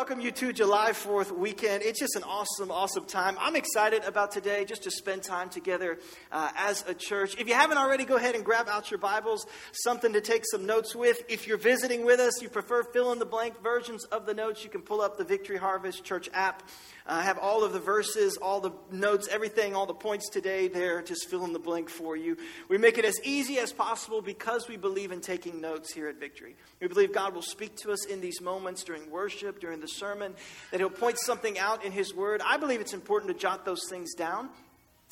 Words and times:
welcome 0.00 0.18
you 0.18 0.30
to 0.30 0.50
July 0.50 0.92
4th 0.92 1.30
weekend. 1.30 1.82
It's 1.82 2.00
just 2.00 2.16
an 2.16 2.22
awesome, 2.22 2.70
awesome 2.70 3.04
time. 3.04 3.36
I'm 3.38 3.54
excited 3.54 4.02
about 4.04 4.30
today 4.30 4.64
just 4.64 4.84
to 4.84 4.90
spend 4.90 5.22
time 5.22 5.50
together 5.50 5.98
uh, 6.32 6.48
as 6.56 6.82
a 6.88 6.94
church. 6.94 7.36
If 7.38 7.46
you 7.46 7.52
haven't 7.52 7.76
already, 7.76 8.06
go 8.06 8.16
ahead 8.16 8.34
and 8.34 8.42
grab 8.42 8.66
out 8.66 8.90
your 8.90 8.96
Bibles, 8.96 9.44
something 9.72 10.14
to 10.14 10.22
take 10.22 10.44
some 10.50 10.64
notes 10.64 10.96
with. 10.96 11.22
If 11.28 11.46
you're 11.46 11.58
visiting 11.58 12.06
with 12.06 12.18
us, 12.18 12.40
you 12.40 12.48
prefer 12.48 12.82
fill 12.82 13.12
in 13.12 13.18
the 13.18 13.26
blank 13.26 13.62
versions 13.62 14.04
of 14.06 14.24
the 14.24 14.32
notes, 14.32 14.64
you 14.64 14.70
can 14.70 14.80
pull 14.80 15.02
up 15.02 15.18
the 15.18 15.24
Victory 15.24 15.58
Harvest 15.58 16.02
Church 16.02 16.30
app. 16.32 16.62
I 17.06 17.18
uh, 17.18 17.22
have 17.22 17.38
all 17.38 17.64
of 17.64 17.72
the 17.72 17.80
verses, 17.80 18.38
all 18.40 18.60
the 18.60 18.70
notes, 18.90 19.28
everything, 19.30 19.74
all 19.74 19.84
the 19.84 19.92
points 19.92 20.30
today 20.30 20.68
there, 20.68 21.02
just 21.02 21.28
fill 21.28 21.44
in 21.44 21.52
the 21.52 21.58
blank 21.58 21.90
for 21.90 22.16
you. 22.16 22.38
We 22.68 22.78
make 22.78 22.96
it 22.96 23.04
as 23.04 23.20
easy 23.24 23.58
as 23.58 23.72
possible 23.72 24.22
because 24.22 24.68
we 24.68 24.76
believe 24.76 25.10
in 25.10 25.20
taking 25.20 25.60
notes 25.60 25.92
here 25.92 26.08
at 26.08 26.20
Victory. 26.20 26.56
We 26.80 26.88
believe 26.88 27.12
God 27.12 27.34
will 27.34 27.42
speak 27.42 27.76
to 27.78 27.92
us 27.92 28.06
in 28.06 28.20
these 28.20 28.40
moments 28.40 28.84
during 28.84 29.10
worship, 29.10 29.60
during 29.60 29.80
the 29.80 29.89
sermon, 29.96 30.34
that 30.70 30.80
He'll 30.80 30.90
point 30.90 31.18
something 31.18 31.58
out 31.58 31.84
in 31.84 31.92
His 31.92 32.14
Word. 32.14 32.42
I 32.44 32.56
believe 32.56 32.80
it's 32.80 32.94
important 32.94 33.32
to 33.32 33.38
jot 33.38 33.64
those 33.64 33.88
things 33.88 34.14
down. 34.14 34.50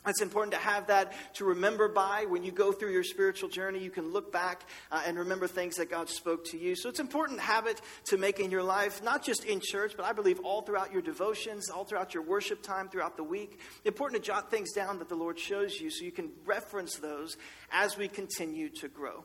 It's 0.07 0.23
important 0.23 0.53
to 0.53 0.61
have 0.61 0.87
that 0.87 1.13
to 1.35 1.45
remember 1.45 1.89
by 1.89 2.27
when 2.29 2.45
you 2.45 2.53
go 2.53 2.71
through 2.71 2.93
your 2.93 3.03
spiritual 3.03 3.49
journey. 3.49 3.81
You 3.81 3.91
can 3.91 4.13
look 4.13 4.33
back 4.33 4.63
uh, 4.93 5.03
and 5.05 5.19
remember 5.19 5.49
things 5.49 5.75
that 5.77 5.91
God 5.91 6.09
spoke 6.09 6.45
to 6.47 6.59
you. 6.59 6.77
So 6.77 6.89
it's 6.89 7.01
important 7.01 7.41
habit 7.41 7.81
to 8.07 8.17
make 8.17 8.39
in 8.39 8.51
your 8.51 8.63
life, 8.63 9.03
not 9.03 9.25
just 9.25 9.45
in 9.45 9.61
church, 9.61 9.95
but 9.97 10.07
I 10.07 10.13
believe 10.13 10.39
all 10.41 10.63
throughout 10.63 10.93
your 10.93 11.03
devotions, 11.03 11.69
all 11.69 11.85
throughout 11.85 12.15
your 12.15 12.23
worship 12.23 12.63
time 12.63 12.89
throughout 12.89 13.17
the 13.17 13.25
week. 13.25 13.61
Important 13.85 14.23
to 14.23 14.27
jot 14.27 14.53
things 14.53 14.73
down 14.73 15.01
that 15.01 15.09
the 15.09 15.17
Lord 15.17 15.39
shows 15.39 15.81
you 15.81 15.91
so 15.91 16.05
you 16.05 16.13
can 16.13 16.31
reference 16.47 16.97
those 16.97 17.37
as 17.73 17.99
we 17.99 18.07
continue 18.07 18.69
to 18.81 18.89
grow. 18.89 19.25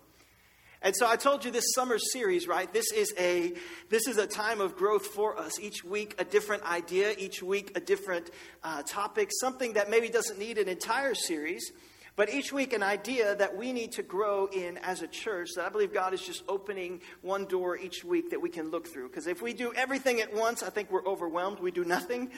And 0.83 0.93
so 0.93 1.07
I 1.07 1.15
told 1.15 1.45
you 1.45 1.51
this 1.51 1.63
summer 1.73 1.97
series, 1.97 2.45
right? 2.45 2.71
This 2.73 2.91
is 2.91 3.13
a 3.17 3.53
this 3.89 4.05
is 4.05 4.17
a 4.17 4.27
time 4.27 4.59
of 4.59 4.75
growth 4.75 5.07
for 5.07 5.39
us. 5.39 5.57
Each 5.57 5.81
week 5.81 6.13
a 6.19 6.25
different 6.25 6.63
idea, 6.63 7.15
each 7.17 7.41
week 7.41 7.71
a 7.77 7.79
different 7.79 8.29
uh, 8.65 8.83
topic, 8.83 9.29
something 9.39 9.73
that 9.73 9.89
maybe 9.89 10.09
doesn't 10.09 10.37
need 10.37 10.57
an 10.57 10.67
entire 10.67 11.15
series, 11.15 11.71
but 12.15 12.31
each 12.31 12.53
week, 12.53 12.73
an 12.73 12.83
idea 12.83 13.35
that 13.35 13.57
we 13.57 13.73
need 13.73 13.93
to 13.93 14.03
grow 14.03 14.45
in 14.45 14.77
as 14.79 15.01
a 15.01 15.07
church 15.07 15.49
that 15.55 15.65
I 15.65 15.69
believe 15.69 15.91
God 15.91 16.13
is 16.13 16.21
just 16.21 16.43
opening 16.47 17.01
one 17.21 17.45
door 17.45 17.75
each 17.75 18.03
week 18.03 18.29
that 18.29 18.39
we 18.39 18.49
can 18.49 18.69
look 18.69 18.87
through. 18.87 19.09
Because 19.09 19.25
if 19.25 19.41
we 19.41 19.53
do 19.53 19.73
everything 19.73 20.21
at 20.21 20.31
once, 20.31 20.61
I 20.61 20.69
think 20.69 20.91
we're 20.91 21.05
overwhelmed. 21.07 21.59
We 21.59 21.71
do 21.71 21.83
nothing. 21.83 22.29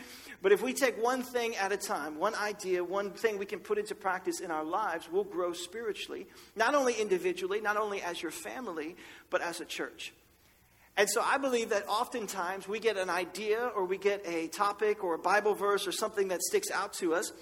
But 0.42 0.53
if 0.53 0.62
we 0.62 0.73
take 0.73 1.02
one 1.03 1.23
thing 1.23 1.58
at 1.58 1.73
a 1.73 1.78
time, 1.78 2.18
one 2.18 2.36
idea, 2.36 2.86
one 2.86 3.12
thing 3.12 3.38
we 3.38 3.46
can 3.46 3.59
put 3.59 3.78
into 3.78 3.96
practice 3.96 4.40
in 4.40 4.50
our 4.50 4.64
lives, 4.64 5.09
we'll 5.12 5.26
grow 5.26 5.52
spiritually. 5.52 6.28
Not 6.56 6.73
only 6.73 6.94
individually, 6.94 7.59
not 7.59 7.76
only 7.76 8.02
as 8.02 8.22
your 8.22 8.31
family, 8.31 8.96
but 9.30 9.42
as 9.42 9.59
a 9.59 9.66
church. 9.66 10.14
And 10.96 11.09
so 11.09 11.22
I 11.22 11.38
believe 11.38 11.72
that 11.72 11.86
oftentimes 11.90 12.66
we 12.66 12.80
get 12.80 12.96
an 12.96 13.09
idea 13.09 13.70
or 13.76 13.84
we 13.84 13.98
get 13.98 14.26
a 14.26 14.48
topic 14.48 15.03
or 15.03 15.16
a 15.16 15.20
Bible 15.20 15.53
verse 15.53 15.86
or 15.86 15.92
something 15.92 16.30
that 16.30 16.42
sticks 16.42 16.72
out 16.72 16.94
to 16.94 17.14
us. 17.14 17.34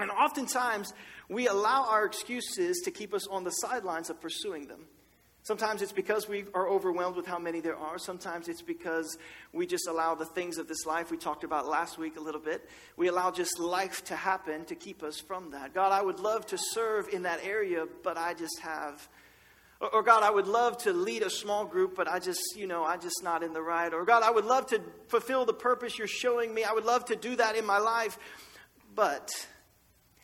And 0.00 0.10
oftentimes 0.10 0.92
we 1.28 1.48
allow 1.48 1.86
our 1.88 2.04
excuses 2.04 2.80
to 2.84 2.90
keep 2.90 3.14
us 3.14 3.26
on 3.26 3.44
the 3.44 3.50
sidelines 3.50 4.10
of 4.10 4.20
pursuing 4.20 4.66
them. 4.66 4.86
Sometimes 5.44 5.82
it's 5.82 5.92
because 5.92 6.28
we 6.28 6.44
are 6.54 6.68
overwhelmed 6.68 7.16
with 7.16 7.26
how 7.26 7.38
many 7.38 7.60
there 7.60 7.76
are. 7.76 7.98
Sometimes 7.98 8.46
it's 8.46 8.62
because 8.62 9.18
we 9.52 9.66
just 9.66 9.88
allow 9.88 10.14
the 10.14 10.24
things 10.24 10.56
of 10.56 10.68
this 10.68 10.86
life 10.86 11.10
we 11.10 11.16
talked 11.16 11.42
about 11.42 11.66
last 11.66 11.98
week 11.98 12.16
a 12.16 12.20
little 12.20 12.40
bit. 12.40 12.68
We 12.96 13.08
allow 13.08 13.32
just 13.32 13.58
life 13.58 14.04
to 14.04 14.14
happen 14.14 14.64
to 14.66 14.76
keep 14.76 15.02
us 15.02 15.18
from 15.18 15.50
that. 15.50 15.74
God, 15.74 15.90
I 15.90 16.00
would 16.00 16.20
love 16.20 16.46
to 16.46 16.58
serve 16.58 17.08
in 17.08 17.22
that 17.22 17.40
area, 17.42 17.86
but 18.04 18.16
I 18.16 18.34
just 18.34 18.60
have. 18.60 19.08
Or, 19.92 20.04
God, 20.04 20.22
I 20.22 20.30
would 20.30 20.46
love 20.46 20.78
to 20.84 20.92
lead 20.92 21.22
a 21.22 21.30
small 21.30 21.64
group, 21.64 21.96
but 21.96 22.06
I 22.06 22.20
just, 22.20 22.40
you 22.54 22.68
know, 22.68 22.84
I'm 22.84 23.00
just 23.00 23.24
not 23.24 23.42
in 23.42 23.52
the 23.52 23.62
right. 23.62 23.92
Or 23.92 24.04
God, 24.04 24.22
I 24.22 24.30
would 24.30 24.44
love 24.44 24.66
to 24.66 24.80
fulfill 25.08 25.44
the 25.44 25.52
purpose 25.52 25.98
you're 25.98 26.06
showing 26.06 26.54
me. 26.54 26.62
I 26.62 26.72
would 26.72 26.84
love 26.84 27.06
to 27.06 27.16
do 27.16 27.34
that 27.34 27.56
in 27.56 27.66
my 27.66 27.78
life, 27.78 28.16
but 28.94 29.28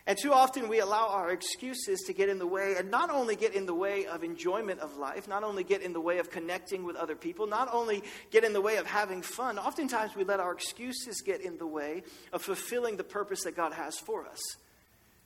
and 0.09 0.17
too 0.17 0.33
often 0.33 0.69
we 0.69 0.81
allow 0.81 1.09
our 1.09 1.31
excuses 1.31 2.01
to 2.07 2.15
get 2.15 2.31
in 2.31 2.39
the 2.39 2.47
way, 2.47 2.77
and 2.79 2.91
not 2.91 3.11
only 3.11 3.37
get 3.37 3.55
in 3.55 3.67
the 3.67 3.75
way 3.75 4.07
of 4.07 4.25
enjoyment 4.25 4.81
of 4.81 4.97
life, 4.97 5.29
not 5.29 5.45
only 5.45 5.63
get 5.63 5.83
in 5.83 5.93
the 5.93 6.01
way 6.01 6.17
of 6.17 6.31
connecting 6.31 6.83
with 6.83 6.97
other 6.97 7.15
people, 7.15 7.47
not 7.47 7.69
only 7.75 8.03
get 8.31 8.43
in 8.43 8.55
the 8.55 8.61
way 8.63 8.79
of 8.79 8.87
having 8.87 9.21
fun, 9.21 9.59
oftentimes 9.59 10.17
we 10.17 10.25
let 10.25 10.41
our 10.41 10.53
excuses 10.53 11.21
get 11.21 11.43
in 11.43 11.59
the 11.59 11.67
way 11.67 12.05
of 12.33 12.41
fulfilling 12.41 12.97
the 12.97 13.05
purpose 13.05 13.45
that 13.45 13.55
God 13.55 13.75
has 13.75 13.99
for 13.99 14.27
us. 14.27 14.41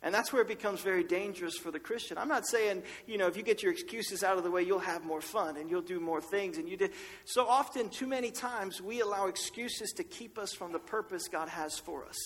And 0.02 0.12
that's 0.12 0.32
where 0.32 0.42
it 0.42 0.48
becomes 0.48 0.80
very 0.80 1.04
dangerous 1.04 1.56
for 1.56 1.70
the 1.70 1.78
Christian. 1.78 2.18
I'm 2.18 2.26
not 2.26 2.44
saying, 2.44 2.82
you 3.06 3.18
know, 3.18 3.28
if 3.28 3.36
you 3.36 3.44
get 3.44 3.62
your 3.62 3.70
excuses 3.70 4.24
out 4.24 4.36
of 4.36 4.42
the 4.42 4.50
way, 4.50 4.64
you'll 4.64 4.80
have 4.80 5.04
more 5.04 5.20
fun 5.20 5.56
and 5.58 5.70
you'll 5.70 5.80
do 5.80 6.00
more 6.00 6.20
things. 6.20 6.58
And 6.58 6.68
you 6.68 6.76
did. 6.76 6.90
So 7.24 7.46
often, 7.46 7.88
too 7.88 8.08
many 8.08 8.32
times, 8.32 8.82
we 8.82 9.00
allow 9.00 9.28
excuses 9.28 9.92
to 9.92 10.02
keep 10.02 10.38
us 10.38 10.52
from 10.52 10.72
the 10.72 10.80
purpose 10.80 11.28
God 11.28 11.48
has 11.48 11.78
for 11.78 12.04
us. 12.04 12.16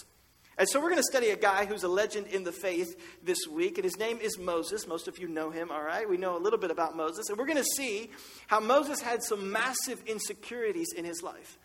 And 0.59 0.67
so 0.69 0.81
we're 0.81 0.89
going 0.89 0.97
to 0.97 1.03
study 1.03 1.31
a 1.31 1.37
guy 1.37 1.67
who's 1.67 1.83
a 1.83 1.89
legend 1.89 2.29
in 2.29 2.43
the 2.43 2.53
faith 2.53 2.99
this 3.23 3.47
week, 3.47 3.77
and 3.77 3.85
his 3.85 3.99
name 3.99 4.19
is 4.23 4.39
Moses. 4.39 4.87
Most 4.87 5.07
of 5.07 5.19
you 5.19 5.29
know 5.29 5.51
him, 5.51 5.71
all 5.71 5.83
right? 5.83 6.09
We 6.09 6.17
know 6.17 6.35
a 6.37 6.41
little 6.41 6.59
bit 6.59 6.71
about 6.71 6.97
Moses. 6.97 7.29
And 7.29 7.37
we're 7.37 7.45
going 7.45 7.59
to 7.59 7.65
see 7.77 8.11
how 8.47 8.61
Moses 8.61 9.01
had 9.01 9.23
some 9.23 9.53
massive 9.53 10.03
insecurities 10.07 10.89
in 10.97 11.05
his 11.05 11.23
life. 11.23 11.59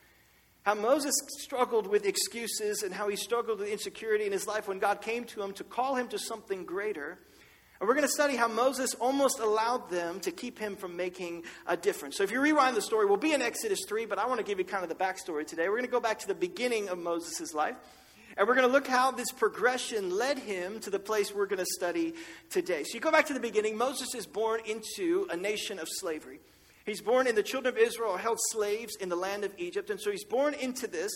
How 0.63 0.75
Moses 0.75 1.13
struggled 1.39 1.87
with 1.87 2.05
excuses 2.05 2.83
and 2.83 2.93
how 2.93 3.07
he 3.07 3.15
struggled 3.15 3.59
with 3.59 3.69
insecurity 3.69 4.25
in 4.25 4.33
his 4.33 4.45
life 4.45 4.67
when 4.67 4.77
God 4.77 5.01
came 5.01 5.23
to 5.25 5.41
him 5.41 5.53
to 5.53 5.63
call 5.63 5.95
him 5.95 6.09
to 6.09 6.19
something 6.19 6.65
greater. 6.65 7.17
And 7.79 7.87
we're 7.87 7.95
going 7.95 8.05
to 8.05 8.11
study 8.11 8.35
how 8.35 8.49
Moses 8.49 8.93
almost 8.95 9.39
allowed 9.39 9.89
them 9.89 10.19
to 10.19 10.31
keep 10.31 10.59
him 10.59 10.75
from 10.75 10.97
making 10.97 11.45
a 11.65 11.75
difference. 11.75 12.17
So 12.17 12.23
if 12.23 12.31
you 12.31 12.41
rewind 12.41 12.75
the 12.75 12.81
story, 12.81 13.07
we'll 13.07 13.17
be 13.17 13.33
in 13.33 13.41
Exodus 13.41 13.79
3, 13.87 14.05
but 14.05 14.19
I 14.19 14.27
want 14.27 14.39
to 14.39 14.45
give 14.45 14.59
you 14.59 14.65
kind 14.65 14.83
of 14.83 14.89
the 14.89 15.03
backstory 15.03 15.47
today. 15.47 15.63
We're 15.69 15.77
going 15.77 15.85
to 15.85 15.91
go 15.91 16.01
back 16.01 16.19
to 16.19 16.27
the 16.27 16.35
beginning 16.35 16.89
of 16.89 16.99
Moses' 16.99 17.55
life. 17.55 17.77
And 18.37 18.47
we're 18.47 18.55
going 18.55 18.67
to 18.67 18.71
look 18.73 18.87
how 18.87 19.11
this 19.11 19.31
progression 19.31 20.09
led 20.09 20.39
him 20.39 20.79
to 20.81 20.89
the 20.89 20.99
place 20.99 21.33
we're 21.33 21.47
going 21.47 21.59
to 21.59 21.65
study 21.65 22.13
today. 22.49 22.83
So 22.83 22.93
you 22.95 22.99
go 22.99 23.11
back 23.11 23.27
to 23.27 23.33
the 23.33 23.39
beginning. 23.39 23.77
Moses 23.77 24.15
is 24.15 24.25
born 24.25 24.61
into 24.65 25.27
a 25.29 25.37
nation 25.37 25.79
of 25.79 25.87
slavery. 25.89 26.39
He's 26.85 27.01
born 27.01 27.27
in 27.27 27.35
the 27.35 27.43
children 27.43 27.75
of 27.75 27.79
Israel 27.79 28.17
held 28.17 28.39
slaves 28.49 28.95
in 28.99 29.09
the 29.09 29.15
land 29.15 29.43
of 29.43 29.53
Egypt. 29.57 29.89
And 29.89 29.99
so 29.99 30.11
he's 30.11 30.25
born 30.25 30.53
into 30.55 30.87
this. 30.87 31.11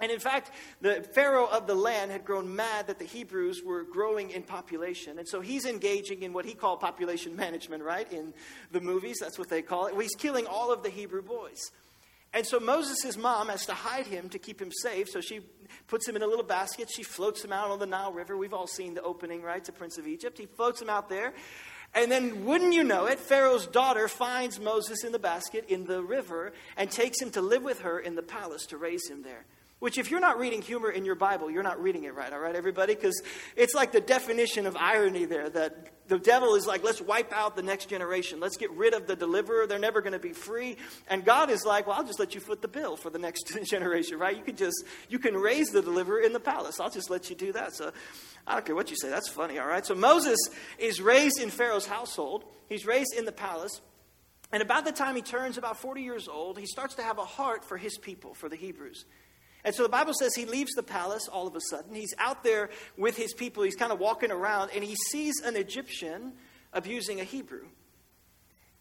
And 0.00 0.10
in 0.10 0.18
fact, 0.18 0.50
the 0.80 1.06
Pharaoh 1.14 1.46
of 1.46 1.68
the 1.68 1.76
land 1.76 2.10
had 2.10 2.24
grown 2.24 2.56
mad 2.56 2.88
that 2.88 2.98
the 2.98 3.04
Hebrews 3.04 3.62
were 3.64 3.84
growing 3.84 4.30
in 4.30 4.42
population. 4.42 5.18
And 5.20 5.28
so 5.28 5.40
he's 5.40 5.64
engaging 5.64 6.22
in 6.22 6.32
what 6.32 6.44
he 6.44 6.54
called 6.54 6.80
population 6.80 7.36
management, 7.36 7.84
right? 7.84 8.10
In 8.12 8.34
the 8.72 8.80
movies, 8.80 9.18
that's 9.20 9.38
what 9.38 9.48
they 9.48 9.62
call 9.62 9.86
it. 9.86 9.92
Well, 9.92 10.00
He's 10.00 10.16
killing 10.16 10.46
all 10.46 10.72
of 10.72 10.82
the 10.82 10.90
Hebrew 10.90 11.22
boys. 11.22 11.70
And 12.34 12.46
so 12.46 12.58
Moses' 12.58 13.16
mom 13.16 13.48
has 13.48 13.66
to 13.66 13.74
hide 13.74 14.06
him 14.06 14.28
to 14.30 14.38
keep 14.38 14.60
him 14.60 14.72
safe. 14.72 15.08
So 15.10 15.20
she 15.20 15.40
puts 15.86 16.08
him 16.08 16.16
in 16.16 16.22
a 16.22 16.26
little 16.26 16.44
basket. 16.44 16.88
She 16.90 17.02
floats 17.02 17.44
him 17.44 17.52
out 17.52 17.70
on 17.70 17.78
the 17.78 17.86
Nile 17.86 18.12
River. 18.12 18.36
We've 18.36 18.54
all 18.54 18.66
seen 18.66 18.94
the 18.94 19.02
opening, 19.02 19.42
right, 19.42 19.62
to 19.64 19.72
Prince 19.72 19.98
of 19.98 20.06
Egypt. 20.06 20.38
He 20.38 20.46
floats 20.46 20.80
him 20.80 20.88
out 20.88 21.08
there. 21.08 21.34
And 21.94 22.10
then, 22.10 22.46
wouldn't 22.46 22.72
you 22.72 22.84
know 22.84 23.04
it, 23.04 23.18
Pharaoh's 23.18 23.66
daughter 23.66 24.08
finds 24.08 24.58
Moses 24.58 25.04
in 25.04 25.12
the 25.12 25.18
basket 25.18 25.66
in 25.68 25.84
the 25.84 26.02
river 26.02 26.54
and 26.78 26.90
takes 26.90 27.20
him 27.20 27.30
to 27.32 27.42
live 27.42 27.62
with 27.62 27.80
her 27.80 27.98
in 27.98 28.14
the 28.14 28.22
palace 28.22 28.64
to 28.66 28.78
raise 28.78 29.08
him 29.10 29.22
there. 29.22 29.44
Which, 29.82 29.98
if 29.98 30.12
you're 30.12 30.20
not 30.20 30.38
reading 30.38 30.62
humor 30.62 30.92
in 30.92 31.04
your 31.04 31.16
Bible, 31.16 31.50
you're 31.50 31.64
not 31.64 31.82
reading 31.82 32.04
it 32.04 32.14
right, 32.14 32.32
all 32.32 32.38
right, 32.38 32.54
everybody? 32.54 32.94
Because 32.94 33.20
it's 33.56 33.74
like 33.74 33.90
the 33.90 34.00
definition 34.00 34.64
of 34.64 34.76
irony 34.76 35.24
there 35.24 35.50
that 35.50 36.06
the 36.06 36.20
devil 36.20 36.54
is 36.54 36.68
like, 36.68 36.84
let's 36.84 37.00
wipe 37.00 37.32
out 37.32 37.56
the 37.56 37.64
next 37.64 37.86
generation. 37.86 38.38
Let's 38.38 38.56
get 38.56 38.70
rid 38.70 38.94
of 38.94 39.08
the 39.08 39.16
deliverer. 39.16 39.66
They're 39.66 39.80
never 39.80 40.00
going 40.00 40.12
to 40.12 40.20
be 40.20 40.34
free. 40.34 40.76
And 41.08 41.24
God 41.24 41.50
is 41.50 41.64
like, 41.64 41.88
well, 41.88 41.96
I'll 41.96 42.04
just 42.04 42.20
let 42.20 42.32
you 42.32 42.40
foot 42.40 42.62
the 42.62 42.68
bill 42.68 42.96
for 42.96 43.10
the 43.10 43.18
next 43.18 43.52
generation, 43.64 44.20
right? 44.20 44.36
You 44.36 44.44
can 44.44 44.54
just, 44.54 44.84
you 45.08 45.18
can 45.18 45.34
raise 45.36 45.70
the 45.70 45.82
deliverer 45.82 46.20
in 46.20 46.32
the 46.32 46.38
palace. 46.38 46.78
I'll 46.78 46.88
just 46.88 47.10
let 47.10 47.28
you 47.28 47.34
do 47.34 47.52
that. 47.54 47.74
So 47.74 47.90
I 48.46 48.54
don't 48.54 48.64
care 48.64 48.76
what 48.76 48.88
you 48.88 48.96
say. 48.96 49.10
That's 49.10 49.30
funny, 49.30 49.58
all 49.58 49.66
right? 49.66 49.84
So 49.84 49.96
Moses 49.96 50.38
is 50.78 51.00
raised 51.00 51.40
in 51.40 51.50
Pharaoh's 51.50 51.86
household, 51.86 52.44
he's 52.68 52.86
raised 52.86 53.14
in 53.18 53.24
the 53.24 53.32
palace. 53.32 53.80
And 54.52 54.62
about 54.62 54.84
the 54.84 54.92
time 54.92 55.16
he 55.16 55.22
turns 55.22 55.58
about 55.58 55.78
40 55.78 56.02
years 56.02 56.28
old, 56.28 56.56
he 56.56 56.66
starts 56.66 56.94
to 56.96 57.02
have 57.02 57.18
a 57.18 57.24
heart 57.24 57.64
for 57.64 57.78
his 57.78 57.98
people, 57.98 58.34
for 58.34 58.48
the 58.48 58.54
Hebrews. 58.54 59.06
And 59.64 59.74
so 59.74 59.82
the 59.84 59.88
Bible 59.88 60.12
says 60.14 60.34
he 60.34 60.44
leaves 60.44 60.72
the 60.72 60.82
palace 60.82 61.28
all 61.28 61.46
of 61.46 61.54
a 61.54 61.60
sudden. 61.70 61.94
He's 61.94 62.14
out 62.18 62.42
there 62.42 62.70
with 62.96 63.16
his 63.16 63.32
people. 63.32 63.62
He's 63.62 63.76
kind 63.76 63.92
of 63.92 64.00
walking 64.00 64.32
around 64.32 64.70
and 64.74 64.82
he 64.82 64.96
sees 65.10 65.40
an 65.44 65.56
Egyptian 65.56 66.32
abusing 66.72 67.20
a 67.20 67.24
Hebrew. 67.24 67.66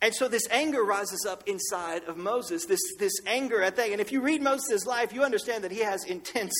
And 0.01 0.15
so 0.15 0.27
this 0.27 0.47
anger 0.49 0.83
rises 0.83 1.27
up 1.29 1.43
inside 1.47 2.05
of 2.05 2.17
Moses, 2.17 2.65
this, 2.65 2.79
this 2.97 3.13
anger 3.27 3.61
at 3.61 3.75
that. 3.75 3.91
And 3.91 4.01
if 4.01 4.11
you 4.11 4.21
read 4.21 4.41
Moses' 4.41 4.87
life, 4.87 5.13
you 5.13 5.23
understand 5.23 5.63
that 5.63 5.71
he 5.71 5.81
has 5.81 6.03
intense 6.05 6.53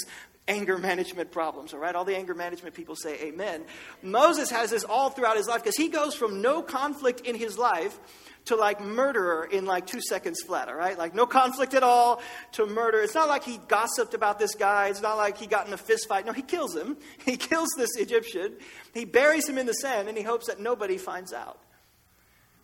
anger 0.48 0.78
management 0.78 1.32
problems, 1.32 1.74
all 1.74 1.80
right? 1.80 1.96
All 1.96 2.06
the 2.06 2.16
anger 2.16 2.36
management 2.36 2.76
people 2.76 2.96
say 2.96 3.20
amen. 3.22 3.64
Moses 4.04 4.52
has 4.52 4.70
this 4.70 4.84
all 4.84 5.10
throughout 5.10 5.38
his 5.38 5.48
life 5.48 5.64
because 5.64 5.78
he 5.78 5.88
goes 5.88 6.14
from 6.14 6.42
no 6.42 6.62
conflict 6.62 7.22
in 7.22 7.36
his 7.36 7.58
life 7.58 7.98
to 8.46 8.56
like 8.56 8.82
murderer 8.82 9.48
in 9.52 9.66
like 9.66 9.86
two 9.86 10.02
seconds 10.02 10.42
flat, 10.42 10.68
all 10.68 10.76
right? 10.76 10.98
Like 10.98 11.14
no 11.14 11.26
conflict 11.26 11.74
at 11.74 11.84
all 11.84 12.22
to 12.54 12.66
murder. 12.66 13.02
It's 13.02 13.14
not 13.14 13.28
like 13.28 13.44
he 13.44 13.60
gossiped 13.68 14.14
about 14.14 14.40
this 14.40 14.56
guy. 14.56 14.88
It's 14.88 15.02
not 15.02 15.18
like 15.18 15.38
he 15.38 15.48
got 15.48 15.68
in 15.68 15.74
a 15.74 15.78
fist 15.78 16.08
fight. 16.08 16.26
No, 16.26 16.34
he 16.34 16.42
kills 16.42 16.76
him. 16.76 16.98
He 17.26 17.38
kills 17.38 17.70
this 17.78 17.96
Egyptian. 17.98 18.58
He 18.94 19.06
buries 19.06 19.48
him 19.48 19.58
in 19.58 19.66
the 19.66 19.74
sand 19.74 20.08
and 20.10 20.18
he 20.18 20.24
hopes 20.24 20.48
that 20.48 20.60
nobody 20.60 20.98
finds 20.98 21.34
out. 21.34 21.60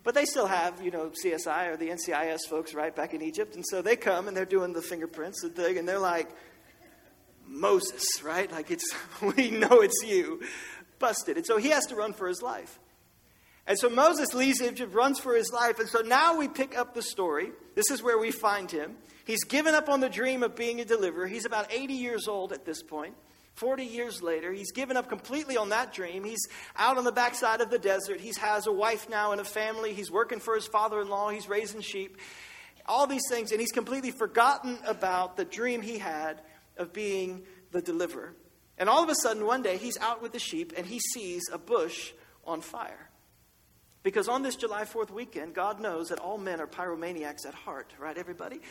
But 0.04 0.16
they 0.16 0.26
still 0.26 0.48
have, 0.48 0.82
you 0.82 0.90
know, 0.90 1.12
CSI 1.24 1.68
or 1.68 1.78
the 1.78 1.90
NCIS 1.90 2.40
folks 2.50 2.74
right 2.74 2.96
back 2.96 3.14
in 3.14 3.22
Egypt. 3.22 3.56
And 3.56 3.64
so 3.68 3.82
they 3.82 3.96
come 3.96 4.28
and 4.28 4.36
they're 4.36 4.46
doing 4.46 4.74
the 4.74 4.82
fingerprints, 4.82 5.42
the 5.42 5.50
thing, 5.50 5.78
and 5.78 5.88
they're 5.88 6.00
like, 6.00 6.30
Moses, 7.46 8.04
right? 8.24 8.52
Like 8.52 8.72
it's, 8.72 8.94
we 9.22 9.52
know 9.52 9.82
it's 9.82 10.04
you. 10.06 10.42
Busted. 11.00 11.38
And 11.38 11.46
so 11.46 11.58
he 11.58 11.70
has 11.70 11.86
to 11.88 11.96
run 11.96 12.14
for 12.14 12.28
his 12.28 12.42
life. 12.42 12.80
And 13.68 13.78
so 13.78 13.90
Moses 13.90 14.34
leaves 14.34 14.62
Egypt, 14.62 14.94
runs 14.94 15.20
for 15.20 15.36
his 15.36 15.52
life. 15.52 15.78
And 15.80 15.90
so 15.90 16.00
now 16.00 16.38
we 16.38 16.48
pick 16.48 16.78
up 16.78 16.94
the 16.94 17.02
story. 17.02 17.52
This 17.76 17.92
is 17.92 18.02
where 18.02 18.18
we 18.18 18.32
find 18.32 18.72
him. 18.72 18.96
He's 19.26 19.44
given 19.44 19.76
up 19.76 19.90
on 19.90 20.00
the 20.00 20.08
dream 20.08 20.42
of 20.42 20.56
being 20.56 20.80
a 20.80 20.86
deliverer. 20.86 21.28
He's 21.28 21.46
about 21.46 21.72
80 21.72 21.94
years 21.94 22.30
old 22.30 22.54
at 22.54 22.64
this 22.64 22.82
point. 22.82 23.14
40 23.56 23.84
years 23.84 24.22
later, 24.22 24.54
he's 24.54 24.72
given 24.72 24.96
up 24.96 25.10
completely 25.10 25.58
on 25.58 25.70
that 25.70 25.92
dream. 25.92 26.24
He's 26.24 26.48
out 26.78 26.98
on 26.98 27.04
the 27.04 27.12
backside 27.12 27.60
of 27.60 27.70
the 27.70 27.80
desert. 27.80 28.22
He 28.22 28.32
has 28.40 28.68
a 28.68 28.72
wife 28.72 29.10
now 29.10 29.34
and 29.34 29.42
a 29.42 29.44
family. 29.44 29.94
He's 29.94 30.12
working 30.12 30.40
for 30.40 30.56
his 30.56 30.68
father 30.68 31.02
in 31.02 31.10
law. 31.10 31.30
He's 31.30 31.50
raising 31.50 31.82
sheep. 31.82 32.18
All 32.86 33.06
these 33.06 33.28
things. 33.30 33.52
And 33.52 33.60
he's 33.60 33.74
completely 33.74 34.12
forgotten 34.12 34.78
about 34.86 35.36
the 35.36 35.44
dream 35.44 35.82
he 35.82 35.98
had 35.98 36.42
of 36.78 36.94
being 36.94 37.44
the 37.72 37.82
deliverer. 37.82 38.34
And 38.78 38.88
all 38.88 39.04
of 39.04 39.10
a 39.10 39.16
sudden, 39.16 39.46
one 39.46 39.64
day, 39.64 39.76
he's 39.78 39.98
out 39.98 40.22
with 40.22 40.32
the 40.32 40.40
sheep 40.40 40.72
and 40.78 40.86
he 40.86 41.00
sees 41.00 41.50
a 41.52 41.58
bush 41.58 42.14
on 42.46 42.62
fire. 42.62 43.07
Because 44.08 44.30
on 44.30 44.42
this 44.42 44.56
July 44.56 44.86
4th 44.86 45.12
weekend, 45.12 45.54
God 45.54 45.82
knows 45.82 46.08
that 46.08 46.20
all 46.20 46.38
men 46.38 46.62
are 46.62 46.66
pyromaniacs 46.66 47.46
at 47.46 47.54
heart, 47.54 47.92
right, 48.00 48.18
everybody? 48.18 48.62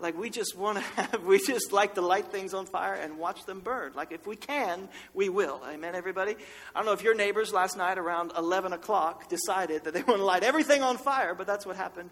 Like 0.00 0.16
we 0.16 0.30
just 0.30 0.56
want 0.56 0.78
to 0.78 0.84
have, 1.02 1.24
we 1.24 1.38
just 1.44 1.74
like 1.74 1.96
to 1.96 2.00
light 2.00 2.32
things 2.32 2.54
on 2.54 2.64
fire 2.64 2.94
and 2.94 3.18
watch 3.18 3.44
them 3.44 3.60
burn. 3.60 3.92
Like 3.94 4.12
if 4.12 4.26
we 4.26 4.34
can, 4.34 4.88
we 5.12 5.28
will. 5.28 5.60
Amen, 5.68 5.94
everybody? 5.94 6.36
I 6.74 6.78
don't 6.78 6.86
know 6.86 6.92
if 6.92 7.02
your 7.02 7.14
neighbors 7.14 7.52
last 7.52 7.76
night 7.76 7.98
around 7.98 8.32
11 8.34 8.72
o'clock 8.72 9.28
decided 9.28 9.84
that 9.84 9.92
they 9.92 10.02
want 10.08 10.20
to 10.20 10.24
light 10.24 10.42
everything 10.42 10.82
on 10.82 10.96
fire, 10.96 11.34
but 11.34 11.46
that's 11.46 11.66
what 11.66 11.76
happened 11.76 12.08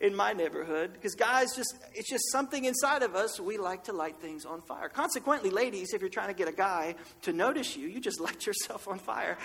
in 0.00 0.14
my 0.14 0.32
neighborhood. 0.32 0.92
Because 0.92 1.16
guys, 1.16 1.56
just 1.56 1.74
it's 1.92 2.08
just 2.08 2.30
something 2.30 2.66
inside 2.66 3.02
of 3.02 3.16
us. 3.16 3.40
We 3.40 3.58
like 3.58 3.82
to 3.84 3.92
light 3.92 4.20
things 4.20 4.44
on 4.44 4.60
fire. 4.60 4.88
Consequently, 4.88 5.50
ladies, 5.50 5.92
if 5.92 6.00
you're 6.00 6.08
trying 6.08 6.28
to 6.28 6.34
get 6.34 6.46
a 6.46 6.52
guy 6.52 6.94
to 7.22 7.32
notice 7.32 7.76
you, 7.76 7.88
you 7.88 8.00
just 8.00 8.20
light 8.26 8.46
yourself 8.46 8.86
on 8.86 9.00
fire. 9.00 9.38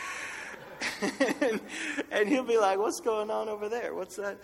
and, 2.11 2.29
he'll 2.29 2.43
be 2.43 2.57
like, 2.57 2.79
What's 2.79 2.99
going 2.99 3.29
on 3.29 3.49
over 3.49 3.69
there? 3.69 3.93
What's 3.93 4.15
that? 4.17 4.39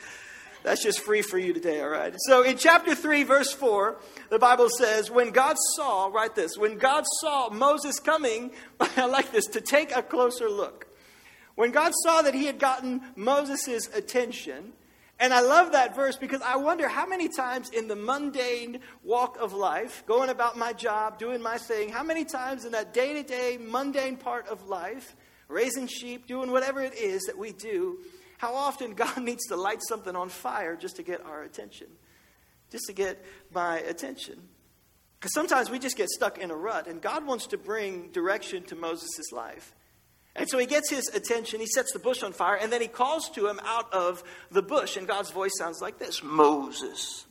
That's 0.64 0.82
just 0.82 1.02
free 1.02 1.22
for 1.22 1.38
you 1.38 1.54
today, 1.54 1.82
all 1.82 1.90
right? 1.90 2.14
So 2.28 2.42
in 2.42 2.58
chapter 2.58 2.96
3, 2.96 3.24
verse 3.24 3.52
4, 3.52 3.98
the 4.30 4.40
Bible 4.40 4.70
says, 4.70 5.12
When 5.12 5.32
God 5.32 5.58
saw, 5.76 6.08
write 6.08 6.36
this, 6.36 6.58
when 6.58 6.78
God 6.78 7.04
saw 7.22 7.50
Moses 7.50 8.00
coming, 8.00 8.52
I 8.80 9.06
like 9.06 9.32
this, 9.32 9.46
to 9.48 9.62
take 9.62 9.96
a 9.96 10.02
closer 10.02 10.50
look. 10.50 10.88
When 11.56 11.72
God 11.72 11.92
saw 12.04 12.22
that 12.22 12.34
he 12.34 12.46
had 12.46 12.60
gotten 12.60 13.02
Moses' 13.16 13.88
attention, 13.94 14.74
and 15.20 15.34
I 15.34 15.42
love 15.42 15.74
that 15.74 15.96
verse 15.96 16.18
because 16.18 16.42
I 16.42 16.58
wonder 16.58 16.88
how 16.88 17.06
many 17.06 17.30
times 17.30 17.70
in 17.70 17.88
the 17.88 17.96
mundane 17.96 18.80
walk 19.04 19.38
of 19.40 19.54
life, 19.54 20.04
going 20.08 20.30
about 20.30 20.58
my 20.58 20.74
job, 20.74 21.20
doing 21.20 21.42
my 21.42 21.58
thing, 21.58 21.90
how 21.90 22.04
many 22.04 22.26
times 22.26 22.66
in 22.66 22.72
that 22.72 22.94
day 22.94 23.14
to 23.14 23.24
day 23.24 23.58
mundane 23.62 24.18
part 24.18 24.48
of 24.48 24.68
life, 24.68 25.16
raising 25.48 25.88
sheep, 25.88 26.28
doing 26.28 26.52
whatever 26.52 26.82
it 26.82 26.96
is 26.96 27.24
that 27.24 27.38
we 27.38 27.52
do, 27.52 28.00
how 28.38 28.54
often 28.56 28.94
God 28.96 29.22
needs 29.22 29.46
to 29.48 29.56
light 29.56 29.80
something 29.88 30.16
on 30.16 30.30
fire 30.30 30.76
just 30.76 30.98
to 30.98 31.04
get 31.04 31.26
our 31.26 31.44
attention, 31.44 31.88
just 32.72 32.86
to 32.88 32.94
get 32.94 33.24
my 33.54 33.80
attention. 33.80 34.40
Because 35.20 35.34
sometimes 35.34 35.70
we 35.70 35.80
just 35.80 35.96
get 35.96 36.10
stuck 36.10 36.38
in 36.38 36.52
a 36.52 36.56
rut, 36.56 36.88
and 36.88 37.02
God 37.02 37.26
wants 37.26 37.48
to 37.48 37.58
bring 37.58 38.10
direction 38.12 38.64
to 38.64 38.76
Moses' 38.76 39.32
life. 39.32 39.74
And 40.36 40.50
so 40.50 40.58
he 40.58 40.66
gets 40.66 40.90
his 40.90 41.08
attention, 41.14 41.60
he 41.60 41.68
sets 41.68 41.94
the 41.94 42.00
bush 42.00 42.24
on 42.24 42.34
fire, 42.34 42.56
and 42.56 42.74
then 42.74 42.82
he 42.82 42.88
calls 42.88 43.30
to 43.30 43.48
him 43.48 43.60
out 43.64 43.94
of 43.94 44.24
the 44.52 44.62
bush, 44.62 44.98
and 44.98 45.08
God's 45.08 45.32
voice 45.32 45.54
sounds 45.58 45.80
like 45.82 46.00
this 46.00 46.22
Moses. 46.24 47.26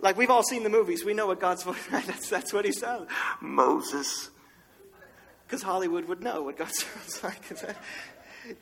Like 0.00 0.16
we've 0.16 0.30
all 0.30 0.42
seen 0.42 0.64
the 0.64 0.68
movies, 0.68 1.04
we 1.04 1.14
know 1.14 1.28
what 1.28 1.38
God's 1.38 1.62
voice? 1.70 1.86
That's, 1.90 2.28
that's 2.28 2.52
what 2.52 2.64
he 2.64 2.72
sounds 2.72 3.08
Moses. 3.40 4.30
Because 5.52 5.64
Hollywood 5.64 6.06
would 6.06 6.22
know 6.22 6.44
what 6.44 6.56
God 6.56 6.70
sounds 6.72 7.22
like. 7.22 7.42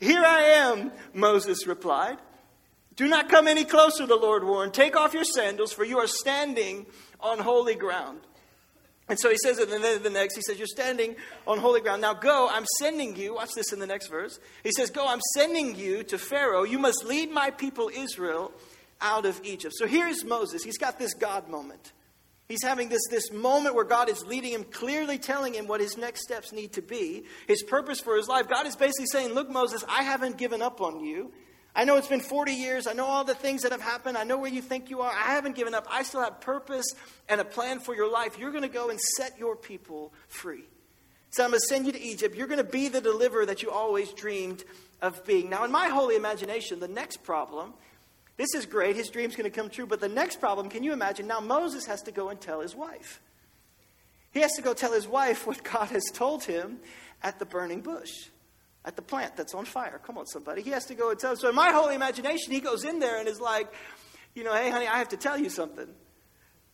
Here 0.00 0.24
I 0.24 0.42
am, 0.42 0.90
Moses 1.14 1.64
replied. 1.64 2.18
Do 2.96 3.06
not 3.06 3.28
come 3.28 3.46
any 3.46 3.64
closer, 3.64 4.08
the 4.08 4.16
Lord 4.16 4.42
warned. 4.42 4.74
Take 4.74 4.96
off 4.96 5.14
your 5.14 5.22
sandals, 5.22 5.72
for 5.72 5.84
you 5.84 5.98
are 5.98 6.08
standing 6.08 6.86
on 7.20 7.38
holy 7.38 7.76
ground. 7.76 8.18
And 9.08 9.20
so 9.20 9.30
he 9.30 9.36
says 9.36 9.60
it, 9.60 9.70
and 9.70 9.84
then 9.84 10.02
the 10.02 10.10
next, 10.10 10.34
he 10.34 10.42
says, 10.42 10.58
You're 10.58 10.66
standing 10.66 11.14
on 11.46 11.58
holy 11.58 11.80
ground. 11.80 12.02
Now 12.02 12.12
go, 12.12 12.48
I'm 12.50 12.66
sending 12.80 13.14
you. 13.14 13.36
Watch 13.36 13.52
this 13.54 13.72
in 13.72 13.78
the 13.78 13.86
next 13.86 14.08
verse. 14.08 14.40
He 14.64 14.72
says, 14.72 14.90
Go, 14.90 15.06
I'm 15.06 15.20
sending 15.34 15.76
you 15.76 16.02
to 16.02 16.18
Pharaoh. 16.18 16.64
You 16.64 16.80
must 16.80 17.04
lead 17.04 17.30
my 17.30 17.52
people 17.52 17.88
Israel 17.94 18.50
out 19.00 19.26
of 19.26 19.40
Egypt. 19.44 19.74
So 19.76 19.86
here's 19.86 20.24
Moses. 20.24 20.64
He's 20.64 20.78
got 20.78 20.98
this 20.98 21.14
God 21.14 21.48
moment. 21.48 21.92
He's 22.50 22.64
having 22.64 22.88
this, 22.88 23.06
this 23.08 23.30
moment 23.30 23.76
where 23.76 23.84
God 23.84 24.08
is 24.08 24.26
leading 24.26 24.50
him, 24.50 24.64
clearly 24.64 25.18
telling 25.18 25.54
him 25.54 25.68
what 25.68 25.80
his 25.80 25.96
next 25.96 26.24
steps 26.24 26.50
need 26.50 26.72
to 26.72 26.82
be, 26.82 27.22
his 27.46 27.62
purpose 27.62 28.00
for 28.00 28.16
his 28.16 28.26
life. 28.26 28.48
God 28.48 28.66
is 28.66 28.74
basically 28.74 29.06
saying, 29.06 29.34
Look, 29.34 29.48
Moses, 29.48 29.84
I 29.88 30.02
haven't 30.02 30.36
given 30.36 30.60
up 30.60 30.80
on 30.80 30.98
you. 30.98 31.30
I 31.76 31.84
know 31.84 31.94
it's 31.94 32.08
been 32.08 32.18
40 32.18 32.52
years. 32.52 32.88
I 32.88 32.92
know 32.92 33.06
all 33.06 33.22
the 33.22 33.36
things 33.36 33.62
that 33.62 33.70
have 33.70 33.80
happened. 33.80 34.18
I 34.18 34.24
know 34.24 34.36
where 34.36 34.50
you 34.50 34.62
think 34.62 34.90
you 34.90 35.00
are. 35.00 35.12
I 35.12 35.30
haven't 35.30 35.54
given 35.54 35.74
up. 35.74 35.86
I 35.88 36.02
still 36.02 36.24
have 36.24 36.40
purpose 36.40 36.92
and 37.28 37.40
a 37.40 37.44
plan 37.44 37.78
for 37.78 37.94
your 37.94 38.10
life. 38.10 38.36
You're 38.36 38.50
going 38.50 38.64
to 38.64 38.68
go 38.68 38.90
and 38.90 38.98
set 38.98 39.38
your 39.38 39.54
people 39.54 40.12
free. 40.26 40.64
So 41.30 41.44
I'm 41.44 41.50
going 41.50 41.60
to 41.60 41.66
send 41.68 41.86
you 41.86 41.92
to 41.92 42.00
Egypt. 42.00 42.34
You're 42.34 42.48
going 42.48 42.58
to 42.58 42.64
be 42.64 42.88
the 42.88 43.00
deliverer 43.00 43.46
that 43.46 43.62
you 43.62 43.70
always 43.70 44.12
dreamed 44.12 44.64
of 45.00 45.24
being. 45.24 45.50
Now, 45.50 45.62
in 45.62 45.70
my 45.70 45.86
holy 45.86 46.16
imagination, 46.16 46.80
the 46.80 46.88
next 46.88 47.18
problem 47.22 47.74
this 48.40 48.54
is 48.54 48.64
great. 48.64 48.96
His 48.96 49.10
dream's 49.10 49.36
going 49.36 49.50
to 49.50 49.54
come 49.54 49.68
true. 49.68 49.84
But 49.84 50.00
the 50.00 50.08
next 50.08 50.40
problem, 50.40 50.70
can 50.70 50.82
you 50.82 50.94
imagine? 50.94 51.26
Now 51.26 51.40
Moses 51.40 51.84
has 51.84 52.00
to 52.04 52.10
go 52.10 52.30
and 52.30 52.40
tell 52.40 52.62
his 52.62 52.74
wife. 52.74 53.20
He 54.32 54.40
has 54.40 54.52
to 54.52 54.62
go 54.62 54.72
tell 54.72 54.94
his 54.94 55.06
wife 55.06 55.46
what 55.46 55.62
God 55.62 55.88
has 55.88 56.04
told 56.10 56.44
him 56.44 56.78
at 57.22 57.38
the 57.38 57.44
burning 57.44 57.82
bush, 57.82 58.08
at 58.82 58.96
the 58.96 59.02
plant 59.02 59.36
that's 59.36 59.54
on 59.54 59.66
fire. 59.66 60.00
Come 60.02 60.16
on, 60.16 60.26
somebody. 60.26 60.62
He 60.62 60.70
has 60.70 60.86
to 60.86 60.94
go 60.94 61.10
and 61.10 61.18
tell. 61.18 61.36
So 61.36 61.50
in 61.50 61.54
my 61.54 61.70
holy 61.70 61.94
imagination, 61.94 62.50
he 62.50 62.60
goes 62.60 62.82
in 62.82 62.98
there 62.98 63.18
and 63.18 63.28
is 63.28 63.42
like, 63.42 63.70
you 64.34 64.42
know, 64.42 64.54
hey, 64.54 64.70
honey, 64.70 64.86
I 64.86 64.96
have 64.96 65.10
to 65.10 65.18
tell 65.18 65.36
you 65.36 65.50
something. 65.50 65.88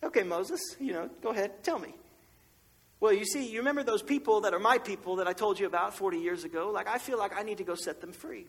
Okay, 0.01 0.23
Moses, 0.23 0.61
you 0.79 0.93
know, 0.93 1.09
go 1.21 1.31
ahead, 1.31 1.65
tell 1.65 1.79
me. 1.79 1.93
Well, 3.01 3.11
you 3.11 3.25
see, 3.25 3.45
you 3.45 3.59
remember 3.59 3.83
those 3.83 4.03
people 4.03 4.39
that 4.41 4.53
are 4.53 4.59
my 4.59 4.77
people 4.77 5.17
that 5.17 5.27
I 5.27 5.33
told 5.33 5.59
you 5.59 5.67
about 5.67 5.93
40 5.95 6.19
years 6.19 6.45
ago? 6.45 6.71
Like, 6.73 6.87
I 6.87 6.97
feel 6.97 7.17
like 7.17 7.37
I 7.37 7.43
need 7.43 7.57
to 7.57 7.65
go 7.65 7.75
set 7.75 7.99
them 7.99 8.13
free. 8.13 8.47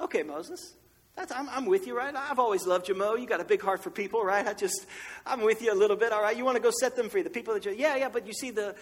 Okay, 0.00 0.22
Moses. 0.22 0.74
That's, 1.16 1.30
I'm, 1.30 1.48
I'm 1.48 1.66
with 1.66 1.86
you, 1.86 1.96
right? 1.96 2.14
I've 2.14 2.40
always 2.40 2.66
loved 2.66 2.88
you, 2.88 2.94
Mo. 2.94 3.14
You 3.14 3.26
got 3.26 3.40
a 3.40 3.44
big 3.44 3.62
heart 3.62 3.82
for 3.82 3.90
people, 3.90 4.24
right? 4.24 4.46
I 4.46 4.52
just, 4.52 4.86
I'm 5.24 5.42
with 5.42 5.62
you 5.62 5.72
a 5.72 5.74
little 5.74 5.96
bit, 5.96 6.12
all 6.12 6.20
right? 6.20 6.36
You 6.36 6.44
want 6.44 6.56
to 6.56 6.62
go 6.62 6.72
set 6.80 6.96
them 6.96 7.08
free. 7.08 7.22
The 7.22 7.30
people 7.30 7.54
that 7.54 7.64
you, 7.64 7.72
yeah, 7.72 7.94
yeah, 7.96 8.08
but 8.08 8.26
you 8.26 8.32
see, 8.32 8.50
the, 8.50 8.74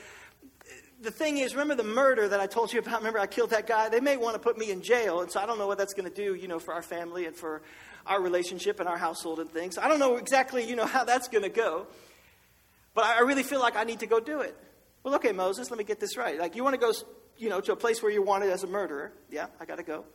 the 1.02 1.10
thing 1.10 1.38
is, 1.38 1.52
remember 1.52 1.74
the 1.74 1.82
murder 1.88 2.28
that 2.28 2.40
I 2.40 2.46
told 2.46 2.72
you 2.72 2.78
about? 2.78 2.98
Remember 2.98 3.18
I 3.18 3.26
killed 3.26 3.50
that 3.50 3.66
guy? 3.66 3.90
They 3.90 4.00
may 4.00 4.16
want 4.16 4.34
to 4.34 4.38
put 4.38 4.56
me 4.56 4.70
in 4.70 4.80
jail, 4.80 5.20
and 5.20 5.30
so 5.30 5.40
I 5.40 5.46
don't 5.46 5.58
know 5.58 5.66
what 5.66 5.76
that's 5.76 5.92
going 5.92 6.08
to 6.08 6.14
do, 6.14 6.34
you 6.34 6.48
know, 6.48 6.58
for 6.58 6.72
our 6.72 6.82
family 6.82 7.26
and 7.26 7.36
for 7.36 7.60
our 8.06 8.20
relationship 8.20 8.80
and 8.80 8.88
our 8.88 8.98
household 8.98 9.38
and 9.38 9.50
things. 9.50 9.76
I 9.76 9.86
don't 9.88 9.98
know 9.98 10.16
exactly, 10.16 10.64
you 10.64 10.74
know, 10.74 10.86
how 10.86 11.04
that's 11.04 11.28
going 11.28 11.44
to 11.44 11.50
go, 11.50 11.86
but 12.94 13.04
I 13.04 13.20
really 13.20 13.42
feel 13.42 13.60
like 13.60 13.76
I 13.76 13.84
need 13.84 14.00
to 14.00 14.06
go 14.06 14.20
do 14.20 14.40
it. 14.40 14.56
Well, 15.02 15.14
okay, 15.16 15.32
Moses, 15.32 15.70
let 15.70 15.76
me 15.76 15.84
get 15.84 16.00
this 16.00 16.16
right. 16.16 16.38
Like, 16.38 16.56
you 16.56 16.64
want 16.64 16.74
to 16.74 16.80
go, 16.80 16.92
you 17.36 17.50
know, 17.50 17.60
to 17.60 17.72
a 17.72 17.76
place 17.76 18.02
where 18.02 18.10
you're 18.10 18.22
wanted 18.22 18.50
as 18.50 18.62
a 18.62 18.68
murderer. 18.68 19.12
Yeah, 19.30 19.48
I 19.60 19.66
got 19.66 19.76
to 19.76 19.82
go 19.82 20.06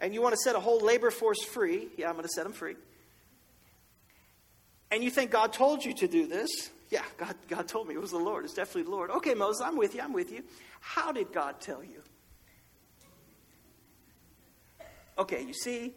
and 0.00 0.14
you 0.14 0.22
want 0.22 0.34
to 0.34 0.38
set 0.38 0.54
a 0.54 0.60
whole 0.60 0.80
labor 0.80 1.10
force 1.10 1.42
free, 1.44 1.88
yeah, 1.96 2.08
I'm 2.08 2.14
going 2.14 2.24
to 2.24 2.32
set 2.32 2.44
them 2.44 2.52
free. 2.52 2.76
And 4.90 5.04
you 5.04 5.10
think 5.10 5.30
God 5.30 5.52
told 5.52 5.84
you 5.84 5.92
to 5.94 6.08
do 6.08 6.26
this, 6.26 6.70
yeah, 6.90 7.04
God, 7.18 7.34
God 7.48 7.68
told 7.68 7.88
me. 7.88 7.94
It 7.94 8.00
was 8.00 8.12
the 8.12 8.18
Lord. 8.18 8.44
It's 8.44 8.54
definitely 8.54 8.84
the 8.84 8.90
Lord. 8.90 9.10
Okay, 9.10 9.34
Moses, 9.34 9.62
I'm 9.62 9.76
with 9.76 9.94
you. 9.94 10.00
I'm 10.00 10.14
with 10.14 10.32
you. 10.32 10.42
How 10.80 11.12
did 11.12 11.32
God 11.32 11.60
tell 11.60 11.84
you? 11.84 12.02
Okay, 15.18 15.42
you 15.42 15.52
see, 15.52 15.92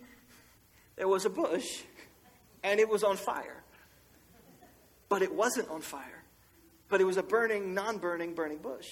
there 0.97 1.07
was 1.07 1.25
a 1.25 1.29
bush 1.29 1.83
and 2.63 2.79
it 2.79 2.89
was 2.89 3.03
on 3.03 3.15
fire. 3.15 3.63
But 5.07 5.21
it 5.21 5.33
wasn't 5.33 5.69
on 5.69 5.81
fire. 5.81 6.23
But 6.89 7.01
it 7.01 7.05
was 7.05 7.17
a 7.17 7.23
burning, 7.23 7.73
non 7.73 7.97
burning, 7.97 8.33
burning 8.33 8.57
bush. 8.57 8.87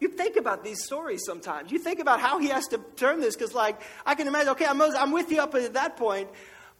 You 0.00 0.08
think 0.08 0.36
about 0.36 0.62
these 0.62 0.84
stories 0.84 1.22
sometimes. 1.24 1.72
You 1.72 1.78
think 1.78 2.00
about 2.00 2.20
how 2.20 2.38
he 2.38 2.48
has 2.48 2.66
to 2.68 2.78
turn 2.96 3.20
this 3.20 3.34
because, 3.34 3.54
like, 3.54 3.80
I 4.04 4.14
can 4.14 4.26
imagine, 4.28 4.50
okay, 4.50 4.66
I'm, 4.66 4.80
I'm 4.80 5.12
with 5.12 5.30
you 5.30 5.40
up 5.40 5.54
at 5.54 5.74
that 5.74 5.96
point, 5.96 6.28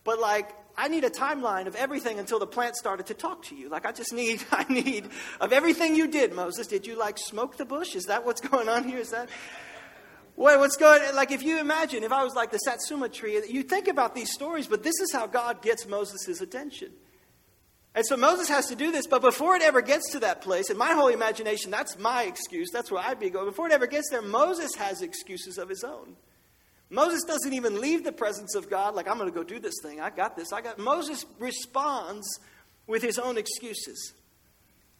but, 0.04 0.20
like, 0.20 0.50
I 0.76 0.88
need 0.88 1.04
a 1.04 1.10
timeline 1.10 1.66
of 1.66 1.74
everything 1.74 2.18
until 2.18 2.38
the 2.38 2.46
plant 2.46 2.76
started 2.76 3.06
to 3.06 3.14
talk 3.14 3.44
to 3.44 3.56
you. 3.56 3.70
Like, 3.70 3.86
I 3.86 3.92
just 3.92 4.12
need, 4.12 4.44
I 4.52 4.64
need, 4.70 5.08
of 5.40 5.52
everything 5.52 5.94
you 5.94 6.06
did, 6.06 6.34
Moses, 6.34 6.66
did 6.66 6.86
you, 6.86 6.98
like, 6.98 7.16
smoke 7.18 7.56
the 7.56 7.64
bush? 7.64 7.94
Is 7.96 8.04
that 8.04 8.26
what's 8.26 8.40
going 8.48 8.68
on 8.68 8.84
here? 8.84 8.98
Is 8.98 9.10
that. 9.10 9.28
Wait, 10.36 10.58
what's 10.58 10.76
going 10.76 11.00
like 11.14 11.30
if 11.30 11.42
you 11.42 11.58
imagine 11.58 12.04
if 12.04 12.12
I 12.12 12.22
was 12.22 12.34
like 12.34 12.50
the 12.50 12.58
Satsuma 12.58 13.08
tree, 13.08 13.40
you 13.48 13.62
think 13.62 13.88
about 13.88 14.14
these 14.14 14.30
stories, 14.30 14.66
but 14.66 14.82
this 14.82 14.92
is 15.00 15.10
how 15.10 15.26
God 15.26 15.62
gets 15.62 15.86
Moses' 15.86 16.42
attention. 16.42 16.92
And 17.96 18.04
so 18.04 18.14
Moses 18.14 18.46
has 18.50 18.66
to 18.66 18.76
do 18.76 18.92
this, 18.92 19.06
but 19.06 19.22
before 19.22 19.56
it 19.56 19.62
ever 19.62 19.80
gets 19.80 20.12
to 20.12 20.20
that 20.20 20.42
place, 20.42 20.68
in 20.68 20.76
my 20.76 20.92
holy 20.92 21.14
imagination, 21.14 21.70
that's 21.70 21.98
my 21.98 22.24
excuse. 22.24 22.68
That's 22.70 22.90
where 22.90 23.02
I'd 23.02 23.18
be 23.18 23.30
going. 23.30 23.46
Before 23.46 23.66
it 23.66 23.72
ever 23.72 23.86
gets 23.86 24.10
there, 24.10 24.20
Moses 24.20 24.74
has 24.76 25.00
excuses 25.00 25.56
of 25.56 25.70
his 25.70 25.82
own. 25.82 26.14
Moses 26.90 27.22
doesn't 27.26 27.54
even 27.54 27.80
leave 27.80 28.04
the 28.04 28.12
presence 28.12 28.54
of 28.54 28.68
God 28.68 28.94
like, 28.94 29.08
I'm 29.08 29.16
going 29.16 29.30
to 29.30 29.34
go 29.34 29.42
do 29.42 29.58
this 29.58 29.76
thing. 29.82 29.98
I 29.98 30.10
got 30.10 30.36
this. 30.36 30.52
I 30.52 30.60
got. 30.60 30.78
Moses 30.78 31.24
responds 31.38 32.38
with 32.86 33.02
his 33.02 33.18
own 33.18 33.38
excuses. 33.38 34.12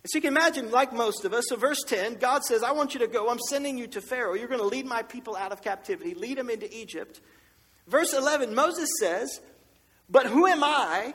So 0.06 0.16
you 0.16 0.22
can 0.22 0.32
imagine, 0.32 0.70
like 0.70 0.94
most 0.94 1.26
of 1.26 1.34
us, 1.34 1.44
so 1.48 1.56
verse 1.56 1.82
10, 1.86 2.14
God 2.14 2.44
says, 2.44 2.62
I 2.62 2.72
want 2.72 2.94
you 2.94 3.00
to 3.00 3.08
go. 3.08 3.28
I'm 3.28 3.38
sending 3.50 3.76
you 3.76 3.88
to 3.88 4.00
Pharaoh. 4.00 4.32
You're 4.32 4.48
going 4.48 4.60
to 4.60 4.66
lead 4.66 4.86
my 4.86 5.02
people 5.02 5.36
out 5.36 5.52
of 5.52 5.60
captivity, 5.60 6.14
lead 6.14 6.38
them 6.38 6.48
into 6.48 6.74
Egypt. 6.74 7.20
Verse 7.86 8.14
11, 8.14 8.54
Moses 8.54 8.88
says, 8.98 9.40
But 10.08 10.26
who 10.26 10.46
am 10.46 10.64
I 10.64 11.14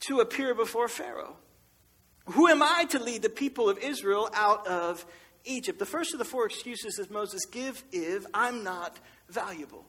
to 0.00 0.20
appear 0.20 0.54
before 0.54 0.88
Pharaoh? 0.88 1.36
Who 2.30 2.48
am 2.48 2.62
I 2.62 2.86
to 2.90 2.98
lead 2.98 3.22
the 3.22 3.28
people 3.28 3.68
of 3.68 3.78
Israel 3.78 4.28
out 4.34 4.66
of 4.66 5.06
Egypt? 5.44 5.78
The 5.78 5.86
first 5.86 6.12
of 6.12 6.18
the 6.18 6.24
four 6.24 6.46
excuses 6.46 6.96
that 6.96 7.10
Moses 7.10 7.44
give 7.46 7.82
if 7.92 8.26
I'm 8.34 8.64
not 8.64 8.98
valuable. 9.28 9.86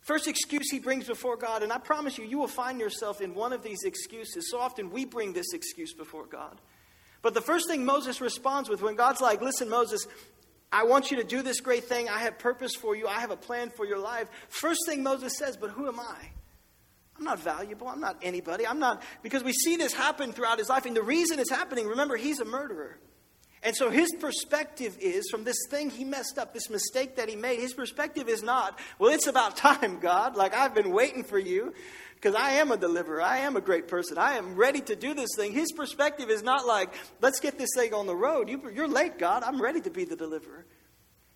First 0.00 0.28
excuse 0.28 0.70
he 0.70 0.78
brings 0.78 1.06
before 1.06 1.36
God, 1.36 1.62
and 1.62 1.72
I 1.72 1.78
promise 1.78 2.16
you, 2.16 2.24
you 2.24 2.38
will 2.38 2.46
find 2.46 2.78
yourself 2.78 3.20
in 3.20 3.34
one 3.34 3.52
of 3.52 3.62
these 3.62 3.82
excuses. 3.82 4.50
So 4.50 4.60
often 4.60 4.90
we 4.90 5.04
bring 5.04 5.32
this 5.32 5.52
excuse 5.52 5.92
before 5.92 6.26
God. 6.26 6.60
But 7.22 7.34
the 7.34 7.40
first 7.40 7.68
thing 7.68 7.84
Moses 7.84 8.20
responds 8.20 8.68
with 8.68 8.82
when 8.82 8.94
God's 8.94 9.20
like, 9.20 9.42
Listen, 9.42 9.68
Moses, 9.68 10.06
I 10.70 10.84
want 10.84 11.10
you 11.10 11.16
to 11.16 11.24
do 11.24 11.42
this 11.42 11.60
great 11.60 11.84
thing. 11.84 12.08
I 12.08 12.20
have 12.20 12.38
purpose 12.38 12.76
for 12.76 12.94
you. 12.94 13.08
I 13.08 13.20
have 13.20 13.32
a 13.32 13.36
plan 13.36 13.70
for 13.70 13.84
your 13.84 13.98
life. 13.98 14.28
First 14.48 14.86
thing 14.86 15.02
Moses 15.02 15.36
says, 15.36 15.56
But 15.56 15.70
who 15.70 15.88
am 15.88 15.98
I? 15.98 16.30
I'm 17.18 17.24
not 17.24 17.38
valuable. 17.40 17.88
I'm 17.88 18.00
not 18.00 18.16
anybody. 18.22 18.66
I'm 18.66 18.78
not, 18.78 19.02
because 19.22 19.42
we 19.42 19.52
see 19.52 19.76
this 19.76 19.92
happen 19.92 20.32
throughout 20.32 20.58
his 20.58 20.68
life. 20.68 20.86
And 20.86 20.96
the 20.96 21.02
reason 21.02 21.38
it's 21.38 21.50
happening, 21.50 21.86
remember, 21.86 22.16
he's 22.16 22.40
a 22.40 22.44
murderer. 22.44 22.98
And 23.62 23.74
so 23.74 23.90
his 23.90 24.12
perspective 24.20 24.96
is 25.00 25.28
from 25.30 25.44
this 25.44 25.56
thing 25.70 25.90
he 25.90 26.04
messed 26.04 26.38
up, 26.38 26.52
this 26.54 26.70
mistake 26.70 27.16
that 27.16 27.28
he 27.28 27.36
made, 27.36 27.58
his 27.58 27.74
perspective 27.74 28.28
is 28.28 28.42
not, 28.42 28.78
well, 28.98 29.12
it's 29.12 29.26
about 29.26 29.56
time, 29.56 29.98
God. 29.98 30.36
Like, 30.36 30.54
I've 30.54 30.74
been 30.74 30.92
waiting 30.92 31.24
for 31.24 31.38
you 31.38 31.72
because 32.14 32.34
I 32.34 32.52
am 32.52 32.70
a 32.70 32.76
deliverer. 32.76 33.22
I 33.22 33.38
am 33.38 33.56
a 33.56 33.60
great 33.60 33.88
person. 33.88 34.18
I 34.18 34.36
am 34.36 34.56
ready 34.56 34.80
to 34.82 34.94
do 34.94 35.14
this 35.14 35.30
thing. 35.36 35.52
His 35.52 35.72
perspective 35.72 36.30
is 36.30 36.42
not 36.42 36.66
like, 36.66 36.94
let's 37.20 37.40
get 37.40 37.58
this 37.58 37.70
thing 37.74 37.94
on 37.94 38.06
the 38.06 38.14
road. 38.14 38.48
You, 38.48 38.70
you're 38.74 38.88
late, 38.88 39.18
God. 39.18 39.42
I'm 39.42 39.60
ready 39.60 39.80
to 39.80 39.90
be 39.90 40.04
the 40.04 40.16
deliverer. 40.16 40.66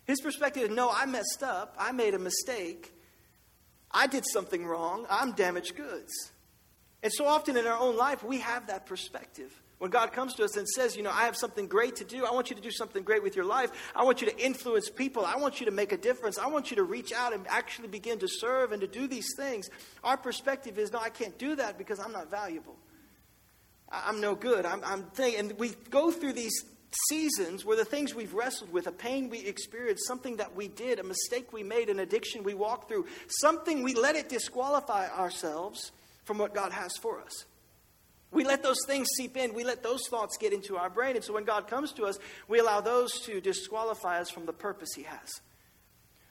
His 0.05 0.21
perspective 0.21 0.63
is, 0.63 0.69
no, 0.69 0.89
I 0.89 1.05
messed 1.07 1.43
up. 1.43 1.75
I 1.77 1.91
made 1.91 2.13
a 2.13 2.19
mistake. 2.19 2.93
I 3.93 4.07
did 4.07 4.25
something 4.25 4.65
wrong. 4.65 5.05
I'm 5.09 5.33
damaged 5.33 5.75
goods. 5.75 6.31
And 7.03 7.11
so 7.11 7.25
often 7.25 7.57
in 7.57 7.65
our 7.65 7.77
own 7.77 7.97
life, 7.97 8.23
we 8.23 8.39
have 8.39 8.67
that 8.67 8.85
perspective. 8.85 9.51
When 9.79 9.89
God 9.89 10.13
comes 10.13 10.35
to 10.35 10.43
us 10.43 10.55
and 10.57 10.67
says, 10.67 10.95
You 10.95 11.01
know, 11.01 11.09
I 11.09 11.25
have 11.25 11.35
something 11.35 11.67
great 11.67 11.95
to 11.95 12.03
do, 12.03 12.23
I 12.23 12.31
want 12.31 12.51
you 12.51 12.55
to 12.55 12.61
do 12.61 12.69
something 12.69 13.01
great 13.01 13.23
with 13.23 13.35
your 13.35 13.45
life. 13.45 13.71
I 13.95 14.03
want 14.03 14.21
you 14.21 14.29
to 14.29 14.37
influence 14.37 14.91
people. 14.91 15.25
I 15.25 15.37
want 15.37 15.59
you 15.59 15.65
to 15.65 15.71
make 15.71 15.91
a 15.91 15.97
difference. 15.97 16.37
I 16.37 16.47
want 16.47 16.69
you 16.69 16.75
to 16.75 16.83
reach 16.83 17.11
out 17.11 17.33
and 17.33 17.47
actually 17.47 17.87
begin 17.87 18.19
to 18.19 18.27
serve 18.27 18.71
and 18.71 18.81
to 18.81 18.87
do 18.87 19.07
these 19.07 19.29
things. 19.35 19.71
Our 20.03 20.17
perspective 20.17 20.77
is, 20.77 20.93
No, 20.93 20.99
I 20.99 21.09
can't 21.09 21.35
do 21.39 21.55
that 21.55 21.79
because 21.79 21.99
I'm 21.99 22.11
not 22.11 22.29
valuable. 22.29 22.75
I'm 23.91 24.21
no 24.21 24.35
good. 24.35 24.65
I'm, 24.65 24.81
I'm 24.85 25.07
and 25.19 25.53
we 25.57 25.71
go 25.89 26.11
through 26.11 26.33
these 26.33 26.63
seasons 27.09 27.65
where 27.65 27.77
the 27.77 27.85
things 27.85 28.13
we've 28.13 28.33
wrestled 28.33 28.71
with, 28.71 28.87
a 28.87 28.91
pain 28.91 29.29
we 29.29 29.39
experienced, 29.39 30.07
something 30.07 30.37
that 30.37 30.55
we 30.55 30.67
did, 30.67 30.99
a 30.99 31.03
mistake 31.03 31.53
we 31.53 31.63
made, 31.63 31.89
an 31.89 31.99
addiction 31.99 32.43
we 32.43 32.53
walked 32.53 32.89
through, 32.89 33.05
something 33.27 33.83
we 33.83 33.93
let 33.93 34.15
it 34.15 34.29
disqualify 34.29 35.07
ourselves 35.09 35.91
from 36.23 36.37
what 36.37 36.53
God 36.53 36.71
has 36.71 36.91
for 36.97 37.21
us. 37.21 37.45
We 38.31 38.45
let 38.45 38.63
those 38.63 38.79
things 38.87 39.07
seep 39.17 39.35
in. 39.35 39.53
We 39.53 39.65
let 39.65 39.83
those 39.83 40.07
thoughts 40.09 40.37
get 40.37 40.53
into 40.53 40.77
our 40.77 40.89
brain. 40.89 41.15
And 41.15 41.23
so 41.23 41.33
when 41.33 41.43
God 41.43 41.67
comes 41.67 41.91
to 41.93 42.05
us, 42.05 42.17
we 42.47 42.59
allow 42.59 42.79
those 42.79 43.19
to 43.21 43.41
disqualify 43.41 44.21
us 44.21 44.29
from 44.29 44.45
the 44.45 44.53
purpose 44.53 44.89
He 44.95 45.03
has. 45.03 45.29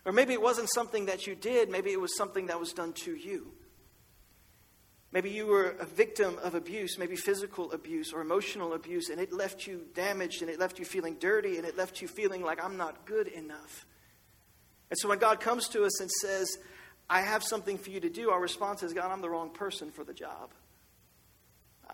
Or 0.06 0.12
maybe 0.12 0.32
it 0.32 0.40
wasn't 0.40 0.70
something 0.72 1.06
that 1.06 1.26
you 1.26 1.34
did, 1.34 1.68
maybe 1.68 1.92
it 1.92 2.00
was 2.00 2.16
something 2.16 2.46
that 2.46 2.58
was 2.58 2.72
done 2.72 2.94
to 3.04 3.14
you. 3.14 3.52
Maybe 5.12 5.30
you 5.30 5.46
were 5.46 5.70
a 5.80 5.86
victim 5.86 6.38
of 6.42 6.54
abuse, 6.54 6.96
maybe 6.96 7.16
physical 7.16 7.72
abuse 7.72 8.12
or 8.12 8.20
emotional 8.20 8.74
abuse, 8.74 9.08
and 9.08 9.20
it 9.20 9.32
left 9.32 9.66
you 9.66 9.86
damaged 9.94 10.40
and 10.40 10.50
it 10.50 10.60
left 10.60 10.78
you 10.78 10.84
feeling 10.84 11.16
dirty 11.18 11.56
and 11.56 11.66
it 11.66 11.76
left 11.76 12.00
you 12.00 12.06
feeling 12.06 12.42
like 12.42 12.62
I'm 12.62 12.76
not 12.76 13.06
good 13.06 13.26
enough. 13.26 13.86
And 14.88 14.98
so 14.98 15.08
when 15.08 15.18
God 15.18 15.40
comes 15.40 15.68
to 15.68 15.84
us 15.84 16.00
and 16.00 16.10
says, 16.10 16.58
I 17.08 17.22
have 17.22 17.42
something 17.42 17.76
for 17.76 17.90
you 17.90 17.98
to 18.00 18.08
do, 18.08 18.30
our 18.30 18.40
response 18.40 18.84
is, 18.84 18.92
God, 18.92 19.10
I'm 19.10 19.20
the 19.20 19.30
wrong 19.30 19.50
person 19.50 19.90
for 19.90 20.04
the 20.04 20.14
job. 20.14 20.52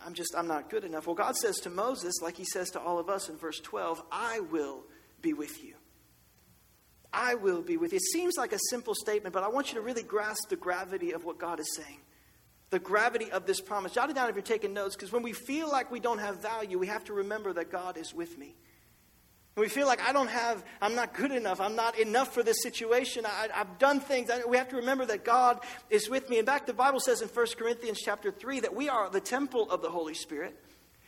I'm 0.05 0.13
just, 0.13 0.35
I'm 0.37 0.47
not 0.47 0.69
good 0.69 0.85
enough. 0.85 1.07
Well, 1.07 1.17
God 1.17 1.37
says 1.37 1.57
to 1.61 1.71
Moses, 1.71 2.21
like 2.21 2.37
he 2.37 2.45
says 2.45 2.71
to 2.73 2.81
all 2.81 2.99
of 2.99 3.09
us 3.09 3.31
in 3.31 3.37
verse 3.37 3.61
12, 3.61 4.03
I 4.13 4.41
will 4.41 4.85
be 5.23 5.33
with 5.33 5.65
you. 5.65 5.75
I 7.15 7.35
will 7.35 7.63
be 7.63 7.79
with 7.79 7.93
you. 7.93 7.97
It 7.97 8.03
seems 8.13 8.37
like 8.37 8.53
a 8.53 8.59
simple 8.69 8.95
statement, 8.95 9.33
but 9.33 9.43
I 9.43 9.49
want 9.49 9.69
you 9.69 9.75
to 9.77 9.81
really 9.81 10.03
grasp 10.03 10.51
the 10.51 10.57
gravity 10.57 11.13
of 11.13 11.25
what 11.25 11.39
God 11.39 11.61
is 11.61 11.75
saying. 11.75 12.01
The 12.71 12.79
gravity 12.79 13.31
of 13.31 13.47
this 13.47 13.61
promise. 13.61 13.93
Jot 13.93 14.11
it 14.11 14.17
down 14.17 14.29
if 14.29 14.35
you're 14.35 14.43
taking 14.43 14.75
notes, 14.75 14.97
because 14.97 15.13
when 15.13 15.23
we 15.23 15.33
feel 15.33 15.71
like 15.71 15.91
we 15.91 16.01
don't 16.01 16.19
have 16.19 16.43
value, 16.43 16.79
we 16.79 16.89
have 16.89 17.05
to 17.05 17.13
remember 17.13 17.53
that 17.53 17.71
God 17.71 17.97
is 17.97 18.13
with 18.13 18.37
me. 18.37 18.55
When 19.57 19.65
we 19.65 19.71
feel 19.71 19.87
like 19.87 20.03
I 20.03 20.13
don't 20.13 20.29
have, 20.29 20.63
I'm 20.83 20.95
not 20.95 21.15
good 21.15 21.31
enough, 21.31 21.63
I'm 21.63 21.77
not 21.77 21.99
enough 21.99 22.35
for 22.35 22.43
this 22.43 22.63
situation, 22.63 23.25
I, 23.25 23.49
have 23.53 23.79
done 23.79 24.01
things, 24.01 24.29
I, 24.29 24.45
we 24.47 24.59
have 24.59 24.69
to 24.69 24.77
remember 24.77 25.07
that 25.07 25.25
God 25.25 25.61
is 25.89 26.11
with 26.11 26.29
me. 26.29 26.39
In 26.39 26.45
fact, 26.45 26.67
the 26.67 26.75
Bible 26.75 27.01
says 27.01 27.23
in 27.23 27.29
1 27.29 27.47
Corinthians 27.57 27.99
chapter 28.05 28.31
3 28.31 28.61
that 28.61 28.75
we 28.75 28.91
are 28.91 29.09
the 29.09 29.19
temple 29.19 29.71
of 29.71 29.81
the 29.81 29.89
Holy 29.89 30.13
Spirit. 30.13 30.63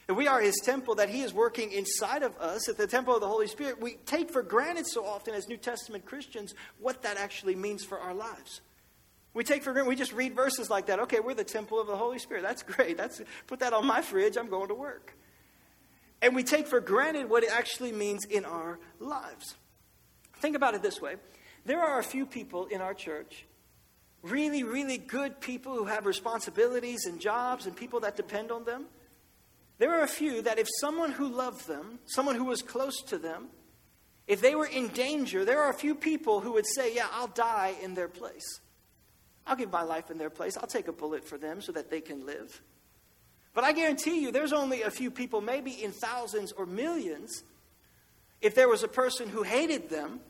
And 0.08 0.16
we 0.16 0.26
are 0.26 0.40
his 0.40 0.56
temple, 0.64 0.94
that 0.94 1.10
he 1.10 1.20
is 1.20 1.34
working 1.34 1.70
inside 1.72 2.22
of 2.22 2.34
us 2.38 2.70
at 2.70 2.78
the 2.78 2.86
temple 2.86 3.14
of 3.14 3.20
the 3.20 3.28
Holy 3.28 3.46
Spirit. 3.46 3.82
We 3.82 3.96
take 4.06 4.30
for 4.30 4.42
granted 4.42 4.86
so 4.86 5.04
often 5.04 5.34
as 5.34 5.46
New 5.46 5.58
Testament 5.58 6.06
Christians 6.06 6.54
what 6.78 7.02
that 7.02 7.18
actually 7.18 7.54
means 7.54 7.84
for 7.84 7.98
our 7.98 8.14
lives. 8.14 8.62
We 9.34 9.44
take 9.44 9.62
for 9.62 9.72
granted, 9.72 9.88
we 9.88 9.96
just 9.96 10.12
read 10.12 10.34
verses 10.34 10.70
like 10.70 10.86
that. 10.86 11.00
Okay, 11.00 11.20
we're 11.20 11.34
the 11.34 11.44
temple 11.44 11.80
of 11.80 11.86
the 11.86 11.96
Holy 11.96 12.18
Spirit. 12.18 12.42
That's 12.42 12.62
great. 12.62 12.96
That's, 12.96 13.20
put 13.46 13.60
that 13.60 13.72
on 13.72 13.86
my 13.86 14.02
fridge, 14.02 14.36
I'm 14.36 14.48
going 14.48 14.68
to 14.68 14.74
work. 14.74 15.14
And 16.20 16.34
we 16.34 16.42
take 16.42 16.66
for 16.66 16.80
granted 16.80 17.30
what 17.30 17.44
it 17.44 17.50
actually 17.52 17.92
means 17.92 18.24
in 18.24 18.44
our 18.44 18.78
lives. 18.98 19.54
Think 20.40 20.56
about 20.56 20.74
it 20.74 20.82
this 20.82 21.00
way 21.00 21.16
there 21.64 21.82
are 21.82 21.98
a 21.98 22.04
few 22.04 22.24
people 22.24 22.66
in 22.66 22.80
our 22.80 22.94
church, 22.94 23.44
really, 24.22 24.62
really 24.62 24.98
good 24.98 25.40
people 25.40 25.74
who 25.74 25.84
have 25.84 26.06
responsibilities 26.06 27.04
and 27.06 27.20
jobs 27.20 27.66
and 27.66 27.76
people 27.76 28.00
that 28.00 28.16
depend 28.16 28.50
on 28.50 28.64
them. 28.64 28.86
There 29.78 29.94
are 29.94 30.02
a 30.02 30.08
few 30.08 30.42
that 30.42 30.58
if 30.58 30.66
someone 30.80 31.12
who 31.12 31.28
loved 31.28 31.68
them, 31.68 32.00
someone 32.06 32.34
who 32.34 32.46
was 32.46 32.62
close 32.62 33.00
to 33.02 33.18
them, 33.18 33.48
if 34.26 34.40
they 34.40 34.54
were 34.54 34.66
in 34.66 34.88
danger, 34.88 35.44
there 35.44 35.62
are 35.62 35.70
a 35.70 35.74
few 35.74 35.94
people 35.94 36.40
who 36.40 36.52
would 36.52 36.66
say, 36.66 36.94
Yeah, 36.94 37.06
I'll 37.12 37.28
die 37.28 37.74
in 37.82 37.94
their 37.94 38.08
place. 38.08 38.60
I'll 39.48 39.56
give 39.56 39.72
my 39.72 39.82
life 39.82 40.10
in 40.10 40.18
their 40.18 40.30
place. 40.30 40.56
I'll 40.56 40.66
take 40.66 40.88
a 40.88 40.92
bullet 40.92 41.24
for 41.24 41.38
them 41.38 41.62
so 41.62 41.72
that 41.72 41.90
they 41.90 42.00
can 42.00 42.26
live. 42.26 42.60
But 43.54 43.64
I 43.64 43.72
guarantee 43.72 44.20
you, 44.20 44.30
there's 44.30 44.52
only 44.52 44.82
a 44.82 44.90
few 44.90 45.10
people, 45.10 45.40
maybe 45.40 45.72
in 45.72 45.90
thousands 45.90 46.52
or 46.52 46.66
millions, 46.66 47.42
if 48.40 48.54
there 48.54 48.68
was 48.68 48.82
a 48.82 48.88
person 48.88 49.28
who 49.28 49.42
hated 49.42 49.88
them, 49.88 50.20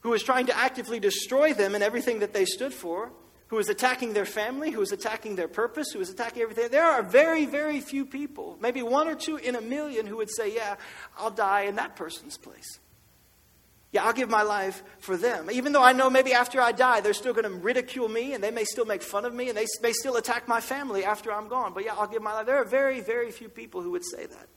who 0.00 0.10
was 0.10 0.22
trying 0.22 0.46
to 0.46 0.56
actively 0.56 0.98
destroy 0.98 1.54
them 1.54 1.74
and 1.74 1.84
everything 1.84 2.18
that 2.18 2.34
they 2.34 2.44
stood 2.44 2.74
for, 2.74 3.10
who 3.48 3.56
was 3.56 3.68
attacking 3.68 4.12
their 4.12 4.26
family, 4.26 4.70
who 4.70 4.80
was 4.80 4.92
attacking 4.92 5.36
their 5.36 5.48
purpose, 5.48 5.90
who 5.92 5.98
was 5.98 6.10
attacking 6.10 6.42
everything. 6.42 6.68
There 6.70 6.84
are 6.84 7.02
very, 7.02 7.46
very 7.46 7.80
few 7.80 8.04
people, 8.06 8.58
maybe 8.60 8.82
one 8.82 9.08
or 9.08 9.14
two 9.14 9.36
in 9.36 9.56
a 9.56 9.60
million, 9.60 10.06
who 10.06 10.16
would 10.18 10.30
say, 10.30 10.54
Yeah, 10.54 10.76
I'll 11.18 11.30
die 11.30 11.62
in 11.62 11.76
that 11.76 11.96
person's 11.96 12.36
place. 12.36 12.78
Yeah, 13.92 14.04
I'll 14.04 14.12
give 14.12 14.30
my 14.30 14.42
life 14.42 14.84
for 14.98 15.16
them. 15.16 15.50
Even 15.50 15.72
though 15.72 15.82
I 15.82 15.92
know 15.92 16.08
maybe 16.08 16.32
after 16.32 16.60
I 16.60 16.70
die, 16.70 17.00
they're 17.00 17.12
still 17.12 17.32
going 17.32 17.44
to 17.44 17.50
ridicule 17.50 18.08
me 18.08 18.34
and 18.34 18.44
they 18.44 18.52
may 18.52 18.64
still 18.64 18.84
make 18.84 19.02
fun 19.02 19.24
of 19.24 19.34
me 19.34 19.48
and 19.48 19.58
they 19.58 19.66
may 19.82 19.92
still 19.92 20.16
attack 20.16 20.46
my 20.46 20.60
family 20.60 21.04
after 21.04 21.32
I'm 21.32 21.48
gone. 21.48 21.74
But 21.74 21.84
yeah, 21.84 21.94
I'll 21.94 22.06
give 22.06 22.22
my 22.22 22.32
life. 22.32 22.46
There 22.46 22.60
are 22.60 22.64
very, 22.64 23.00
very 23.00 23.32
few 23.32 23.48
people 23.48 23.82
who 23.82 23.90
would 23.90 24.04
say 24.04 24.26
that. 24.26 24.48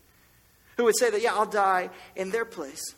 Who 0.78 0.84
would 0.84 0.98
say 0.98 1.10
that, 1.10 1.22
yeah, 1.22 1.34
I'll 1.34 1.48
die 1.48 1.90
in 2.16 2.30
their 2.30 2.46
place. 2.46 2.96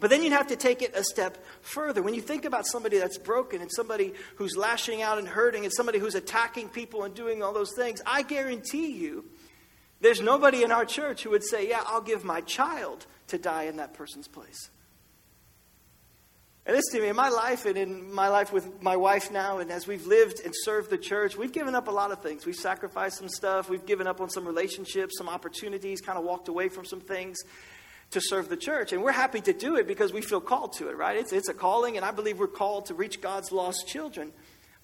But 0.00 0.10
then 0.10 0.22
you'd 0.22 0.32
have 0.32 0.48
to 0.48 0.56
take 0.56 0.82
it 0.82 0.96
a 0.96 1.04
step 1.04 1.38
further. 1.60 2.02
When 2.02 2.14
you 2.14 2.22
think 2.22 2.44
about 2.44 2.66
somebody 2.66 2.98
that's 2.98 3.18
broken 3.18 3.60
and 3.60 3.70
somebody 3.70 4.14
who's 4.36 4.56
lashing 4.56 5.00
out 5.00 5.18
and 5.18 5.28
hurting 5.28 5.64
and 5.64 5.72
somebody 5.72 5.98
who's 5.98 6.14
attacking 6.14 6.70
people 6.70 7.04
and 7.04 7.14
doing 7.14 7.42
all 7.42 7.52
those 7.52 7.72
things, 7.76 8.00
I 8.06 8.22
guarantee 8.22 8.92
you 8.92 9.24
there's 10.00 10.20
nobody 10.20 10.64
in 10.64 10.72
our 10.72 10.84
church 10.84 11.22
who 11.22 11.30
would 11.30 11.44
say, 11.44 11.68
yeah, 11.68 11.82
I'll 11.86 12.00
give 12.00 12.24
my 12.24 12.40
child 12.40 13.06
to 13.28 13.38
die 13.38 13.64
in 13.64 13.76
that 13.76 13.94
person's 13.94 14.26
place. 14.26 14.70
And 16.64 16.76
listen 16.76 17.00
to 17.00 17.02
me, 17.02 17.08
in 17.08 17.16
my 17.16 17.28
life 17.28 17.66
and 17.66 17.76
in 17.76 18.12
my 18.12 18.28
life 18.28 18.52
with 18.52 18.80
my 18.80 18.96
wife 18.96 19.32
now, 19.32 19.58
and 19.58 19.72
as 19.72 19.88
we've 19.88 20.06
lived 20.06 20.40
and 20.44 20.54
served 20.54 20.90
the 20.90 20.98
church, 20.98 21.36
we've 21.36 21.52
given 21.52 21.74
up 21.74 21.88
a 21.88 21.90
lot 21.90 22.12
of 22.12 22.22
things. 22.22 22.46
We've 22.46 22.54
sacrificed 22.54 23.18
some 23.18 23.28
stuff, 23.28 23.68
we've 23.68 23.84
given 23.84 24.06
up 24.06 24.20
on 24.20 24.30
some 24.30 24.46
relationships, 24.46 25.18
some 25.18 25.28
opportunities, 25.28 26.00
kind 26.00 26.16
of 26.16 26.24
walked 26.24 26.46
away 26.46 26.68
from 26.68 26.84
some 26.84 27.00
things 27.00 27.38
to 28.12 28.20
serve 28.20 28.48
the 28.48 28.56
church. 28.56 28.92
And 28.92 29.02
we're 29.02 29.10
happy 29.10 29.40
to 29.40 29.52
do 29.52 29.74
it 29.74 29.88
because 29.88 30.12
we 30.12 30.22
feel 30.22 30.40
called 30.40 30.74
to 30.74 30.88
it, 30.88 30.96
right? 30.96 31.16
It's, 31.16 31.32
it's 31.32 31.48
a 31.48 31.54
calling, 31.54 31.96
and 31.96 32.06
I 32.06 32.12
believe 32.12 32.38
we're 32.38 32.46
called 32.46 32.86
to 32.86 32.94
reach 32.94 33.20
God's 33.20 33.50
lost 33.50 33.88
children. 33.88 34.30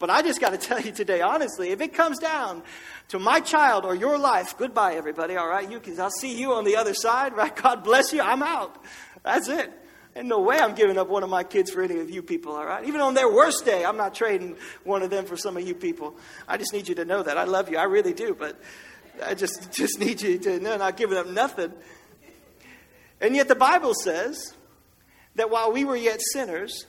But 0.01 0.11
I 0.11 0.23
just 0.23 0.41
got 0.41 0.51
to 0.51 0.59
tell 0.69 0.81
you 0.81 0.91
today, 0.91 1.21
honestly, 1.21 1.71
if 1.71 1.81
it 1.81 1.95
comes 1.95 2.19
down 2.19 2.65
to 3.09 3.21
my 3.21 3.39
child 3.39 3.85
or 3.85 3.95
your 3.95 4.19
life, 4.19 4.59
goodbye, 4.59 4.95
everybody, 4.95 5.37
all 5.37 5.49
right? 5.49 5.71
You 5.71 5.79
can, 5.79 6.01
I'll 6.01 6.11
see 6.11 6.37
you 6.37 6.55
on 6.55 6.65
the 6.65 6.75
other 6.75 6.95
side, 6.95 7.37
right? 7.37 7.55
God 7.63 7.85
bless 7.85 8.13
you, 8.13 8.21
I'm 8.21 8.43
out. 8.43 8.83
That's 9.23 9.49
it. 9.49 9.73
And 10.19 10.29
no 10.29 10.41
way 10.41 10.59
I'm 10.59 10.75
giving 10.75 10.99
up 10.99 11.09
one 11.09 11.23
of 11.23 11.31
my 11.31 11.45
kids 11.45 11.71
for 11.71 11.81
any 11.81 12.01
of 12.01 12.11
you 12.11 12.25
people, 12.25 12.53
all 12.53 12.67
right? 12.67 12.85
Even 12.85 13.01
on 13.01 13.15
their 13.15 13.33
worst 13.33 13.65
day, 13.65 13.85
I'm 13.85 13.97
not 13.97 14.17
trading 14.17 14.57
one 14.83 15.05
of 15.05 15.11
them 15.11 15.25
for 15.25 15.37
some 15.37 15.57
of 15.57 15.65
you 15.65 15.77
people. 15.77 16.17
I 16.49 16.57
just 16.57 16.73
need 16.73 16.89
you 16.89 16.97
to 16.97 17.05
know 17.05 17.23
that. 17.23 17.39
I 17.39 17.45
love 17.45 17.71
you. 17.71 17.79
I 17.79 17.85
really 17.85 18.13
do. 18.13 18.35
But 18.35 18.61
I 19.25 19.35
just, 19.35 19.71
just 19.73 20.01
need 20.01 20.21
you 20.21 20.37
to 20.39 20.59
know, 20.59 20.77
not 20.77 20.97
giving 20.97 21.17
up 21.17 21.29
nothing. 21.29 21.73
And 23.21 23.37
yet 23.37 23.47
the 23.47 23.55
Bible 23.55 23.95
says 23.95 24.55
that 25.37 25.51
while 25.51 25.71
we 25.71 25.85
were 25.85 25.97
yet 25.97 26.21
sinners, 26.33 26.87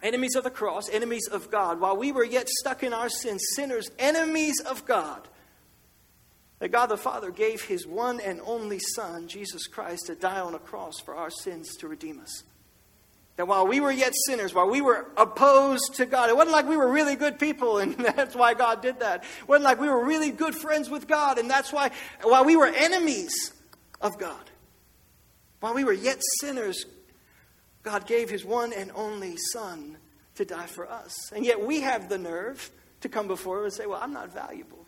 enemies 0.00 0.36
of 0.36 0.44
the 0.44 0.50
cross, 0.50 0.88
enemies 0.88 1.26
of 1.26 1.50
God, 1.50 1.80
while 1.80 1.96
we 1.96 2.12
were 2.12 2.24
yet 2.24 2.48
stuck 2.48 2.84
in 2.84 2.92
our 2.92 3.08
sins, 3.08 3.42
sinners, 3.56 3.90
enemies 3.98 4.60
of 4.60 4.86
God, 4.86 5.26
that 6.58 6.72
God 6.72 6.86
the 6.86 6.96
Father 6.96 7.30
gave 7.30 7.62
his 7.62 7.86
one 7.86 8.20
and 8.20 8.40
only 8.44 8.78
Son, 8.78 9.28
Jesus 9.28 9.66
Christ, 9.66 10.06
to 10.06 10.14
die 10.14 10.40
on 10.40 10.54
a 10.54 10.58
cross 10.58 11.00
for 11.00 11.14
our 11.14 11.30
sins 11.30 11.76
to 11.76 11.88
redeem 11.88 12.20
us. 12.20 12.44
That 13.36 13.46
while 13.46 13.66
we 13.66 13.80
were 13.80 13.90
yet 13.90 14.14
sinners, 14.26 14.54
while 14.54 14.70
we 14.70 14.80
were 14.80 15.08
opposed 15.18 15.96
to 15.96 16.06
God, 16.06 16.30
it 16.30 16.36
wasn't 16.36 16.52
like 16.52 16.66
we 16.66 16.78
were 16.78 16.90
really 16.90 17.16
good 17.16 17.38
people 17.38 17.78
and 17.78 17.94
that's 17.98 18.34
why 18.34 18.54
God 18.54 18.80
did 18.80 19.00
that. 19.00 19.24
It 19.24 19.48
wasn't 19.48 19.64
like 19.64 19.78
we 19.78 19.88
were 19.88 20.02
really 20.02 20.30
good 20.30 20.54
friends 20.54 20.88
with 20.88 21.06
God 21.06 21.38
and 21.38 21.50
that's 21.50 21.72
why, 21.72 21.90
while 22.22 22.46
we 22.46 22.56
were 22.56 22.68
enemies 22.68 23.52
of 24.00 24.18
God, 24.18 24.50
while 25.60 25.74
we 25.74 25.84
were 25.84 25.92
yet 25.92 26.18
sinners, 26.40 26.86
God 27.82 28.06
gave 28.06 28.30
his 28.30 28.44
one 28.44 28.72
and 28.72 28.90
only 28.94 29.36
Son 29.52 29.98
to 30.36 30.44
die 30.46 30.66
for 30.66 30.90
us. 30.90 31.14
And 31.32 31.44
yet 31.44 31.60
we 31.60 31.82
have 31.82 32.08
the 32.08 32.18
nerve 32.18 32.70
to 33.02 33.08
come 33.08 33.28
before 33.28 33.58
him 33.58 33.64
and 33.64 33.72
say, 33.72 33.86
Well, 33.86 34.00
I'm 34.02 34.12
not 34.12 34.32
valuable. 34.32 34.85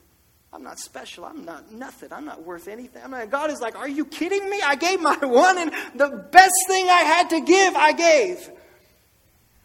I'm 0.53 0.63
not 0.63 0.79
special. 0.79 1.25
I'm 1.25 1.45
not 1.45 1.71
nothing. 1.73 2.13
I'm 2.13 2.25
not 2.25 2.43
worth 2.43 2.69
anything. 2.69 3.03
I'm 3.05 3.11
not, 3.11 3.31
God 3.31 3.51
is 3.51 3.61
like, 3.61 3.77
Are 3.77 3.89
you 3.89 4.05
kidding 4.07 4.49
me? 4.49 4.61
I 4.65 4.77
gave 4.77 5.01
my 5.01 5.17
one 5.23 5.59
and 5.59 5.73
the 5.95 6.09
best 6.31 6.55
thing 6.67 6.89
I 6.89 7.03
had 7.03 7.31
to 7.31 7.41
give, 7.41 7.75
I 7.77 7.93
gave. 7.93 8.51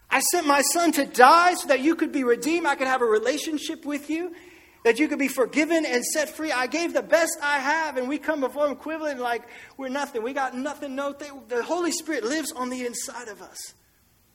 I 0.09 0.19
sent 0.19 0.45
my 0.45 0.61
son 0.61 0.91
to 0.93 1.05
die 1.05 1.55
so 1.55 1.69
that 1.69 1.79
you 1.79 1.95
could 1.95 2.11
be 2.11 2.23
redeemed. 2.23 2.67
I 2.67 2.75
could 2.75 2.87
have 2.87 3.01
a 3.01 3.05
relationship 3.05 3.83
with 3.83 4.11
you, 4.11 4.35
that 4.83 4.99
you 4.99 5.07
could 5.07 5.17
be 5.17 5.27
forgiven 5.27 5.85
and 5.85 6.05
set 6.05 6.29
free. 6.29 6.51
I 6.51 6.67
gave 6.67 6.93
the 6.93 7.01
best 7.01 7.35
I 7.41 7.57
have, 7.57 7.97
and 7.97 8.07
we 8.07 8.19
come 8.19 8.41
before 8.41 8.67
him 8.67 8.73
equivalent 8.73 9.19
like 9.19 9.41
we're 9.75 9.89
nothing. 9.89 10.21
We 10.21 10.33
got 10.33 10.55
nothing. 10.55 10.95
No, 10.95 11.13
thing. 11.13 11.41
the 11.47 11.63
Holy 11.63 11.91
Spirit 11.91 12.25
lives 12.25 12.51
on 12.51 12.69
the 12.69 12.85
inside 12.85 13.27
of 13.27 13.41
us. 13.41 13.73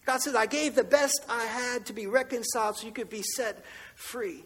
God 0.05 0.21
says, 0.21 0.35
I 0.35 0.47
gave 0.47 0.75
the 0.75 0.83
best 0.83 1.25
I 1.29 1.45
had 1.45 1.87
to 1.87 1.93
be 1.93 2.07
reconciled 2.07 2.79
so 2.79 2.87
you 2.87 2.93
could 2.93 3.11
be 3.11 3.23
set 3.23 3.63
free. 3.95 4.43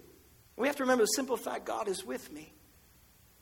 We 0.56 0.66
have 0.66 0.76
to 0.76 0.82
remember 0.82 1.04
the 1.04 1.09
simple 1.09 1.37
fact 1.37 1.64
God 1.64 1.88
is 1.88 2.04
with 2.04 2.32
me, 2.32 2.52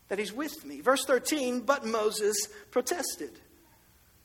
that 0.09 0.19
He's 0.19 0.33
with 0.33 0.64
me. 0.64 0.81
Verse 0.81 1.05
13, 1.05 1.61
but 1.61 1.85
Moses 1.85 2.37
protested. 2.71 3.33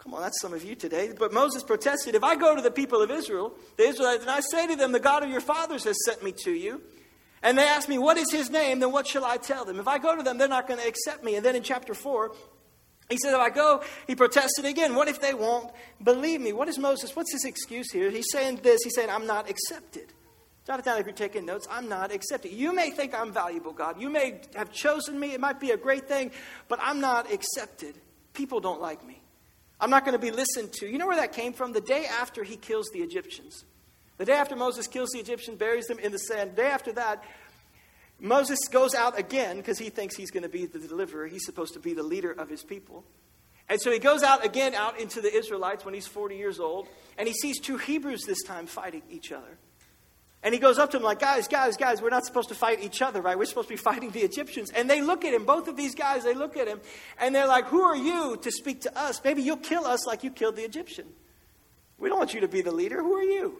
Come 0.05 0.13
on, 0.13 0.21
that's 0.21 0.39
some 0.39 0.53
of 0.53 0.63
you 0.63 0.75
today. 0.75 1.11
But 1.17 1.33
Moses 1.33 1.63
protested. 1.63 2.13
If 2.13 2.23
I 2.23 2.35
go 2.35 2.55
to 2.55 2.61
the 2.61 2.69
people 2.69 3.01
of 3.01 3.09
Israel, 3.09 3.53
the 3.75 3.85
Israelites, 3.85 4.21
and 4.21 4.29
I 4.29 4.39
say 4.39 4.67
to 4.67 4.75
them, 4.75 4.91
The 4.91 4.99
God 4.99 5.23
of 5.23 5.29
your 5.29 5.41
fathers 5.41 5.83
has 5.85 5.97
sent 6.05 6.23
me 6.23 6.31
to 6.43 6.51
you, 6.51 6.81
and 7.41 7.57
they 7.57 7.67
ask 7.67 7.89
me, 7.89 7.97
What 7.97 8.17
is 8.17 8.31
his 8.31 8.51
name? 8.51 8.79
Then 8.79 8.91
what 8.91 9.07
shall 9.07 9.25
I 9.25 9.37
tell 9.37 9.65
them? 9.65 9.79
If 9.79 9.87
I 9.87 9.97
go 9.97 10.15
to 10.15 10.21
them, 10.21 10.37
they're 10.37 10.47
not 10.47 10.67
going 10.67 10.79
to 10.79 10.87
accept 10.87 11.23
me. 11.23 11.35
And 11.35 11.43
then 11.45 11.55
in 11.55 11.63
chapter 11.63 11.95
4, 11.95 12.31
he 13.09 13.17
said, 13.17 13.33
If 13.33 13.39
I 13.39 13.49
go, 13.49 13.83
he 14.05 14.15
protested 14.15 14.65
again. 14.65 14.93
What 14.93 15.07
if 15.07 15.21
they 15.21 15.33
won't 15.33 15.71
believe 16.03 16.39
me? 16.39 16.53
What 16.53 16.67
is 16.67 16.77
Moses? 16.77 17.15
What's 17.15 17.31
his 17.31 17.43
excuse 17.43 17.91
here? 17.91 18.11
He's 18.11 18.27
saying 18.31 18.59
this. 18.61 18.81
He's 18.83 18.93
saying, 18.93 19.09
I'm 19.09 19.25
not 19.25 19.49
accepted. 19.49 20.13
Down 20.65 20.79
if 20.99 21.05
you're 21.05 21.13
taking 21.13 21.45
notes. 21.45 21.67
I'm 21.69 21.87
not 21.87 22.11
accepted. 22.11 22.51
You 22.51 22.73
may 22.73 22.89
think 22.89 23.13
I'm 23.13 23.31
valuable, 23.31 23.71
God. 23.71 24.01
You 24.01 24.09
may 24.09 24.41
have 24.55 24.71
chosen 24.71 25.19
me. 25.19 25.33
It 25.33 25.39
might 25.39 25.59
be 25.59 25.71
a 25.71 25.77
great 25.77 26.07
thing, 26.07 26.31
but 26.67 26.79
I'm 26.81 26.99
not 26.99 27.31
accepted. 27.31 27.95
People 28.33 28.59
don't 28.59 28.81
like 28.81 29.05
me. 29.05 29.21
I'm 29.79 29.91
not 29.91 30.05
going 30.05 30.13
to 30.13 30.19
be 30.19 30.31
listened 30.31 30.73
to. 30.73 30.87
You 30.87 30.97
know 30.97 31.05
where 31.05 31.17
that 31.17 31.33
came 31.33 31.53
from? 31.53 31.73
The 31.73 31.81
day 31.81 32.05
after 32.05 32.43
he 32.43 32.55
kills 32.55 32.89
the 32.93 32.99
Egyptians. 32.99 33.63
The 34.17 34.25
day 34.25 34.33
after 34.33 34.55
Moses 34.55 34.87
kills 34.87 35.09
the 35.11 35.19
Egyptians, 35.19 35.57
buries 35.57 35.85
them 35.85 35.99
in 35.99 36.11
the 36.11 36.17
sand. 36.17 36.51
The 36.51 36.63
day 36.63 36.67
after 36.67 36.93
that, 36.93 37.23
Moses 38.19 38.59
goes 38.71 38.95
out 38.95 39.19
again 39.19 39.57
because 39.57 39.77
he 39.77 39.89
thinks 39.89 40.15
he's 40.15 40.31
going 40.31 40.43
to 40.43 40.49
be 40.49 40.65
the 40.65 40.79
deliverer. 40.79 41.27
He's 41.27 41.45
supposed 41.45 41.73
to 41.73 41.79
be 41.79 41.93
the 41.93 42.03
leader 42.03 42.31
of 42.31 42.49
his 42.49 42.63
people. 42.63 43.03
And 43.67 43.81
so 43.81 43.91
he 43.91 43.99
goes 43.99 44.23
out 44.23 44.45
again 44.45 44.73
out 44.73 44.99
into 44.99 45.21
the 45.21 45.33
Israelites 45.33 45.85
when 45.85 45.93
he's 45.93 46.07
40 46.07 46.37
years 46.37 46.59
old, 46.59 46.87
and 47.17 47.27
he 47.27 47.33
sees 47.33 47.59
two 47.59 47.77
Hebrews 47.77 48.23
this 48.25 48.41
time 48.43 48.67
fighting 48.67 49.01
each 49.09 49.31
other. 49.31 49.57
And 50.45 50.53
he 50.53 50.59
goes 50.59 50.77
up 50.77 50.91
to 50.91 50.97
them 50.97 51.03
like, 51.03 51.17
guys, 51.17 51.47
guys, 51.47 51.75
guys, 51.75 52.03
we're 52.03 52.11
not 52.11 52.23
supposed 52.23 52.49
to 52.49 52.55
fight 52.55 52.83
each 52.83 53.01
other, 53.01 53.19
right? 53.19 53.35
We're 53.35 53.45
supposed 53.45 53.67
to 53.67 53.73
be 53.73 53.77
fighting 53.77 54.11
the 54.11 54.21
Egyptians. 54.21 54.69
And 54.69 54.87
they 54.87 55.01
look 55.01 55.25
at 55.25 55.33
him, 55.33 55.43
both 55.43 55.67
of 55.67 55.75
these 55.75 55.95
guys, 55.95 56.23
they 56.23 56.35
look 56.35 56.55
at 56.55 56.67
him, 56.67 56.81
and 57.19 57.33
they're 57.33 57.47
like, 57.47 57.65
who 57.65 57.81
are 57.81 57.95
you 57.95 58.37
to 58.43 58.51
speak 58.51 58.81
to 58.81 58.95
us? 58.95 59.19
Maybe 59.23 59.41
you'll 59.41 59.57
kill 59.57 59.87
us 59.87 60.05
like 60.05 60.23
you 60.23 60.29
killed 60.29 60.55
the 60.55 60.63
Egyptian. 60.63 61.07
We 61.97 62.09
don't 62.09 62.19
want 62.19 62.35
you 62.35 62.41
to 62.41 62.47
be 62.47 62.61
the 62.61 62.71
leader. 62.71 63.01
Who 63.01 63.15
are 63.15 63.23
you? 63.23 63.59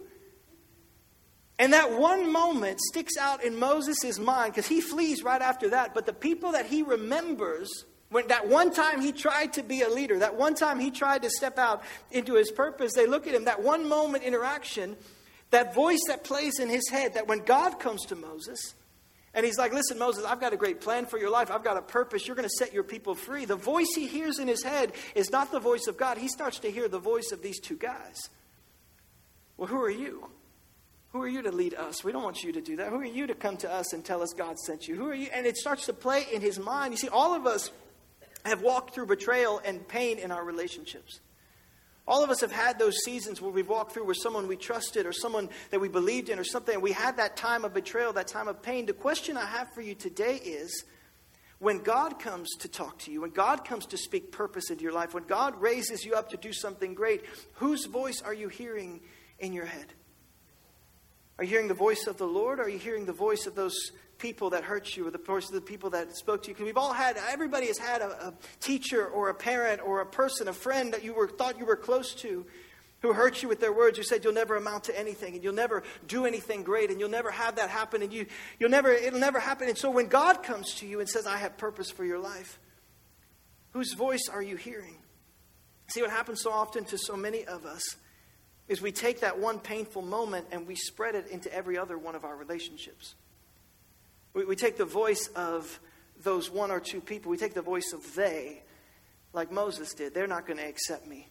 And 1.58 1.72
that 1.72 1.90
one 1.90 2.30
moment 2.30 2.80
sticks 2.80 3.16
out 3.16 3.42
in 3.42 3.58
Moses' 3.58 4.20
mind 4.20 4.52
because 4.52 4.68
he 4.68 4.80
flees 4.80 5.24
right 5.24 5.42
after 5.42 5.70
that. 5.70 5.92
But 5.92 6.06
the 6.06 6.12
people 6.12 6.52
that 6.52 6.66
he 6.66 6.84
remembers, 6.84 7.68
when 8.10 8.28
that 8.28 8.46
one 8.46 8.72
time 8.72 9.00
he 9.00 9.10
tried 9.10 9.54
to 9.54 9.64
be 9.64 9.82
a 9.82 9.88
leader, 9.88 10.20
that 10.20 10.36
one 10.36 10.54
time 10.54 10.78
he 10.78 10.92
tried 10.92 11.22
to 11.22 11.30
step 11.30 11.58
out 11.58 11.82
into 12.12 12.34
his 12.34 12.52
purpose, 12.52 12.92
they 12.92 13.08
look 13.08 13.26
at 13.26 13.34
him, 13.34 13.46
that 13.46 13.60
one 13.60 13.88
moment 13.88 14.22
interaction, 14.22 14.96
that 15.50 15.74
voice 15.74 16.00
that 16.08 16.24
plays 16.24 16.58
in 16.58 16.68
his 16.68 16.88
head 16.88 17.14
that 17.14 17.28
when 17.28 17.40
God 17.40 17.78
comes 17.78 18.06
to 18.06 18.16
Moses, 18.16 18.74
and 19.34 19.44
he's 19.44 19.58
like, 19.58 19.72
Listen, 19.72 19.98
Moses, 19.98 20.24
I've 20.24 20.40
got 20.40 20.52
a 20.52 20.56
great 20.56 20.80
plan 20.80 21.06
for 21.06 21.18
your 21.18 21.30
life. 21.30 21.50
I've 21.50 21.62
got 21.62 21.76
a 21.76 21.82
purpose. 21.82 22.26
You're 22.26 22.36
going 22.36 22.48
to 22.48 22.56
set 22.56 22.72
your 22.72 22.82
people 22.82 23.14
free. 23.14 23.44
The 23.44 23.54
voice 23.54 23.94
he 23.94 24.06
hears 24.06 24.38
in 24.38 24.48
his 24.48 24.62
head 24.62 24.92
is 25.14 25.30
not 25.30 25.52
the 25.52 25.60
voice 25.60 25.86
of 25.86 25.96
God. 25.98 26.16
He 26.16 26.28
starts 26.28 26.58
to 26.60 26.70
hear 26.70 26.88
the 26.88 26.98
voice 26.98 27.32
of 27.32 27.42
these 27.42 27.60
two 27.60 27.76
guys. 27.76 28.30
Well, 29.56 29.68
who 29.68 29.80
are 29.80 29.90
you? 29.90 30.28
Who 31.12 31.22
are 31.22 31.28
you 31.28 31.42
to 31.42 31.52
lead 31.52 31.74
us? 31.74 32.02
We 32.02 32.12
don't 32.12 32.22
want 32.22 32.42
you 32.42 32.52
to 32.52 32.60
do 32.60 32.76
that. 32.76 32.88
Who 32.88 32.96
are 32.96 33.04
you 33.04 33.26
to 33.26 33.34
come 33.34 33.56
to 33.58 33.72
us 33.72 33.92
and 33.92 34.04
tell 34.04 34.22
us 34.22 34.32
God 34.36 34.58
sent 34.58 34.88
you? 34.88 34.96
Who 34.96 35.08
are 35.08 35.14
you? 35.14 35.28
And 35.32 35.46
it 35.46 35.56
starts 35.56 35.86
to 35.86 35.92
play 35.92 36.26
in 36.32 36.40
his 36.40 36.58
mind. 36.58 36.92
You 36.92 36.98
see, 36.98 37.08
all 37.08 37.34
of 37.34 37.46
us 37.46 37.70
have 38.44 38.62
walked 38.62 38.94
through 38.94 39.06
betrayal 39.06 39.60
and 39.64 39.86
pain 39.86 40.18
in 40.18 40.30
our 40.30 40.44
relationships. 40.44 41.20
All 42.08 42.22
of 42.22 42.30
us 42.30 42.40
have 42.40 42.52
had 42.52 42.78
those 42.78 42.96
seasons 43.04 43.42
where 43.42 43.50
we've 43.50 43.68
walked 43.68 43.92
through 43.92 44.04
where 44.04 44.14
someone 44.14 44.46
we 44.46 44.56
trusted 44.56 45.06
or 45.06 45.12
someone 45.12 45.48
that 45.70 45.80
we 45.80 45.88
believed 45.88 46.28
in 46.28 46.38
or 46.38 46.44
something, 46.44 46.74
and 46.74 46.82
we 46.82 46.92
had 46.92 47.16
that 47.16 47.36
time 47.36 47.64
of 47.64 47.74
betrayal, 47.74 48.12
that 48.12 48.28
time 48.28 48.46
of 48.46 48.62
pain. 48.62 48.86
The 48.86 48.92
question 48.92 49.36
I 49.36 49.46
have 49.46 49.72
for 49.72 49.80
you 49.80 49.94
today 49.94 50.36
is 50.36 50.84
when 51.58 51.80
God 51.80 52.20
comes 52.20 52.48
to 52.60 52.68
talk 52.68 52.98
to 53.00 53.10
you, 53.10 53.22
when 53.22 53.30
God 53.30 53.64
comes 53.64 53.86
to 53.86 53.96
speak 53.96 54.30
purpose 54.30 54.70
into 54.70 54.84
your 54.84 54.92
life, 54.92 55.14
when 55.14 55.24
God 55.24 55.60
raises 55.60 56.04
you 56.04 56.14
up 56.14 56.30
to 56.30 56.36
do 56.36 56.52
something 56.52 56.94
great, 56.94 57.24
whose 57.54 57.86
voice 57.86 58.22
are 58.22 58.34
you 58.34 58.48
hearing 58.48 59.00
in 59.38 59.52
your 59.52 59.64
head? 59.64 59.86
Are 61.38 61.44
you 61.44 61.50
hearing 61.50 61.68
the 61.68 61.74
voice 61.74 62.06
of 62.06 62.18
the 62.18 62.26
Lord? 62.26 62.60
Or 62.60 62.64
are 62.64 62.68
you 62.68 62.78
hearing 62.78 63.04
the 63.04 63.12
voice 63.12 63.46
of 63.46 63.54
those 63.54 63.76
people 64.18 64.50
that 64.50 64.64
hurt 64.64 64.96
you 64.96 65.06
or 65.06 65.10
the 65.10 65.18
of 65.18 65.52
the 65.52 65.60
people 65.60 65.90
that 65.90 66.16
spoke 66.16 66.42
to 66.42 66.48
you. 66.48 66.54
Because 66.54 66.66
we've 66.66 66.76
all 66.76 66.92
had, 66.92 67.16
everybody 67.28 67.66
has 67.66 67.78
had 67.78 68.00
a, 68.00 68.28
a, 68.28 68.34
teacher 68.60 69.06
or 69.06 69.28
a 69.28 69.34
parent 69.34 69.80
or 69.84 70.00
a 70.00 70.06
person, 70.06 70.48
a 70.48 70.52
friend 70.52 70.92
that 70.92 71.04
you 71.04 71.14
were, 71.14 71.28
thought 71.28 71.58
you 71.58 71.66
were 71.66 71.76
close 71.76 72.14
to 72.14 72.46
who 73.00 73.12
hurt 73.12 73.42
you 73.42 73.48
with 73.48 73.60
their 73.60 73.72
words, 73.72 73.98
who 73.98 74.04
said 74.04 74.24
you'll 74.24 74.32
never 74.32 74.56
amount 74.56 74.84
to 74.84 74.98
anything 74.98 75.34
and 75.34 75.44
you'll 75.44 75.54
never 75.54 75.82
do 76.08 76.24
anything 76.24 76.62
great 76.62 76.90
and 76.90 76.98
you'll 76.98 77.10
never 77.10 77.30
have 77.30 77.56
that 77.56 77.68
happen 77.68 78.02
and 78.02 78.12
you, 78.12 78.26
you'll 78.58 78.70
never, 78.70 78.90
it'll 78.90 79.20
never 79.20 79.38
happen. 79.38 79.68
And 79.68 79.76
so 79.76 79.90
when 79.90 80.06
God 80.06 80.42
comes 80.42 80.74
to 80.76 80.86
you 80.86 81.00
and 81.00 81.08
says, 81.08 81.26
I 81.26 81.36
have 81.36 81.56
purpose 81.58 81.90
for 81.90 82.04
your 82.04 82.18
life, 82.18 82.58
whose 83.72 83.92
voice 83.94 84.28
are 84.32 84.42
you 84.42 84.56
hearing? 84.56 84.96
See 85.88 86.02
what 86.02 86.10
happens 86.10 86.42
so 86.42 86.50
often 86.50 86.84
to 86.86 86.98
so 86.98 87.16
many 87.16 87.44
of 87.44 87.64
us 87.64 87.96
is 88.68 88.82
we 88.82 88.90
take 88.90 89.20
that 89.20 89.38
one 89.38 89.60
painful 89.60 90.02
moment 90.02 90.46
and 90.50 90.66
we 90.66 90.74
spread 90.74 91.14
it 91.14 91.28
into 91.28 91.52
every 91.54 91.78
other 91.78 91.96
one 91.96 92.14
of 92.14 92.24
our 92.24 92.36
relationships. 92.36 93.14
We, 94.36 94.44
we 94.44 94.54
take 94.54 94.76
the 94.76 94.84
voice 94.84 95.28
of 95.34 95.80
those 96.22 96.50
one 96.50 96.70
or 96.70 96.78
two 96.78 97.00
people, 97.00 97.30
we 97.30 97.38
take 97.38 97.54
the 97.54 97.62
voice 97.62 97.94
of 97.94 98.14
they, 98.14 98.62
like 99.32 99.50
Moses 99.50 99.94
did. 99.94 100.12
They're 100.12 100.26
not 100.26 100.46
going 100.46 100.58
to 100.58 100.68
accept 100.68 101.06
me. 101.06 101.28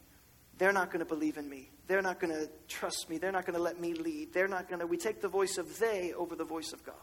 They're 0.58 0.74
not 0.74 0.88
going 0.88 1.00
to 1.00 1.06
believe 1.06 1.38
in 1.38 1.48
me. 1.48 1.70
They're 1.88 2.02
not 2.02 2.20
going 2.20 2.34
to 2.34 2.50
trust 2.68 3.10
me. 3.10 3.20
They're 3.20 3.32
not 3.32 3.46
going 3.46 3.56
to 3.56 3.62
let 3.62 3.80
me 3.80 3.94
lead. 3.94 4.34
They're 4.34 4.48
not 4.48 4.68
going 4.68 4.80
to. 4.80 4.88
We 4.88 4.98
take 4.98 5.22
the 5.22 5.28
voice 5.28 5.60
of 5.60 5.78
they 5.78 6.14
over 6.14 6.36
the 6.36 6.46
voice 6.46 6.74
of 6.74 6.84
God. 6.84 6.96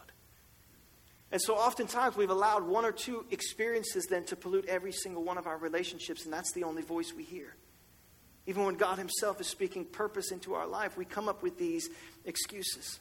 And 1.31 1.41
so 1.41 1.55
oftentimes 1.55 2.17
we've 2.17 2.31
allowed 2.31 2.65
one 2.65 2.85
or 2.85 2.93
two 2.93 3.25
experiences 3.31 4.07
then 4.11 4.25
to 4.25 4.37
pollute 4.37 4.67
every 4.67 4.93
single 4.93 5.23
one 5.23 5.39
of 5.39 5.47
our 5.47 5.57
relationships, 5.57 6.25
and 6.25 6.33
that's 6.33 6.53
the 6.53 6.65
only 6.65 6.83
voice 6.83 7.13
we 7.17 7.23
hear. 7.23 7.55
Even 8.47 8.65
when 8.65 8.75
God 8.75 8.99
Himself 8.99 9.41
is 9.41 9.47
speaking 9.47 9.85
purpose 9.85 10.33
into 10.33 10.55
our 10.55 10.67
life, 10.67 10.97
we 10.97 11.05
come 11.05 11.29
up 11.29 11.45
with 11.45 11.59
these 11.59 11.89
excuses. 12.25 12.99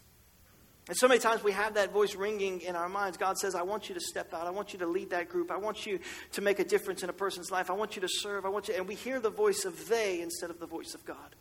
And 0.92 0.98
so 0.98 1.08
many 1.08 1.22
times 1.22 1.42
we 1.42 1.54
have 1.54 1.76
that 1.76 1.94
voice 1.94 2.16
ringing 2.16 2.60
in 2.60 2.76
our 2.76 2.90
minds. 2.90 3.16
God 3.16 3.38
says, 3.38 3.56
I 3.56 3.62
want 3.62 3.88
you 3.88 3.96
to 3.96 4.02
step 4.02 4.34
out. 4.34 4.46
I 4.46 4.50
want 4.50 4.74
you 4.74 4.80
to 4.80 4.86
lead 4.86 5.12
that 5.12 5.30
group. 5.30 5.50
I 5.50 5.56
want 5.56 5.86
you 5.86 6.00
to 6.34 6.42
make 6.42 6.60
a 6.60 6.66
difference 6.66 7.02
in 7.02 7.10
a 7.10 7.14
person's 7.14 7.50
life. 7.50 7.70
I 7.70 7.74
want 7.76 7.96
you 7.96 8.02
to 8.02 8.10
serve. 8.10 8.46
I 8.46 8.50
want 8.50 8.68
you. 8.68 8.74
And 8.74 8.86
we 8.86 8.96
hear 8.96 9.22
the 9.22 9.30
voice 9.30 9.64
of 9.64 9.88
they 9.88 10.20
instead 10.20 10.50
of 10.50 10.60
the 10.60 10.66
voice 10.66 10.94
of 10.94 11.06
God. 11.06 11.38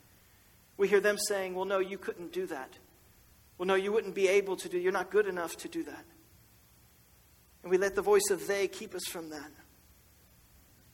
We 0.76 0.86
hear 0.86 1.00
them 1.00 1.18
saying, 1.18 1.56
Well, 1.56 1.64
no, 1.64 1.80
you 1.80 1.98
couldn't 1.98 2.32
do 2.32 2.46
that. 2.46 2.74
Well, 3.58 3.66
no, 3.66 3.74
you 3.74 3.90
wouldn't 3.90 4.14
be 4.14 4.28
able 4.28 4.54
to 4.54 4.68
do. 4.68 4.78
You're 4.78 4.92
not 4.92 5.10
good 5.10 5.26
enough 5.26 5.56
to 5.56 5.68
do 5.68 5.82
that. 5.82 6.04
And 7.64 7.72
we 7.72 7.76
let 7.76 7.96
the 7.96 8.02
voice 8.02 8.30
of 8.30 8.46
they 8.46 8.68
keep 8.68 8.94
us 8.94 9.06
from 9.06 9.30
that. 9.30 9.50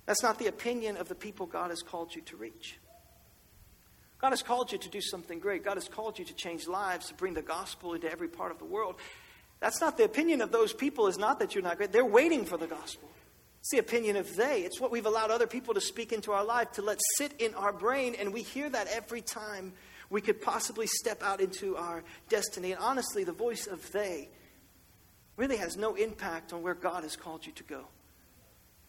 That's 0.06 0.22
not 0.22 0.38
the 0.38 0.46
opinion 0.46 0.96
of 0.96 1.10
the 1.10 1.14
people 1.14 1.44
God 1.44 1.68
has 1.68 1.82
called 1.82 2.14
you 2.14 2.22
to 2.22 2.36
reach. 2.38 2.78
God 4.18 4.30
has 4.30 4.42
called 4.42 4.72
you 4.72 4.78
to 4.78 4.88
do 4.88 5.00
something 5.00 5.38
great. 5.38 5.64
God 5.64 5.76
has 5.76 5.88
called 5.88 6.18
you 6.18 6.24
to 6.24 6.34
change 6.34 6.66
lives, 6.66 7.08
to 7.08 7.14
bring 7.14 7.34
the 7.34 7.42
gospel 7.42 7.94
into 7.94 8.10
every 8.10 8.28
part 8.28 8.50
of 8.50 8.58
the 8.58 8.64
world. 8.64 8.96
That's 9.60 9.80
not 9.80 9.96
the 9.96 10.04
opinion 10.04 10.40
of 10.40 10.52
those 10.52 10.72
people, 10.72 11.06
is 11.06 11.18
not 11.18 11.38
that 11.40 11.54
you're 11.54 11.64
not 11.64 11.76
great. 11.76 11.92
They're 11.92 12.04
waiting 12.04 12.44
for 12.44 12.56
the 12.56 12.66
gospel. 12.66 13.10
It's 13.60 13.70
the 13.70 13.78
opinion 13.78 14.16
of 14.16 14.34
they. 14.36 14.60
It's 14.62 14.80
what 14.80 14.90
we've 14.90 15.06
allowed 15.06 15.30
other 15.30 15.46
people 15.46 15.74
to 15.74 15.80
speak 15.80 16.12
into 16.12 16.32
our 16.32 16.44
life, 16.44 16.72
to 16.72 16.82
let 16.82 16.98
sit 17.16 17.32
in 17.38 17.54
our 17.54 17.72
brain, 17.72 18.14
and 18.18 18.32
we 18.32 18.42
hear 18.42 18.70
that 18.70 18.86
every 18.88 19.20
time 19.20 19.72
we 20.08 20.20
could 20.20 20.40
possibly 20.40 20.86
step 20.86 21.22
out 21.22 21.40
into 21.40 21.76
our 21.76 22.04
destiny. 22.28 22.72
And 22.72 22.80
honestly, 22.80 23.24
the 23.24 23.32
voice 23.32 23.66
of 23.66 23.90
they 23.92 24.28
really 25.36 25.56
has 25.56 25.76
no 25.76 25.94
impact 25.94 26.52
on 26.52 26.62
where 26.62 26.74
God 26.74 27.02
has 27.02 27.16
called 27.16 27.44
you 27.44 27.52
to 27.52 27.62
go 27.64 27.86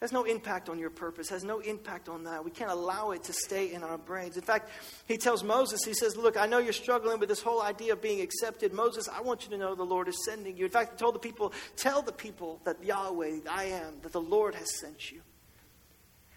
has 0.02 0.12
no 0.12 0.26
impact 0.26 0.70
on 0.70 0.78
your 0.78 0.92
purpose, 0.92 1.30
has 1.30 1.44
no 1.44 1.60
impact 1.60 2.08
on 2.08 2.24
that. 2.26 2.46
We 2.46 2.52
can't 2.52 2.70
allow 2.70 3.12
it 3.12 3.24
to 3.24 3.34
stay 3.34 3.74
in 3.74 3.84
our 3.84 3.98
brains. 3.98 4.38
In 4.38 4.44
fact, 4.44 4.70
he 5.08 5.18
tells 5.18 5.44
Moses, 5.44 5.84
he 5.84 5.94
says, 5.94 6.16
Look, 6.16 6.38
I 6.38 6.46
know 6.46 6.60
you're 6.60 6.74
struggling 6.74 7.20
with 7.20 7.30
this 7.30 7.42
whole 7.42 7.64
idea 7.64 7.94
of 7.94 8.02
being 8.02 8.22
accepted. 8.22 8.74
Moses, 8.74 9.10
I 9.10 9.22
want 9.22 9.44
you 9.44 9.50
to 9.52 9.58
know 9.58 9.74
the 9.74 9.84
Lord 9.84 10.08
is 10.08 10.24
sending 10.24 10.56
you. 10.56 10.66
In 10.66 10.72
fact, 10.72 10.92
he 10.92 10.98
told 10.98 11.16
the 11.16 11.20
people, 11.20 11.52
Tell 11.76 12.04
the 12.04 12.12
people 12.12 12.62
that 12.64 12.84
Yahweh, 12.84 13.40
I 13.50 13.66
am, 13.66 13.96
that 14.04 14.12
the 14.12 14.22
Lord 14.22 14.54
has 14.54 14.80
sent 14.80 15.12
you. 15.12 15.22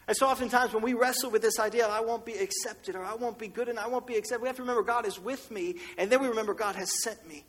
And 0.08 0.16
so 0.16 0.26
oftentimes 0.26 0.72
when 0.72 0.82
we 0.82 0.94
wrestle 0.94 1.30
with 1.30 1.42
this 1.42 1.60
idea, 1.60 1.86
I 1.86 2.00
won't 2.00 2.24
be 2.24 2.32
accepted 2.32 2.96
or 2.96 3.04
I 3.04 3.14
won't 3.14 3.38
be 3.38 3.46
good 3.46 3.68
and 3.68 3.78
I 3.78 3.86
won't 3.86 4.06
be 4.06 4.16
accepted, 4.16 4.42
we 4.42 4.48
have 4.48 4.56
to 4.56 4.62
remember 4.62 4.82
God 4.82 5.06
is 5.06 5.20
with 5.20 5.50
me, 5.50 5.76
and 5.98 6.10
then 6.10 6.20
we 6.20 6.26
remember 6.26 6.54
God 6.54 6.76
has 6.76 6.90
sent 7.04 7.28
me. 7.28 7.44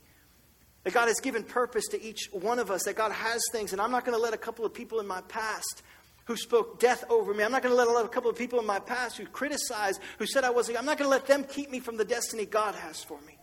That 0.84 0.92
God 0.92 1.08
has 1.08 1.20
given 1.20 1.42
purpose 1.42 1.88
to 1.88 2.02
each 2.02 2.28
one 2.32 2.58
of 2.58 2.70
us, 2.70 2.84
that 2.84 2.96
God 2.96 3.12
has 3.12 3.40
things, 3.50 3.72
and 3.72 3.80
I'm 3.80 3.90
not 3.90 4.04
going 4.04 4.16
to 4.16 4.22
let 4.22 4.34
a 4.34 4.38
couple 4.38 4.64
of 4.64 4.74
people 4.74 5.00
in 5.00 5.06
my 5.06 5.22
past 5.22 5.82
who 6.26 6.36
spoke 6.36 6.78
death 6.78 7.04
over 7.08 7.34
me. 7.34 7.44
I'm 7.44 7.52
not 7.52 7.62
going 7.62 7.74
to 7.76 7.92
let 7.92 8.04
a 8.04 8.08
couple 8.08 8.30
of 8.30 8.36
people 8.36 8.60
in 8.60 8.66
my 8.66 8.78
past 8.78 9.18
who 9.18 9.26
criticized, 9.26 10.00
who 10.18 10.26
said 10.26 10.44
I 10.44 10.50
wasn't, 10.50 10.78
I'm 10.78 10.84
not 10.84 10.98
going 10.98 11.06
to 11.06 11.10
let 11.10 11.26
them 11.26 11.44
keep 11.44 11.70
me 11.70 11.80
from 11.80 11.96
the 11.96 12.04
destiny 12.04 12.46
God 12.46 12.74
has 12.74 13.02
for 13.02 13.20
me. 13.22 13.36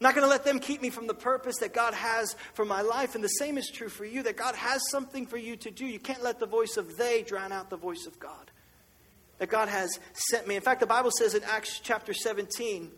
I'm 0.00 0.04
not 0.04 0.14
going 0.14 0.24
to 0.24 0.30
let 0.30 0.44
them 0.44 0.60
keep 0.60 0.80
me 0.80 0.88
from 0.88 1.06
the 1.06 1.14
purpose 1.14 1.58
that 1.58 1.74
God 1.74 1.92
has 1.92 2.34
for 2.54 2.64
my 2.64 2.80
life. 2.80 3.14
And 3.14 3.22
the 3.22 3.28
same 3.28 3.58
is 3.58 3.70
true 3.70 3.90
for 3.90 4.04
you, 4.06 4.22
that 4.22 4.36
God 4.36 4.54
has 4.54 4.80
something 4.90 5.26
for 5.26 5.36
you 5.36 5.56
to 5.56 5.70
do. 5.70 5.84
You 5.84 5.98
can't 5.98 6.22
let 6.22 6.40
the 6.40 6.46
voice 6.46 6.78
of 6.78 6.96
they 6.96 7.22
drown 7.22 7.52
out 7.52 7.68
the 7.68 7.76
voice 7.76 8.06
of 8.06 8.18
God. 8.18 8.50
That 9.38 9.50
God 9.50 9.68
has 9.68 9.98
sent 10.14 10.48
me. 10.48 10.56
In 10.56 10.62
fact, 10.62 10.80
the 10.80 10.86
Bible 10.86 11.10
says 11.10 11.34
in 11.34 11.42
Acts 11.44 11.80
chapter 11.82 12.14
17, 12.14 12.90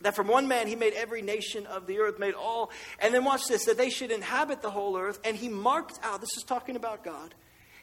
that 0.00 0.14
from 0.14 0.26
one 0.26 0.46
man 0.46 0.66
he 0.66 0.76
made 0.76 0.92
every 0.94 1.22
nation 1.22 1.64
of 1.66 1.86
the 1.86 2.00
earth, 2.00 2.18
made 2.18 2.34
all. 2.34 2.70
And 2.98 3.14
then 3.14 3.24
watch 3.24 3.46
this, 3.46 3.64
that 3.64 3.78
they 3.78 3.90
should 3.90 4.10
inhabit 4.10 4.62
the 4.62 4.70
whole 4.70 4.98
earth. 4.98 5.18
And 5.24 5.36
he 5.36 5.48
marked 5.48 5.98
out, 6.02 6.20
this 6.20 6.36
is 6.36 6.42
talking 6.42 6.76
about 6.76 7.04
God, 7.04 7.34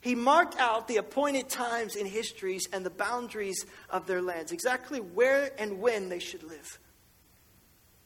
he 0.04 0.16
marked 0.16 0.60
out 0.60 0.90
the 0.90 0.98
appointed 0.98 1.48
times 1.48 1.96
in 1.96 2.06
histories 2.06 2.68
and 2.74 2.86
the 2.86 2.90
boundaries 2.90 3.66
of 3.90 4.06
their 4.06 4.22
lands, 4.22 4.52
exactly 4.52 5.00
where 5.00 5.50
and 5.58 5.80
when 5.80 6.10
they 6.10 6.20
should 6.20 6.44
live. 6.44 6.78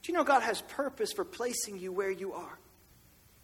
Do 0.04 0.12
you 0.12 0.16
know 0.16 0.24
God 0.24 0.44
has 0.44 0.62
purpose 0.62 1.12
for 1.12 1.26
placing 1.26 1.80
you 1.80 1.92
where 1.92 2.12
you 2.12 2.34
are? 2.34 2.60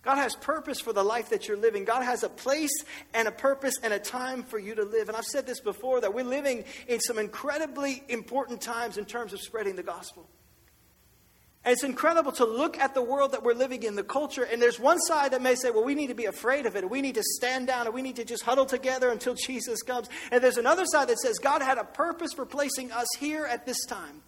God 0.04 0.18
has 0.18 0.36
purpose 0.36 0.80
for 0.80 0.94
the 0.94 1.04
life 1.04 1.30
that 1.30 1.48
you're 1.48 1.58
living. 1.58 1.84
God 1.84 2.04
has 2.04 2.22
a 2.22 2.30
place 2.30 2.84
and 3.16 3.28
a 3.28 3.32
purpose 3.32 3.74
and 3.82 3.92
a 3.92 3.98
time 3.98 4.44
for 4.44 4.60
you 4.60 4.76
to 4.76 4.84
live. 4.84 5.08
And 5.08 5.18
I've 5.18 5.26
said 5.26 5.48
this 5.48 5.60
before 5.60 6.02
that 6.02 6.14
we're 6.14 6.24
living 6.24 6.66
in 6.88 7.00
some 7.00 7.18
incredibly 7.18 8.04
important 8.08 8.62
times 8.62 9.00
in 9.00 9.06
terms 9.06 9.34
of 9.34 9.42
spreading 9.42 9.76
the 9.76 9.84
gospel. 9.84 10.30
And 11.66 11.72
it's 11.72 11.84
incredible 11.84 12.34
to 12.34 12.46
look 12.46 12.78
at 12.78 12.94
the 12.94 13.02
world 13.02 13.32
that 13.32 13.44
we're 13.44 13.54
living 13.54 13.84
in, 13.84 13.96
the 13.96 14.04
culture, 14.04 14.44
and 14.44 14.62
there's 14.62 14.80
one 14.80 15.00
side 15.00 15.32
that 15.32 15.42
may 15.42 15.56
say, 15.56 15.72
well, 15.72 15.86
we 15.86 15.96
need 15.96 16.08
to 16.08 16.16
be 16.16 16.26
afraid 16.26 16.66
of 16.66 16.76
it, 16.76 16.90
we 16.90 17.02
need 17.02 17.16
to 17.16 17.24
stand 17.24 17.68
down, 17.68 17.88
or 17.88 17.92
we 17.92 18.02
need 18.02 18.18
to 18.18 18.26
just 18.26 18.44
huddle 18.44 18.66
together 18.66 19.10
until 19.10 19.34
Jesus 19.48 19.82
comes. 19.82 20.10
And 20.32 20.44
there's 20.44 20.58
another 20.58 20.86
side 20.86 21.08
that 21.08 21.20
says, 21.20 21.40
God 21.40 21.62
had 21.62 21.78
a 21.78 21.86
purpose 21.86 22.34
for 22.34 22.46
placing 22.46 22.92
us 22.92 23.08
here 23.18 23.46
at 23.46 23.66
this 23.66 23.86
time. 23.86 24.22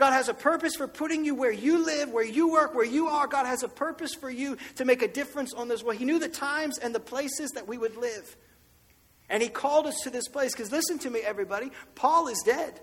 God 0.00 0.12
has 0.12 0.30
a 0.30 0.34
purpose 0.34 0.76
for 0.76 0.88
putting 0.88 1.26
you 1.26 1.34
where 1.34 1.52
you 1.52 1.84
live, 1.84 2.10
where 2.10 2.24
you 2.24 2.50
work, 2.50 2.74
where 2.74 2.86
you 2.86 3.08
are. 3.08 3.26
God 3.26 3.44
has 3.44 3.62
a 3.62 3.68
purpose 3.68 4.14
for 4.14 4.30
you 4.30 4.56
to 4.76 4.86
make 4.86 5.02
a 5.02 5.08
difference 5.08 5.52
on 5.52 5.68
this 5.68 5.82
world. 5.82 5.98
He 5.98 6.06
knew 6.06 6.18
the 6.18 6.26
times 6.26 6.78
and 6.78 6.94
the 6.94 7.00
places 7.00 7.50
that 7.50 7.68
we 7.68 7.76
would 7.76 7.96
live. 7.96 8.34
And 9.28 9.42
He 9.42 9.50
called 9.50 9.86
us 9.86 10.00
to 10.04 10.10
this 10.10 10.26
place. 10.26 10.52
Because 10.52 10.72
listen 10.72 10.98
to 11.00 11.10
me, 11.10 11.20
everybody 11.20 11.70
Paul 11.94 12.28
is 12.28 12.42
dead, 12.44 12.80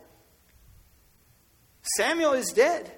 Samuel 1.97 2.33
is 2.33 2.53
dead. 2.55 2.91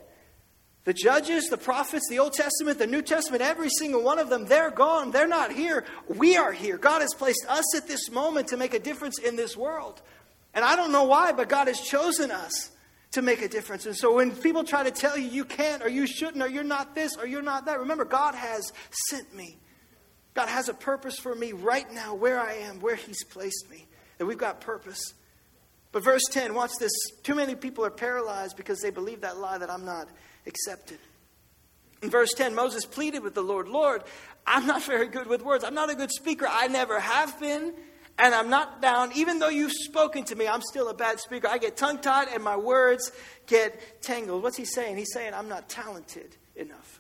The 0.90 0.94
judges, 0.94 1.50
the 1.50 1.58
prophets, 1.58 2.10
the 2.10 2.18
Old 2.18 2.34
Testament, 2.34 2.80
the 2.80 2.88
New 2.88 3.04
Testament, 3.04 3.44
every 3.44 3.70
single 3.70 4.02
one 4.02 4.18
of 4.18 4.28
them, 4.28 4.46
they're 4.46 4.72
gone. 4.72 5.12
They're 5.12 5.28
not 5.28 5.52
here. 5.52 5.86
We 6.08 6.36
are 6.36 6.52
here. 6.52 6.80
God 6.80 7.04
has 7.04 7.14
placed 7.14 7.46
us 7.48 7.76
at 7.76 7.88
this 7.88 8.10
moment 8.10 8.48
to 8.48 8.58
make 8.58 8.74
a 8.74 8.80
difference 8.80 9.20
in 9.20 9.36
this 9.36 9.56
world. 9.56 10.02
And 10.52 10.66
I 10.66 10.76
don't 10.76 10.92
know 10.92 11.04
why, 11.04 11.32
but 11.32 11.48
God 11.48 11.68
has 11.68 11.80
chosen 11.80 12.32
us 12.32 12.72
to 13.12 13.22
make 13.22 13.44
a 13.44 13.48
difference. 13.48 13.86
And 13.86 13.96
so 13.96 14.16
when 14.16 14.32
people 14.32 14.64
try 14.64 14.82
to 14.82 14.90
tell 14.90 15.16
you 15.16 15.30
you 15.30 15.46
can't 15.46 15.84
or 15.84 15.90
you 15.90 16.08
shouldn't 16.08 16.42
or 16.42 16.48
you're 16.48 16.64
not 16.64 16.96
this 16.96 17.16
or 17.18 17.28
you're 17.28 17.44
not 17.44 17.68
that, 17.68 17.82
remember, 17.82 18.04
God 18.04 18.34
has 18.34 18.74
sent 19.12 19.32
me. 19.36 19.60
God 20.34 20.50
has 20.50 20.70
a 20.70 20.74
purpose 20.74 21.20
for 21.20 21.36
me 21.36 21.52
right 21.52 21.86
now, 21.94 22.16
where 22.16 22.40
I 22.40 22.54
am, 22.54 22.80
where 22.80 22.96
He's 22.96 23.24
placed 23.26 23.70
me. 23.70 23.86
That 24.18 24.26
we've 24.26 24.40
got 24.40 24.60
purpose. 24.60 25.14
But 25.92 26.04
verse 26.04 26.24
10, 26.32 26.56
watch 26.56 26.72
this. 26.80 26.92
Too 27.22 27.36
many 27.36 27.54
people 27.54 27.86
are 27.86 27.92
paralyzed 27.92 28.58
because 28.58 28.80
they 28.80 28.90
believe 28.90 29.22
that 29.22 29.38
lie 29.38 29.60
that 29.60 29.70
I'm 29.70 29.86
not 29.86 30.08
accepted. 30.50 31.00
In 32.02 32.10
verse 32.10 32.34
10, 32.34 32.54
Moses 32.56 32.86
pleaded 32.86 33.24
with 33.24 33.36
the 33.36 33.42
Lord, 33.42 33.70
Lord, 33.70 34.04
I'm 34.46 34.66
not 34.66 34.84
very 34.84 35.08
good 35.08 35.28
with 35.28 35.42
words. 35.42 35.64
I'm 35.64 35.74
not 35.74 35.90
a 35.90 35.96
good 35.96 36.12
speaker. 36.12 36.48
I 36.50 36.68
never 36.68 37.00
have 37.00 37.40
been, 37.40 37.74
and 38.18 38.34
I'm 38.34 38.50
not 38.50 38.82
down. 38.82 39.12
Even 39.16 39.40
though 39.40 39.50
you've 39.50 39.72
spoken 39.72 40.24
to 40.26 40.36
me, 40.36 40.48
I'm 40.48 40.62
still 40.62 40.90
a 40.90 40.94
bad 40.94 41.20
speaker. 41.20 41.48
I 41.48 41.58
get 41.58 41.78
tongue 41.78 42.00
tied 42.00 42.30
and 42.30 42.44
my 42.44 42.58
words 42.58 43.12
get 43.48 44.02
tangled. 44.02 44.44
What's 44.44 44.58
he 44.58 44.66
saying? 44.66 44.98
He's 44.98 45.14
saying, 45.14 45.34
I'm 45.34 45.50
not 45.50 45.70
talented 45.70 46.36
enough. 46.56 47.00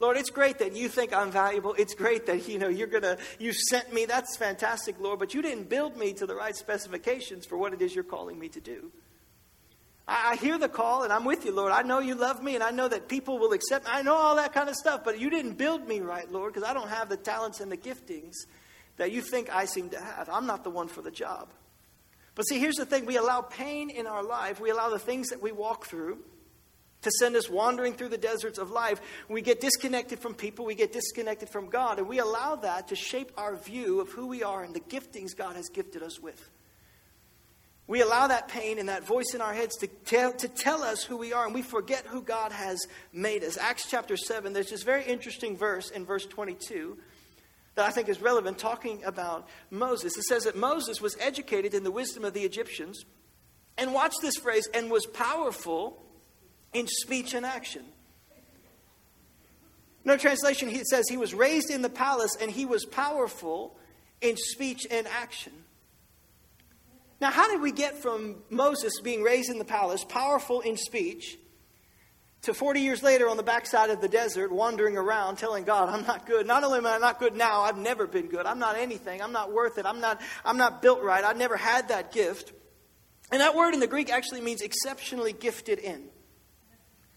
Lord, 0.00 0.16
it's 0.16 0.30
great 0.30 0.58
that 0.58 0.74
you 0.74 0.88
think 0.88 1.12
I'm 1.12 1.30
valuable. 1.30 1.74
It's 1.78 1.94
great 1.94 2.24
that 2.26 2.48
you 2.48 2.58
know 2.58 2.68
you're 2.68 2.86
gonna 2.86 3.18
you 3.38 3.52
sent 3.52 3.92
me. 3.92 4.06
That's 4.06 4.34
fantastic, 4.34 4.98
Lord, 4.98 5.18
but 5.18 5.34
you 5.34 5.42
didn't 5.42 5.68
build 5.68 5.94
me 5.94 6.14
to 6.14 6.26
the 6.26 6.34
right 6.34 6.56
specifications 6.56 7.44
for 7.44 7.58
what 7.58 7.74
it 7.74 7.82
is 7.82 7.94
you're 7.94 8.02
calling 8.02 8.38
me 8.38 8.48
to 8.48 8.60
do. 8.60 8.90
I, 10.10 10.32
I 10.32 10.36
hear 10.36 10.58
the 10.58 10.68
call 10.68 11.04
and 11.04 11.12
I'm 11.12 11.24
with 11.24 11.44
you, 11.44 11.54
Lord. 11.54 11.72
I 11.72 11.82
know 11.82 12.00
you 12.00 12.14
love 12.14 12.42
me 12.42 12.54
and 12.54 12.64
I 12.64 12.70
know 12.70 12.88
that 12.88 13.08
people 13.08 13.38
will 13.38 13.52
accept 13.52 13.86
me. 13.86 13.92
I 13.94 14.02
know 14.02 14.14
all 14.14 14.36
that 14.36 14.52
kind 14.52 14.68
of 14.68 14.74
stuff, 14.74 15.02
but 15.04 15.18
you 15.18 15.30
didn't 15.30 15.56
build 15.56 15.86
me 15.86 16.00
right, 16.00 16.30
Lord, 16.30 16.52
because 16.52 16.68
I 16.68 16.74
don't 16.74 16.88
have 16.88 17.08
the 17.08 17.16
talents 17.16 17.60
and 17.60 17.70
the 17.70 17.76
giftings 17.76 18.34
that 18.96 19.12
you 19.12 19.22
think 19.22 19.48
I 19.54 19.64
seem 19.64 19.88
to 19.90 20.00
have. 20.00 20.28
I'm 20.30 20.46
not 20.46 20.64
the 20.64 20.70
one 20.70 20.88
for 20.88 21.00
the 21.00 21.10
job. 21.10 21.48
But 22.34 22.42
see, 22.42 22.58
here's 22.58 22.76
the 22.76 22.86
thing 22.86 23.06
we 23.06 23.16
allow 23.16 23.40
pain 23.40 23.90
in 23.90 24.06
our 24.06 24.22
life, 24.22 24.60
we 24.60 24.70
allow 24.70 24.90
the 24.90 24.98
things 24.98 25.28
that 25.28 25.42
we 25.42 25.52
walk 25.52 25.86
through 25.86 26.18
to 27.02 27.10
send 27.18 27.34
us 27.34 27.48
wandering 27.48 27.94
through 27.94 28.10
the 28.10 28.18
deserts 28.18 28.58
of 28.58 28.70
life. 28.70 29.00
We 29.28 29.40
get 29.40 29.60
disconnected 29.60 30.18
from 30.18 30.34
people, 30.34 30.64
we 30.64 30.74
get 30.74 30.92
disconnected 30.92 31.48
from 31.48 31.70
God, 31.70 31.98
and 31.98 32.08
we 32.08 32.18
allow 32.18 32.56
that 32.56 32.88
to 32.88 32.96
shape 32.96 33.32
our 33.36 33.56
view 33.56 34.00
of 34.00 34.10
who 34.10 34.26
we 34.26 34.42
are 34.42 34.62
and 34.62 34.74
the 34.74 34.80
giftings 34.80 35.36
God 35.36 35.56
has 35.56 35.68
gifted 35.68 36.02
us 36.02 36.20
with. 36.20 36.50
We 37.90 38.02
allow 38.02 38.28
that 38.28 38.46
pain 38.46 38.78
and 38.78 38.88
that 38.88 39.04
voice 39.04 39.34
in 39.34 39.40
our 39.40 39.52
heads 39.52 39.76
to 39.78 39.88
tell, 39.88 40.32
to 40.34 40.46
tell 40.46 40.84
us 40.84 41.02
who 41.02 41.16
we 41.16 41.32
are, 41.32 41.44
and 41.44 41.52
we 41.52 41.62
forget 41.62 42.06
who 42.06 42.22
God 42.22 42.52
has 42.52 42.86
made 43.12 43.42
us. 43.42 43.58
Acts 43.58 43.90
chapter 43.90 44.16
7, 44.16 44.52
there's 44.52 44.70
this 44.70 44.84
very 44.84 45.02
interesting 45.02 45.56
verse 45.56 45.90
in 45.90 46.06
verse 46.06 46.24
22 46.24 46.96
that 47.74 47.84
I 47.84 47.90
think 47.90 48.08
is 48.08 48.20
relevant, 48.20 48.58
talking 48.58 49.02
about 49.02 49.48
Moses. 49.70 50.16
It 50.16 50.22
says 50.22 50.44
that 50.44 50.54
Moses 50.54 51.00
was 51.00 51.16
educated 51.18 51.74
in 51.74 51.82
the 51.82 51.90
wisdom 51.90 52.24
of 52.24 52.32
the 52.32 52.42
Egyptians, 52.42 53.04
and 53.76 53.92
watch 53.92 54.14
this 54.22 54.36
phrase, 54.36 54.68
and 54.72 54.88
was 54.88 55.06
powerful 55.06 56.00
in 56.72 56.86
speech 56.86 57.34
and 57.34 57.44
action. 57.44 57.82
No 60.04 60.16
translation, 60.16 60.68
he 60.68 60.84
says 60.84 61.08
he 61.08 61.16
was 61.16 61.34
raised 61.34 61.72
in 61.72 61.82
the 61.82 61.90
palace 61.90 62.36
and 62.40 62.52
he 62.52 62.66
was 62.66 62.84
powerful 62.84 63.76
in 64.20 64.36
speech 64.36 64.86
and 64.88 65.08
action. 65.08 65.64
Now, 67.20 67.30
how 67.30 67.50
did 67.50 67.60
we 67.60 67.72
get 67.72 68.00
from 68.00 68.36
Moses 68.48 69.00
being 69.00 69.22
raised 69.22 69.50
in 69.50 69.58
the 69.58 69.64
palace, 69.64 70.04
powerful 70.04 70.60
in 70.60 70.76
speech, 70.76 71.38
to 72.42 72.54
40 72.54 72.80
years 72.80 73.02
later 73.02 73.28
on 73.28 73.36
the 73.36 73.42
backside 73.42 73.90
of 73.90 74.00
the 74.00 74.08
desert, 74.08 74.50
wandering 74.50 74.96
around 74.96 75.36
telling 75.36 75.64
God, 75.64 75.90
I'm 75.90 76.06
not 76.06 76.26
good. 76.26 76.46
Not 76.46 76.64
only 76.64 76.78
am 76.78 76.86
I 76.86 76.96
not 76.96 77.18
good 77.18 77.36
now, 77.36 77.60
I've 77.60 77.76
never 77.76 78.06
been 78.06 78.28
good. 78.28 78.46
I'm 78.46 78.58
not 78.58 78.76
anything. 78.76 79.20
I'm 79.20 79.32
not 79.32 79.52
worth 79.52 79.76
it. 79.76 79.84
I'm 79.84 80.00
not, 80.00 80.22
I'm 80.44 80.56
not 80.56 80.80
built 80.80 81.02
right. 81.02 81.22
I've 81.22 81.36
never 81.36 81.56
had 81.56 81.88
that 81.88 82.12
gift. 82.12 82.52
And 83.30 83.42
that 83.42 83.54
word 83.54 83.74
in 83.74 83.80
the 83.80 83.86
Greek 83.86 84.10
actually 84.10 84.40
means 84.40 84.62
exceptionally 84.62 85.34
gifted 85.34 85.78
in. 85.78 86.04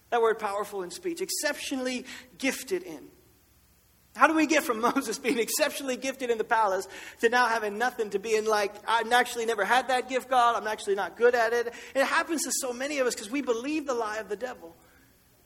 That 0.10 0.22
word 0.22 0.40
powerful 0.40 0.84
in 0.84 0.92
speech, 0.92 1.22
exceptionally 1.22 2.06
gifted 2.38 2.84
in. 2.84 3.08
How 4.16 4.28
do 4.28 4.36
we 4.36 4.46
get 4.46 4.64
from 4.64 4.80
Moses 4.96 5.18
being 5.18 5.40
exceptionally 5.40 5.98
gifted 5.98 6.30
in 6.30 6.38
the 6.38 6.44
palace 6.44 6.88
to 7.22 7.30
now 7.30 7.48
having 7.48 7.78
nothing 7.78 8.10
to 8.12 8.20
being 8.20 8.46
like, 8.46 8.74
I've 8.88 9.12
actually 9.12 9.46
never 9.46 9.66
had 9.66 9.88
that 9.88 10.10
gift, 10.10 10.30
God. 10.30 10.56
I'm 10.56 10.68
actually 10.68 10.96
not 10.96 11.18
good 11.18 11.36
at 11.36 11.54
it. 11.54 11.74
it 11.96 12.06
happens 12.06 12.44
to 12.44 12.52
so 12.52 12.74
many 12.74 13.00
of 13.00 13.08
us 13.08 13.16
because 13.16 13.32
we 13.32 13.42
believe 13.42 13.86
the 13.86 13.94
lie 13.94 14.18
of 14.18 14.30
the 14.30 14.36
devil. 14.36 14.76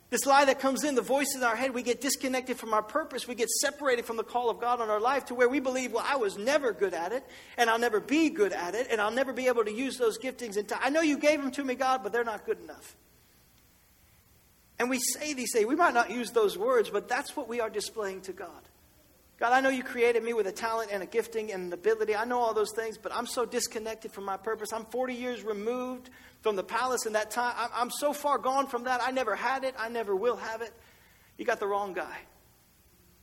This 0.10 0.26
lie 0.26 0.46
that 0.46 0.60
comes 0.60 0.86
in, 0.86 0.96
the 0.96 1.02
voice 1.02 1.36
in 1.36 1.44
our 1.44 1.56
head, 1.56 1.74
we 1.74 1.84
get 1.84 2.00
disconnected 2.00 2.58
from 2.58 2.74
our 2.74 2.82
purpose. 2.82 3.28
We 3.28 3.36
get 3.36 3.50
separated 3.50 4.06
from 4.06 4.16
the 4.16 4.24
call 4.24 4.50
of 4.50 4.62
God 4.62 4.80
on 4.80 4.90
our 4.90 5.02
life 5.02 5.26
to 5.26 5.36
where 5.36 5.50
we 5.50 5.60
believe, 5.60 5.92
well, 5.92 6.06
I 6.08 6.16
was 6.16 6.38
never 6.38 6.72
good 6.72 6.94
at 6.94 7.12
it, 7.12 7.26
and 7.58 7.70
I'll 7.70 7.80
never 7.80 8.00
be 8.00 8.30
good 8.30 8.54
at 8.54 8.74
it, 8.74 8.88
and 8.90 9.02
I'll 9.02 9.12
never 9.12 9.34
be 9.34 9.48
able 9.48 9.66
to 9.66 9.72
use 9.72 9.98
those 9.98 10.18
giftings. 10.18 10.56
And 10.56 10.72
I 10.80 10.90
know 10.90 11.02
you 11.02 11.18
gave 11.18 11.42
them 11.42 11.52
to 11.52 11.64
me, 11.64 11.76
God, 11.76 12.04
but 12.04 12.14
they're 12.14 12.24
not 12.24 12.46
good 12.46 12.62
enough. 12.62 12.96
And 14.80 14.90
we 14.90 15.00
say 15.00 15.34
these 15.34 15.52
things. 15.54 15.66
We 15.66 15.76
might 15.76 15.94
not 15.94 16.12
use 16.12 16.32
those 16.32 16.58
words, 16.58 16.90
but 16.90 17.08
that's 17.08 17.36
what 17.36 17.48
we 17.48 17.60
are 17.60 17.70
displaying 17.70 18.22
to 18.22 18.34
God. 18.34 18.50
God, 19.40 19.54
I 19.54 19.62
know 19.62 19.70
you 19.70 19.84
created 19.84 20.24
me 20.24 20.34
with 20.34 20.48
a 20.48 20.52
talent 20.52 20.90
and 20.92 21.04
a 21.04 21.06
gifting 21.06 21.52
and 21.52 21.68
an 21.68 21.74
ability. 21.74 22.16
I 22.16 22.26
know 22.26 22.40
all 22.40 22.54
those 22.54 22.72
things, 22.76 22.98
but 22.98 23.14
I'm 23.14 23.28
so 23.28 23.46
disconnected 23.46 24.12
from 24.12 24.26
my 24.26 24.38
purpose. 24.38 24.74
I'm 24.74 24.86
40 24.86 25.14
years 25.14 25.44
removed 25.44 26.10
from 26.42 26.56
the 26.56 26.64
palace 26.64 27.06
in 27.06 27.14
that 27.14 27.30
time. 27.30 27.54
I'm 27.76 27.92
so 27.92 28.14
far 28.14 28.40
gone 28.40 28.68
from 28.68 28.86
that. 28.86 29.02
I 29.04 29.12
never 29.12 29.36
had 29.36 29.64
it. 29.64 29.76
I 29.78 29.90
never 29.90 30.16
will 30.16 30.38
have 30.38 30.62
it. 30.62 30.74
You 31.38 31.46
got 31.46 31.60
the 31.60 31.68
wrong 31.68 31.94
guy. 31.94 32.18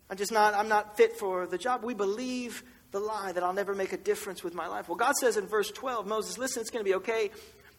I'm 0.09 0.17
just 0.17 0.31
not, 0.31 0.55
I'm 0.55 0.69
not 0.69 0.97
fit 0.97 1.17
for 1.17 1.47
the 1.47 1.59
job. 1.59 1.83
We 1.83 1.95
believe 1.95 2.63
the 2.93 3.01
lie 3.01 3.33
that 3.33 3.43
I'll 3.43 3.53
never 3.53 3.75
make 3.75 3.93
a 3.93 3.97
difference 3.97 4.45
with 4.45 4.55
my 4.55 4.69
life. 4.69 4.89
Well, 4.89 4.97
God 4.97 5.17
says 5.17 5.37
in 5.37 5.49
verse 5.49 5.71
12, 5.71 6.07
Moses, 6.07 6.39
listen, 6.39 6.61
it's 6.61 6.71
going 6.71 6.85
to 6.85 6.89
be 6.89 6.95
okay. 6.97 7.31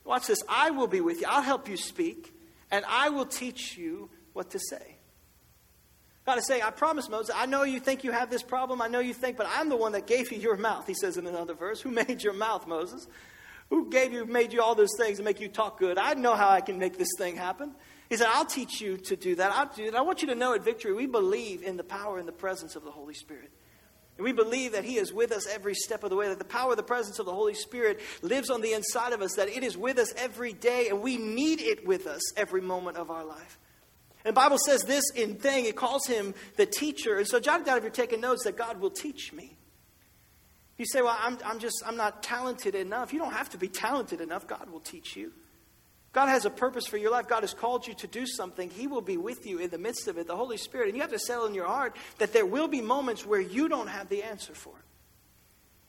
Watch 0.04 0.28
this. 0.28 0.44
I 0.50 0.72
will 0.72 0.88
be 0.88 1.00
with 1.00 1.22
you. 1.22 1.28
I'll 1.30 1.42
help 1.42 1.70
you 1.70 1.78
speak, 1.78 2.34
and 2.76 2.84
I 2.90 3.08
will 3.08 3.26
teach 3.26 3.78
you 3.78 4.10
what 4.34 4.50
to 4.50 4.60
say. 4.60 4.98
God 6.26 6.40
is 6.40 6.46
saying, 6.46 6.62
I 6.62 6.72
promise 6.72 7.08
Moses, 7.08 7.34
I 7.34 7.46
know 7.46 7.64
you 7.64 7.80
think 7.80 8.04
you 8.04 8.12
have 8.12 8.30
this 8.30 8.44
problem. 8.44 8.82
I 8.82 8.88
know 8.88 9.00
you 9.00 9.14
think, 9.14 9.38
but 9.38 9.48
I'm 9.50 9.70
the 9.70 9.78
one 9.78 9.94
that 9.94 10.08
gave 10.08 10.30
you 10.30 10.40
your 10.40 10.58
mouth, 10.58 10.86
he 10.86 10.94
says 10.94 11.16
in 11.16 11.26
another 11.26 11.54
verse. 11.54 11.80
Who 11.80 11.90
made 11.90 12.22
your 12.22 12.34
mouth, 12.34 12.68
Moses? 12.68 13.08
Who 13.70 13.90
gave 13.90 14.12
you, 14.12 14.26
made 14.26 14.52
you 14.52 14.62
all 14.62 14.76
those 14.76 14.92
things 14.98 15.20
to 15.20 15.24
make 15.24 15.40
you 15.40 15.48
talk 15.48 15.80
good? 15.80 15.98
I 15.98 16.16
know 16.16 16.36
how 16.36 16.50
I 16.50 16.60
can 16.60 16.78
make 16.78 16.98
this 16.98 17.08
thing 17.18 17.38
happen. 17.38 17.74
He 18.10 18.18
said, 18.18 18.28
I'll 18.30 18.46
teach 18.46 18.82
you 18.82 18.98
to 18.98 19.16
do 19.16 19.36
that. 19.36 19.54
I'll 19.54 19.72
do 19.74 19.90
that. 19.90 19.98
I 19.98 20.02
want 20.02 20.22
you 20.22 20.28
to 20.28 20.36
know 20.36 20.54
at 20.54 20.66
Victory, 20.66 20.94
we 20.94 21.06
believe 21.06 21.64
in 21.64 21.78
the 21.78 21.84
power 21.84 22.18
and 22.18 22.28
the 22.28 22.34
presence 22.34 22.76
of 22.76 22.84
the 22.84 22.92
Holy 22.92 23.14
Spirit. 23.14 23.52
And 24.18 24.24
we 24.24 24.32
believe 24.32 24.72
that 24.72 24.86
He 24.86 24.98
is 24.98 25.12
with 25.12 25.32
us 25.32 25.48
every 25.48 25.74
step 25.74 26.04
of 26.04 26.10
the 26.10 26.16
way, 26.16 26.28
that 26.30 26.40
the 26.40 26.46
power, 26.46 26.76
the 26.76 26.84
presence 26.84 27.20
of 27.20 27.26
the 27.26 27.34
Holy 27.34 27.54
Spirit 27.54 28.00
lives 28.22 28.50
on 28.50 28.62
the 28.62 28.74
inside 28.74 29.14
of 29.14 29.22
us, 29.22 29.34
that 29.36 29.50
it 29.50 29.64
is 29.64 29.78
with 29.78 29.98
us 29.98 30.14
every 30.16 30.54
day, 30.54 30.88
and 30.90 31.02
we 31.02 31.18
need 31.18 31.60
it 31.60 31.86
with 31.86 32.08
us 32.08 32.22
every 32.38 32.62
moment 32.62 32.98
of 32.98 33.12
our 33.12 33.26
life. 33.26 33.60
And 34.24 34.36
the 34.36 34.40
Bible 34.40 34.58
says 34.58 34.82
this 34.84 35.04
in 35.12 35.36
thing, 35.36 35.66
it 35.66 35.76
calls 35.76 36.08
him 36.08 36.34
the 36.56 36.66
teacher. 36.66 37.18
And 37.18 37.28
so 37.28 37.40
jot 37.40 37.62
it 37.62 37.66
down 37.66 37.78
if 37.78 37.84
you're 37.84 37.92
taking 37.92 38.22
notes 38.22 38.46
that 38.46 38.58
God 38.58 38.80
will 38.80 38.90
teach 38.90 39.32
me. 39.32 39.56
You 40.78 40.86
say, 40.86 41.02
well, 41.02 41.18
I'm, 41.18 41.38
I'm 41.46 41.60
just, 41.60 41.84
I'm 41.86 41.96
not 41.96 42.24
talented 42.24 42.74
enough. 42.74 43.14
You 43.14 43.20
don't 43.20 43.34
have 43.34 43.50
to 43.52 43.58
be 43.58 43.68
talented 43.68 44.22
enough. 44.22 44.48
God 44.48 44.70
will 44.70 44.80
teach 44.80 45.16
you. 45.16 45.32
God 46.16 46.30
has 46.30 46.46
a 46.46 46.50
purpose 46.50 46.88
for 46.88 46.96
your 46.96 47.12
life. 47.12 47.28
God 47.28 47.42
has 47.42 47.54
called 47.54 47.86
you 47.86 47.94
to 47.96 48.08
do 48.08 48.26
something. 48.26 48.70
He 48.70 48.88
will 48.88 49.02
be 49.02 49.18
with 49.18 49.46
you 49.46 49.60
in 49.60 49.70
the 49.70 49.78
midst 49.78 50.08
of 50.08 50.18
it, 50.18 50.28
the 50.28 50.36
Holy 50.38 50.56
Spirit. 50.56 50.88
And 50.88 50.96
you 50.96 51.02
have 51.02 51.12
to 51.12 51.20
settle 51.20 51.46
in 51.46 51.54
your 51.54 51.68
heart 51.68 51.94
that 52.20 52.32
there 52.32 52.46
will 52.46 52.70
be 52.70 52.80
moments 52.80 53.26
where 53.26 53.42
you 53.42 53.68
don't 53.68 53.90
have 53.90 54.08
the 54.08 54.24
answer 54.24 54.56
for 54.56 54.70
it. 54.70 54.86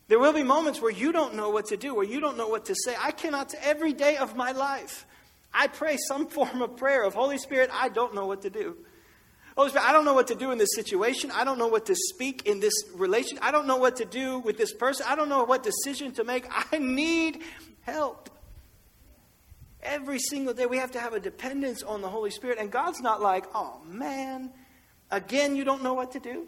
There 0.08 0.18
will 0.18 0.32
be 0.32 0.42
moments 0.42 0.82
where 0.82 0.90
you 0.90 1.12
don't 1.12 1.36
know 1.36 1.50
what 1.50 1.66
to 1.66 1.76
do, 1.76 1.94
where 1.94 2.04
you 2.04 2.18
don't 2.18 2.36
know 2.36 2.48
what 2.48 2.64
to 2.64 2.74
say. 2.74 2.96
I 2.98 3.12
cannot, 3.12 3.54
every 3.62 3.92
day 3.92 4.16
of 4.16 4.34
my 4.34 4.50
life, 4.50 5.06
I 5.54 5.68
pray 5.68 5.96
some 5.96 6.26
form 6.36 6.60
of 6.60 6.76
prayer 6.76 7.04
of 7.04 7.14
Holy 7.14 7.38
Spirit, 7.38 7.70
I 7.72 7.88
don't 7.88 8.12
know 8.12 8.26
what 8.26 8.42
to 8.42 8.50
do. 8.50 8.78
Holy 9.56 9.70
Spirit, 9.70 9.88
I 9.88 9.92
don't 9.92 10.04
know 10.04 10.14
what 10.14 10.26
to 10.26 10.34
do 10.34 10.50
in 10.50 10.58
this 10.58 10.74
situation. 10.74 11.30
I 11.30 11.44
don't 11.44 11.56
know 11.56 11.68
what 11.68 11.86
to 11.86 11.94
speak 11.94 12.46
in 12.46 12.58
this 12.58 12.74
relation. 12.96 13.38
I 13.42 13.52
don't 13.52 13.68
know 13.68 13.76
what 13.76 13.94
to 13.98 14.04
do 14.04 14.40
with 14.40 14.58
this 14.58 14.72
person. 14.72 15.06
I 15.08 15.14
don't 15.14 15.28
know 15.28 15.44
what 15.44 15.62
decision 15.62 16.10
to 16.14 16.24
make. 16.24 16.48
I 16.50 16.78
need 16.78 17.42
help. 17.82 18.35
Every 19.86 20.18
single 20.18 20.52
day, 20.52 20.66
we 20.66 20.78
have 20.78 20.90
to 20.92 21.00
have 21.00 21.14
a 21.14 21.20
dependence 21.20 21.82
on 21.82 22.02
the 22.02 22.08
Holy 22.08 22.30
Spirit. 22.30 22.58
And 22.58 22.70
God's 22.70 23.00
not 23.00 23.22
like, 23.22 23.44
oh 23.54 23.80
man, 23.86 24.50
again, 25.10 25.56
you 25.56 25.64
don't 25.64 25.82
know 25.82 25.94
what 25.94 26.12
to 26.12 26.20
do. 26.20 26.46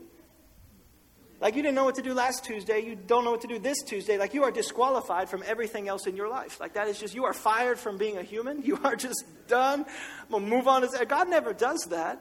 Like 1.40 1.54
you 1.54 1.62
didn't 1.62 1.76
know 1.76 1.84
what 1.84 1.94
to 1.94 2.02
do 2.02 2.14
last 2.14 2.44
Tuesday, 2.44 2.80
you 2.80 2.96
don't 2.96 3.24
know 3.24 3.30
what 3.30 3.42
to 3.42 3.46
do 3.46 3.60
this 3.60 3.80
Tuesday. 3.84 4.18
Like 4.18 4.34
you 4.34 4.42
are 4.42 4.50
disqualified 4.50 5.28
from 5.28 5.44
everything 5.46 5.86
else 5.86 6.08
in 6.08 6.16
your 6.16 6.28
life. 6.28 6.58
Like 6.58 6.74
that 6.74 6.88
is 6.88 6.98
just, 6.98 7.14
you 7.14 7.26
are 7.26 7.32
fired 7.32 7.78
from 7.78 7.96
being 7.96 8.16
a 8.18 8.22
human. 8.22 8.62
You 8.68 8.78
are 8.84 8.96
just 8.96 9.24
done. 9.46 9.86
I'm 10.24 10.30
going 10.30 10.44
to 10.44 10.50
move 10.50 10.68
on. 10.68 10.86
God 11.06 11.30
never 11.30 11.54
does 11.54 11.86
that. 11.90 12.20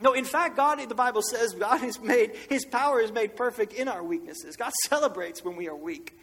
No, 0.00 0.12
in 0.12 0.24
fact, 0.24 0.56
God, 0.56 0.78
the 0.88 0.94
Bible 0.94 1.20
says, 1.20 1.52
God 1.52 1.82
is 1.82 2.00
made, 2.00 2.34
His 2.48 2.64
power 2.64 3.00
is 3.00 3.12
made 3.12 3.36
perfect 3.36 3.74
in 3.74 3.88
our 3.88 4.02
weaknesses. 4.02 4.56
God 4.56 4.72
celebrates 4.88 5.44
when 5.44 5.56
we 5.56 5.68
are 5.68 5.76
weak 5.76 6.16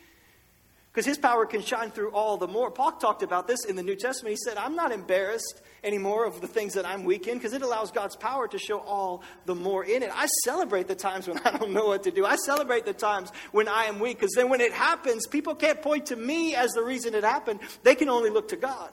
because 0.98 1.06
his 1.06 1.20
power 1.20 1.46
can 1.46 1.62
shine 1.62 1.92
through 1.92 2.10
all 2.10 2.38
the 2.38 2.48
more. 2.48 2.72
Paul 2.72 2.94
talked 2.94 3.22
about 3.22 3.48
this 3.48 3.66
in 3.66 3.76
the 3.76 3.84
New 3.84 3.96
Testament. 3.96 4.32
He 4.32 4.50
said, 4.50 4.58
I'm 4.58 4.76
not 4.76 4.92
embarrassed 4.92 5.62
anymore 5.84 6.26
of 6.26 6.42
the 6.42 6.48
things 6.48 6.74
that 6.74 6.88
I'm 6.88 7.04
weak 7.04 7.28
in 7.28 7.38
because 7.38 7.54
it 7.54 7.62
allows 7.62 7.92
God's 7.92 8.16
power 8.16 8.48
to 8.48 8.58
show 8.58 8.80
all 8.80 9.22
the 9.46 9.54
more 9.54 9.86
in 9.86 10.02
it. 10.02 10.10
I 10.12 10.26
celebrate 10.44 10.88
the 10.88 10.96
times 10.96 11.28
when 11.28 11.38
I 11.46 11.56
don't 11.56 11.72
know 11.72 11.86
what 11.86 12.02
to 12.06 12.10
do. 12.10 12.26
I 12.26 12.36
celebrate 12.36 12.86
the 12.86 12.94
times 12.94 13.32
when 13.52 13.68
I 13.68 13.84
am 13.84 14.00
weak 14.00 14.18
because 14.18 14.34
then 14.36 14.50
when 14.50 14.60
it 14.60 14.74
happens, 14.74 15.28
people 15.28 15.54
can't 15.54 15.84
point 15.84 16.08
to 16.08 16.16
me 16.16 16.56
as 16.56 16.72
the 16.72 16.82
reason 16.82 17.14
it 17.14 17.24
happened. 17.24 17.60
They 17.84 17.94
can 17.94 18.10
only 18.10 18.32
look 18.32 18.48
to 18.48 18.56
God. 18.56 18.90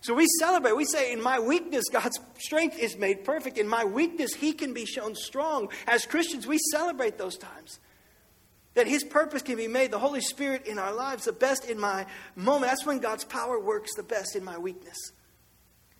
So 0.00 0.14
we 0.14 0.26
celebrate. 0.38 0.78
We 0.78 0.86
say, 0.86 1.12
in 1.12 1.22
my 1.22 1.40
weakness, 1.40 1.84
God's 1.92 2.18
strength 2.38 2.78
is 2.78 2.96
made 2.96 3.24
perfect. 3.24 3.58
In 3.58 3.68
my 3.68 3.84
weakness, 3.84 4.32
He 4.32 4.54
can 4.54 4.72
be 4.72 4.86
shown 4.86 5.14
strong. 5.14 5.68
As 5.86 6.06
Christians, 6.06 6.46
we 6.46 6.56
celebrate 6.72 7.18
those 7.18 7.36
times 7.36 7.80
that 8.74 8.86
His 8.86 9.04
purpose 9.04 9.42
can 9.42 9.56
be 9.56 9.68
made, 9.68 9.90
the 9.90 9.98
Holy 9.98 10.20
Spirit 10.20 10.66
in 10.66 10.78
our 10.78 10.92
lives, 10.92 11.24
the 11.24 11.32
best 11.32 11.64
in 11.64 11.78
my 11.78 12.06
moment. 12.36 12.70
That's 12.70 12.86
when 12.86 12.98
God's 12.98 13.24
power 13.24 13.58
works 13.58 13.94
the 13.94 14.02
best 14.02 14.36
in 14.36 14.44
my 14.44 14.58
weakness. 14.58 15.12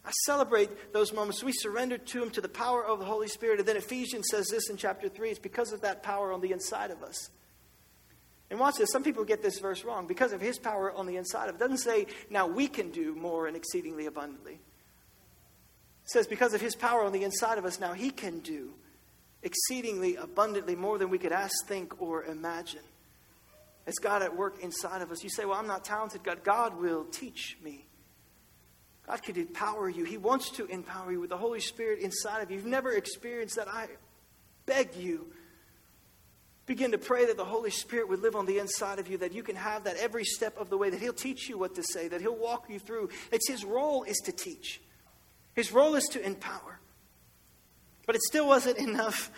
I 0.05 0.11
celebrate 0.25 0.93
those 0.93 1.13
moments. 1.13 1.43
We 1.43 1.53
surrender 1.53 1.99
to 1.99 2.23
Him, 2.23 2.31
to 2.31 2.41
the 2.41 2.49
power 2.49 2.85
of 2.85 2.99
the 2.99 3.05
Holy 3.05 3.29
Spirit. 3.29 3.59
And 3.59 3.69
then 3.69 3.77
Ephesians 3.77 4.29
says 4.31 4.49
this 4.49 4.71
in 4.71 4.77
chapter 4.77 5.09
3 5.09 5.31
it's 5.31 5.39
because 5.39 5.73
of 5.73 5.83
that 5.83 6.03
power 6.03 6.33
on 6.33 6.41
the 6.41 6.53
inside 6.53 6.91
of 6.91 7.03
us. 7.03 7.31
And 8.51 8.59
watch 8.59 8.77
this. 8.77 8.91
Some 8.91 9.05
people 9.05 9.25
get 9.25 9.43
this 9.43 9.59
verse 9.59 9.85
wrong. 9.85 10.07
Because 10.07 10.33
of 10.33 10.41
His 10.41 10.59
power 10.59 10.91
on 10.91 11.07
the 11.07 11.17
inside 11.17 11.49
of 11.49 11.57
it. 11.57 11.57
It 11.57 11.61
doesn't 11.61 11.79
say, 11.79 12.07
now 12.31 12.47
we 12.47 12.69
can 12.69 12.91
do 12.91 13.15
more 13.15 13.47
and 13.47 13.57
exceedingly 13.57 14.07
abundantly. 14.07 14.55
It 14.55 16.11
says, 16.11 16.27
because 16.27 16.55
of 16.55 16.63
His 16.63 16.75
power 16.75 17.05
on 17.05 17.13
the 17.13 17.25
inside 17.25 17.59
of 17.59 17.67
us, 17.67 17.79
now 17.79 17.93
He 17.93 18.11
can 18.11 18.39
do 18.39 18.73
exceedingly 19.43 20.17
abundantly 20.17 20.75
more 20.75 20.99
than 20.99 21.11
we 21.11 21.19
could 21.19 21.33
ask, 21.33 21.67
think, 21.67 22.01
or 22.01 22.25
imagine. 22.25 22.83
It's 23.87 23.99
God 23.99 24.23
at 24.23 24.37
work 24.37 24.61
inside 24.61 25.01
of 25.01 25.11
us. 25.11 25.25
You 25.25 25.31
say, 25.31 25.45
Well, 25.45 25.59
I'm 25.59 25.67
not 25.67 25.85
talented. 25.85 26.23
God, 26.23 26.45
God 26.45 26.81
will 26.81 27.05
teach 27.05 27.57
me. 27.63 27.87
God 29.07 29.23
could 29.23 29.39
empower 29.39 29.89
you. 29.89 30.05
He 30.05 30.19
wants 30.19 30.51
to 30.51 30.67
empower 30.67 31.11
you 31.11 31.21
with 31.21 31.31
the 31.31 31.39
Holy 31.39 31.61
Spirit 31.61 32.01
inside 32.01 32.43
of 32.43 32.51
you. 32.51 32.59
You've 32.59 32.67
never 32.67 32.93
experienced 32.93 33.57
that. 33.57 33.67
I 33.67 33.89
beg 34.67 34.95
you. 34.95 35.33
Begin 36.67 36.91
to 36.91 36.99
pray 36.99 37.25
that 37.25 37.39
the 37.39 37.47
Holy 37.47 37.71
Spirit 37.71 38.11
would 38.11 38.21
live 38.21 38.37
on 38.37 38.45
the 38.45 38.59
inside 38.59 38.99
of 38.99 39.09
you, 39.09 39.17
that 39.19 39.33
you 39.33 39.43
can 39.43 39.57
have 39.57 39.85
that 39.85 39.97
every 39.97 40.25
step 40.25 40.59
of 40.59 40.69
the 40.69 40.77
way, 40.77 40.91
that 40.91 41.01
He'll 41.01 41.15
teach 41.15 41.49
you 41.49 41.57
what 41.57 41.75
to 41.77 41.83
say, 41.83 42.09
that 42.09 42.21
He'll 42.21 42.37
walk 42.37 42.67
you 42.69 42.79
through. 42.79 43.09
It's 43.33 43.49
His 43.49 43.65
role 43.65 44.03
is 44.03 44.19
to 44.27 44.33
teach. 44.33 44.83
His 45.55 45.73
role 45.73 45.95
is 45.95 46.05
to 46.09 46.23
empower. 46.23 46.78
But 48.09 48.17
it 48.17 48.23
still 48.23 48.49
wasn't 48.49 48.79
enough 48.89 49.31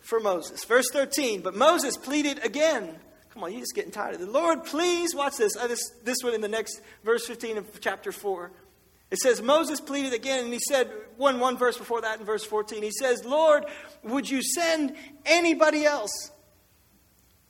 for 0.00 0.20
Moses. 0.20 0.62
Verse 0.64 0.86
13, 0.92 1.40
but 1.40 1.56
Moses 1.56 1.96
pleaded 1.96 2.44
again. 2.44 2.94
Come 3.30 3.42
on, 3.42 3.52
you're 3.52 3.60
just 3.60 3.74
getting 3.74 3.90
tired 3.90 4.14
of 4.14 4.20
it. 4.20 4.28
Lord, 4.28 4.64
please, 4.64 5.14
watch 5.14 5.38
this. 5.38 5.56
Uh, 5.56 5.66
this. 5.66 5.88
This 6.04 6.18
one 6.22 6.34
in 6.34 6.42
the 6.42 6.48
next 6.48 6.82
verse 7.02 7.26
15 7.26 7.56
of 7.56 7.80
chapter 7.80 8.12
4. 8.12 8.52
It 9.10 9.18
says, 9.18 9.40
Moses 9.40 9.80
pleaded 9.80 10.12
again, 10.12 10.44
and 10.44 10.52
he 10.52 10.58
said, 10.58 10.90
one, 11.16 11.40
one 11.40 11.56
verse 11.56 11.78
before 11.78 12.02
that 12.02 12.20
in 12.20 12.26
verse 12.26 12.44
14, 12.44 12.82
he 12.82 12.90
says, 12.90 13.24
Lord, 13.24 13.64
would 14.02 14.28
you 14.28 14.42
send 14.42 14.94
anybody 15.24 15.84
else? 15.84 16.30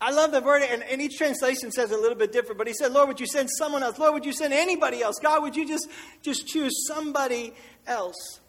I 0.01 0.11
love 0.11 0.31
the 0.33 0.41
word, 0.41 0.63
and, 0.63 0.83
and, 0.83 1.01
each 1.01 1.17
translation 1.19 1.71
says 1.71 1.93
a 1.93 1.97
little 1.97 2.19
bit 2.19 2.33
different, 2.33 2.59
but 2.59 2.67
he 2.67 2.75
said, 2.75 2.93
Lord, 2.93 3.07
would 3.07 3.21
you 3.21 3.27
send 3.27 3.49
someone 3.49 3.85
else? 3.85 3.97
Lord, 3.97 4.15
would 4.15 4.27
you 4.27 4.33
send 4.33 4.53
anybody 4.53 5.03
else? 5.03 5.21
God, 5.23 5.43
would 5.43 5.55
you 5.55 5.67
just, 5.67 5.89
just 6.21 6.49
choose 6.49 6.73
somebody 6.89 7.55
else? 7.87 8.41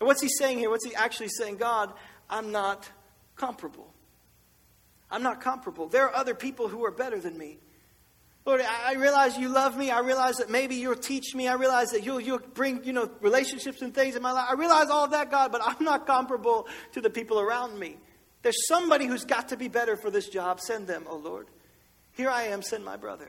And 0.00 0.06
what's 0.06 0.22
he 0.22 0.28
saying 0.28 0.58
here? 0.58 0.70
What's 0.70 0.84
he 0.84 0.94
actually 0.94 1.28
saying? 1.28 1.58
God, 1.58 1.92
I'm 2.28 2.50
not 2.50 2.90
comparable. 3.36 3.92
I'm 5.10 5.22
not 5.22 5.40
comparable. 5.40 5.88
There 5.88 6.04
are 6.04 6.14
other 6.14 6.34
people 6.34 6.68
who 6.68 6.84
are 6.84 6.90
better 6.90 7.20
than 7.20 7.36
me. 7.36 7.58
Lord, 8.46 8.62
I 8.62 8.94
realize 8.94 9.36
you 9.36 9.48
love 9.48 9.76
me. 9.76 9.90
I 9.90 10.00
realize 10.00 10.38
that 10.38 10.48
maybe 10.48 10.76
you'll 10.76 10.96
teach 10.96 11.34
me. 11.34 11.46
I 11.46 11.54
realize 11.54 11.90
that 11.90 12.04
you'll, 12.04 12.20
you'll 12.20 12.38
bring, 12.38 12.82
you 12.84 12.92
know, 12.92 13.10
relationships 13.20 13.82
and 13.82 13.94
things 13.94 14.16
in 14.16 14.22
my 14.22 14.32
life. 14.32 14.46
I 14.48 14.54
realize 14.54 14.88
all 14.88 15.04
of 15.04 15.10
that, 15.10 15.30
God, 15.30 15.52
but 15.52 15.60
I'm 15.62 15.84
not 15.84 16.06
comparable 16.06 16.66
to 16.92 17.02
the 17.02 17.10
people 17.10 17.38
around 17.38 17.78
me. 17.78 17.98
There's 18.42 18.66
somebody 18.66 19.06
who's 19.06 19.26
got 19.26 19.50
to 19.50 19.58
be 19.58 19.68
better 19.68 19.96
for 19.96 20.10
this 20.10 20.28
job. 20.28 20.60
Send 20.60 20.86
them, 20.86 21.04
oh 21.06 21.16
Lord. 21.16 21.48
Here 22.12 22.30
I 22.30 22.44
am, 22.44 22.62
send 22.62 22.84
my 22.84 22.96
brother. 22.96 23.28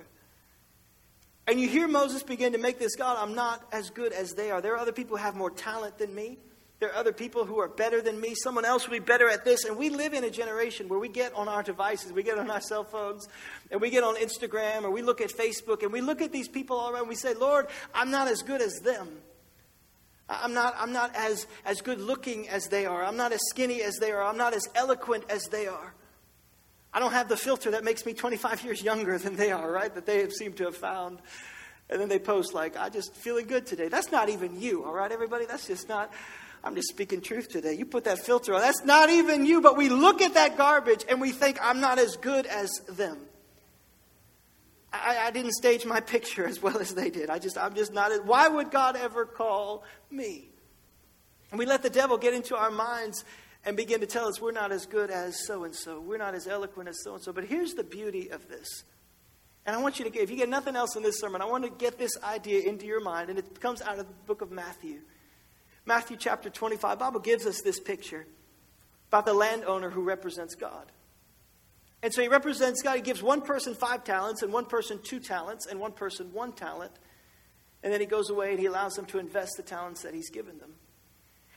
And 1.45 1.59
you 1.59 1.67
hear 1.67 1.87
Moses 1.87 2.23
begin 2.23 2.53
to 2.53 2.57
make 2.57 2.79
this 2.79 2.95
God, 2.95 3.17
I'm 3.19 3.35
not 3.35 3.61
as 3.73 3.89
good 3.89 4.13
as 4.13 4.33
they 4.33 4.51
are. 4.51 4.61
There 4.61 4.73
are 4.73 4.77
other 4.77 4.93
people 4.93 5.17
who 5.17 5.23
have 5.23 5.35
more 5.35 5.51
talent 5.51 5.97
than 5.97 6.15
me. 6.15 6.37
There 6.81 6.89
are 6.89 6.95
other 6.95 7.13
people 7.13 7.45
who 7.45 7.59
are 7.59 7.67
better 7.67 8.01
than 8.01 8.19
me. 8.19 8.33
Someone 8.33 8.65
else 8.65 8.87
will 8.87 8.97
be 8.97 9.05
better 9.05 9.29
at 9.29 9.45
this. 9.45 9.65
And 9.65 9.77
we 9.77 9.91
live 9.91 10.15
in 10.15 10.23
a 10.23 10.31
generation 10.31 10.89
where 10.89 10.97
we 10.97 11.09
get 11.09 11.31
on 11.35 11.47
our 11.47 11.61
devices, 11.61 12.11
we 12.11 12.23
get 12.23 12.39
on 12.39 12.49
our 12.49 12.59
cell 12.59 12.83
phones, 12.83 13.27
and 13.69 13.79
we 13.79 13.91
get 13.91 14.03
on 14.03 14.15
Instagram, 14.15 14.81
or 14.81 14.89
we 14.89 15.03
look 15.03 15.21
at 15.21 15.29
Facebook, 15.29 15.83
and 15.83 15.93
we 15.93 16.01
look 16.01 16.23
at 16.23 16.31
these 16.31 16.47
people 16.47 16.75
all 16.75 16.89
around. 16.91 17.07
We 17.07 17.13
say, 17.13 17.35
Lord, 17.35 17.67
I'm 17.93 18.09
not 18.09 18.27
as 18.27 18.41
good 18.41 18.63
as 18.63 18.73
them. 18.79 19.07
I'm 20.27 20.55
not, 20.55 20.73
I'm 20.75 20.91
not 20.91 21.15
as, 21.15 21.45
as 21.65 21.81
good 21.81 22.01
looking 22.01 22.49
as 22.49 22.65
they 22.69 22.87
are. 22.87 23.05
I'm 23.05 23.15
not 23.17 23.31
as 23.31 23.41
skinny 23.51 23.83
as 23.83 23.97
they 23.97 24.11
are. 24.11 24.23
I'm 24.23 24.37
not 24.37 24.55
as 24.55 24.63
eloquent 24.73 25.25
as 25.29 25.43
they 25.51 25.67
are. 25.67 25.93
I 26.91 26.99
don't 26.99 27.13
have 27.13 27.29
the 27.29 27.37
filter 27.37 27.69
that 27.71 27.83
makes 27.83 28.07
me 28.07 28.15
25 28.15 28.63
years 28.63 28.81
younger 28.81 29.19
than 29.19 29.35
they 29.35 29.51
are, 29.51 29.71
right? 29.71 29.93
That 29.93 30.07
they 30.07 30.27
seem 30.31 30.53
to 30.53 30.63
have 30.63 30.77
found. 30.77 31.19
And 31.91 32.01
then 32.01 32.09
they 32.09 32.17
post, 32.17 32.55
like, 32.55 32.75
I 32.75 32.89
just 32.89 33.13
feeling 33.13 33.45
good 33.45 33.67
today. 33.67 33.87
That's 33.87 34.11
not 34.11 34.29
even 34.29 34.59
you, 34.59 34.83
all 34.83 34.93
right, 34.93 35.11
everybody? 35.11 35.45
That's 35.45 35.67
just 35.67 35.87
not, 35.87 36.11
I'm 36.63 36.75
just 36.75 36.89
speaking 36.89 37.21
truth 37.21 37.49
today. 37.49 37.73
You 37.73 37.85
put 37.85 38.03
that 38.03 38.19
filter 38.19 38.53
on. 38.53 38.61
That's 38.61 38.83
not 38.83 39.09
even 39.09 39.45
you, 39.45 39.61
but 39.61 39.77
we 39.77 39.89
look 39.89 40.21
at 40.21 40.35
that 40.35 40.57
garbage 40.57 41.03
and 41.09 41.19
we 41.19 41.31
think, 41.31 41.57
I'm 41.61 41.81
not 41.81 41.97
as 41.97 42.17
good 42.17 42.45
as 42.45 42.69
them. 42.87 43.17
I, 44.93 45.17
I 45.27 45.31
didn't 45.31 45.53
stage 45.53 45.85
my 45.85 45.99
picture 46.01 46.45
as 46.45 46.61
well 46.61 46.77
as 46.77 46.93
they 46.93 47.09
did. 47.09 47.29
I 47.29 47.39
just, 47.39 47.57
I'm 47.57 47.73
just 47.73 47.93
not. 47.93 48.11
As, 48.11 48.21
why 48.21 48.47
would 48.47 48.71
God 48.71 48.95
ever 48.95 49.25
call 49.25 49.83
me? 50.09 50.49
And 51.49 51.57
we 51.57 51.65
let 51.65 51.83
the 51.83 51.89
devil 51.89 52.17
get 52.17 52.33
into 52.33 52.55
our 52.55 52.71
minds 52.71 53.25
and 53.65 53.75
begin 53.75 53.99
to 54.01 54.07
tell 54.07 54.27
us 54.27 54.39
we're 54.39 54.51
not 54.51 54.71
as 54.71 54.85
good 54.85 55.09
as 55.09 55.45
so 55.45 55.63
and 55.63 55.75
so. 55.75 55.99
We're 55.99 56.17
not 56.17 56.35
as 56.35 56.47
eloquent 56.47 56.89
as 56.89 57.03
so 57.03 57.15
and 57.15 57.23
so. 57.23 57.33
But 57.33 57.45
here's 57.45 57.73
the 57.73 57.83
beauty 57.83 58.29
of 58.29 58.47
this. 58.47 58.83
And 59.65 59.75
I 59.75 59.79
want 59.79 59.99
you 59.99 60.05
to 60.05 60.11
get, 60.11 60.23
if 60.23 60.31
you 60.31 60.37
get 60.37 60.49
nothing 60.49 60.75
else 60.75 60.95
in 60.95 61.03
this 61.03 61.19
sermon, 61.19 61.41
I 61.41 61.45
want 61.45 61.63
to 61.63 61.69
get 61.69 61.97
this 61.97 62.11
idea 62.23 62.67
into 62.67 62.85
your 62.85 63.01
mind. 63.01 63.29
And 63.29 63.37
it 63.37 63.59
comes 63.59 63.81
out 63.81 63.99
of 63.99 64.07
the 64.07 64.13
book 64.25 64.41
of 64.41 64.51
Matthew. 64.51 65.01
Matthew 65.85 66.17
chapter 66.17 66.49
25, 66.49 66.99
Bible 66.99 67.19
gives 67.19 67.45
us 67.45 67.61
this 67.61 67.79
picture 67.79 68.25
about 69.09 69.25
the 69.25 69.33
landowner 69.33 69.89
who 69.89 70.03
represents 70.03 70.55
God. 70.55 70.91
And 72.03 72.13
so 72.13 72.21
he 72.21 72.27
represents 72.27 72.81
God. 72.81 72.95
He 72.95 73.01
gives 73.01 73.21
one 73.21 73.41
person 73.41 73.75
five 73.75 74.03
talents, 74.03 74.41
and 74.41 74.51
one 74.51 74.65
person 74.65 74.99
two 75.03 75.19
talents, 75.19 75.67
and 75.67 75.79
one 75.79 75.91
person 75.91 76.33
one 76.33 76.53
talent. 76.53 76.91
And 77.83 77.91
then 77.91 77.99
he 77.99 78.05
goes 78.05 78.29
away 78.29 78.51
and 78.51 78.59
he 78.59 78.67
allows 78.67 78.93
them 78.93 79.05
to 79.07 79.19
invest 79.19 79.53
the 79.57 79.63
talents 79.63 80.03
that 80.03 80.13
he's 80.13 80.29
given 80.29 80.57
them. 80.59 80.73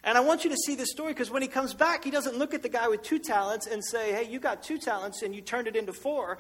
And 0.02 0.18
I 0.18 0.20
want 0.20 0.44
you 0.44 0.50
to 0.50 0.56
see 0.56 0.74
this 0.74 0.90
story 0.90 1.12
because 1.12 1.30
when 1.30 1.42
he 1.42 1.48
comes 1.48 1.72
back, 1.72 2.04
he 2.04 2.10
doesn't 2.10 2.36
look 2.36 2.52
at 2.52 2.62
the 2.62 2.68
guy 2.68 2.88
with 2.88 3.02
two 3.02 3.18
talents 3.18 3.66
and 3.66 3.82
say, 3.84 4.12
Hey, 4.12 4.28
you 4.28 4.38
got 4.38 4.62
two 4.62 4.78
talents 4.78 5.22
and 5.22 5.34
you 5.34 5.40
turned 5.40 5.66
it 5.66 5.76
into 5.76 5.92
four. 5.92 6.38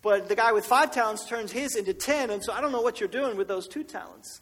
But 0.00 0.28
the 0.28 0.36
guy 0.36 0.52
with 0.52 0.64
five 0.64 0.92
talents 0.92 1.26
turns 1.26 1.50
his 1.50 1.74
into 1.74 1.92
ten. 1.92 2.30
And 2.30 2.42
so 2.42 2.52
I 2.52 2.60
don't 2.60 2.70
know 2.70 2.80
what 2.80 3.00
you're 3.00 3.08
doing 3.08 3.36
with 3.36 3.48
those 3.48 3.66
two 3.66 3.82
talents. 3.82 4.40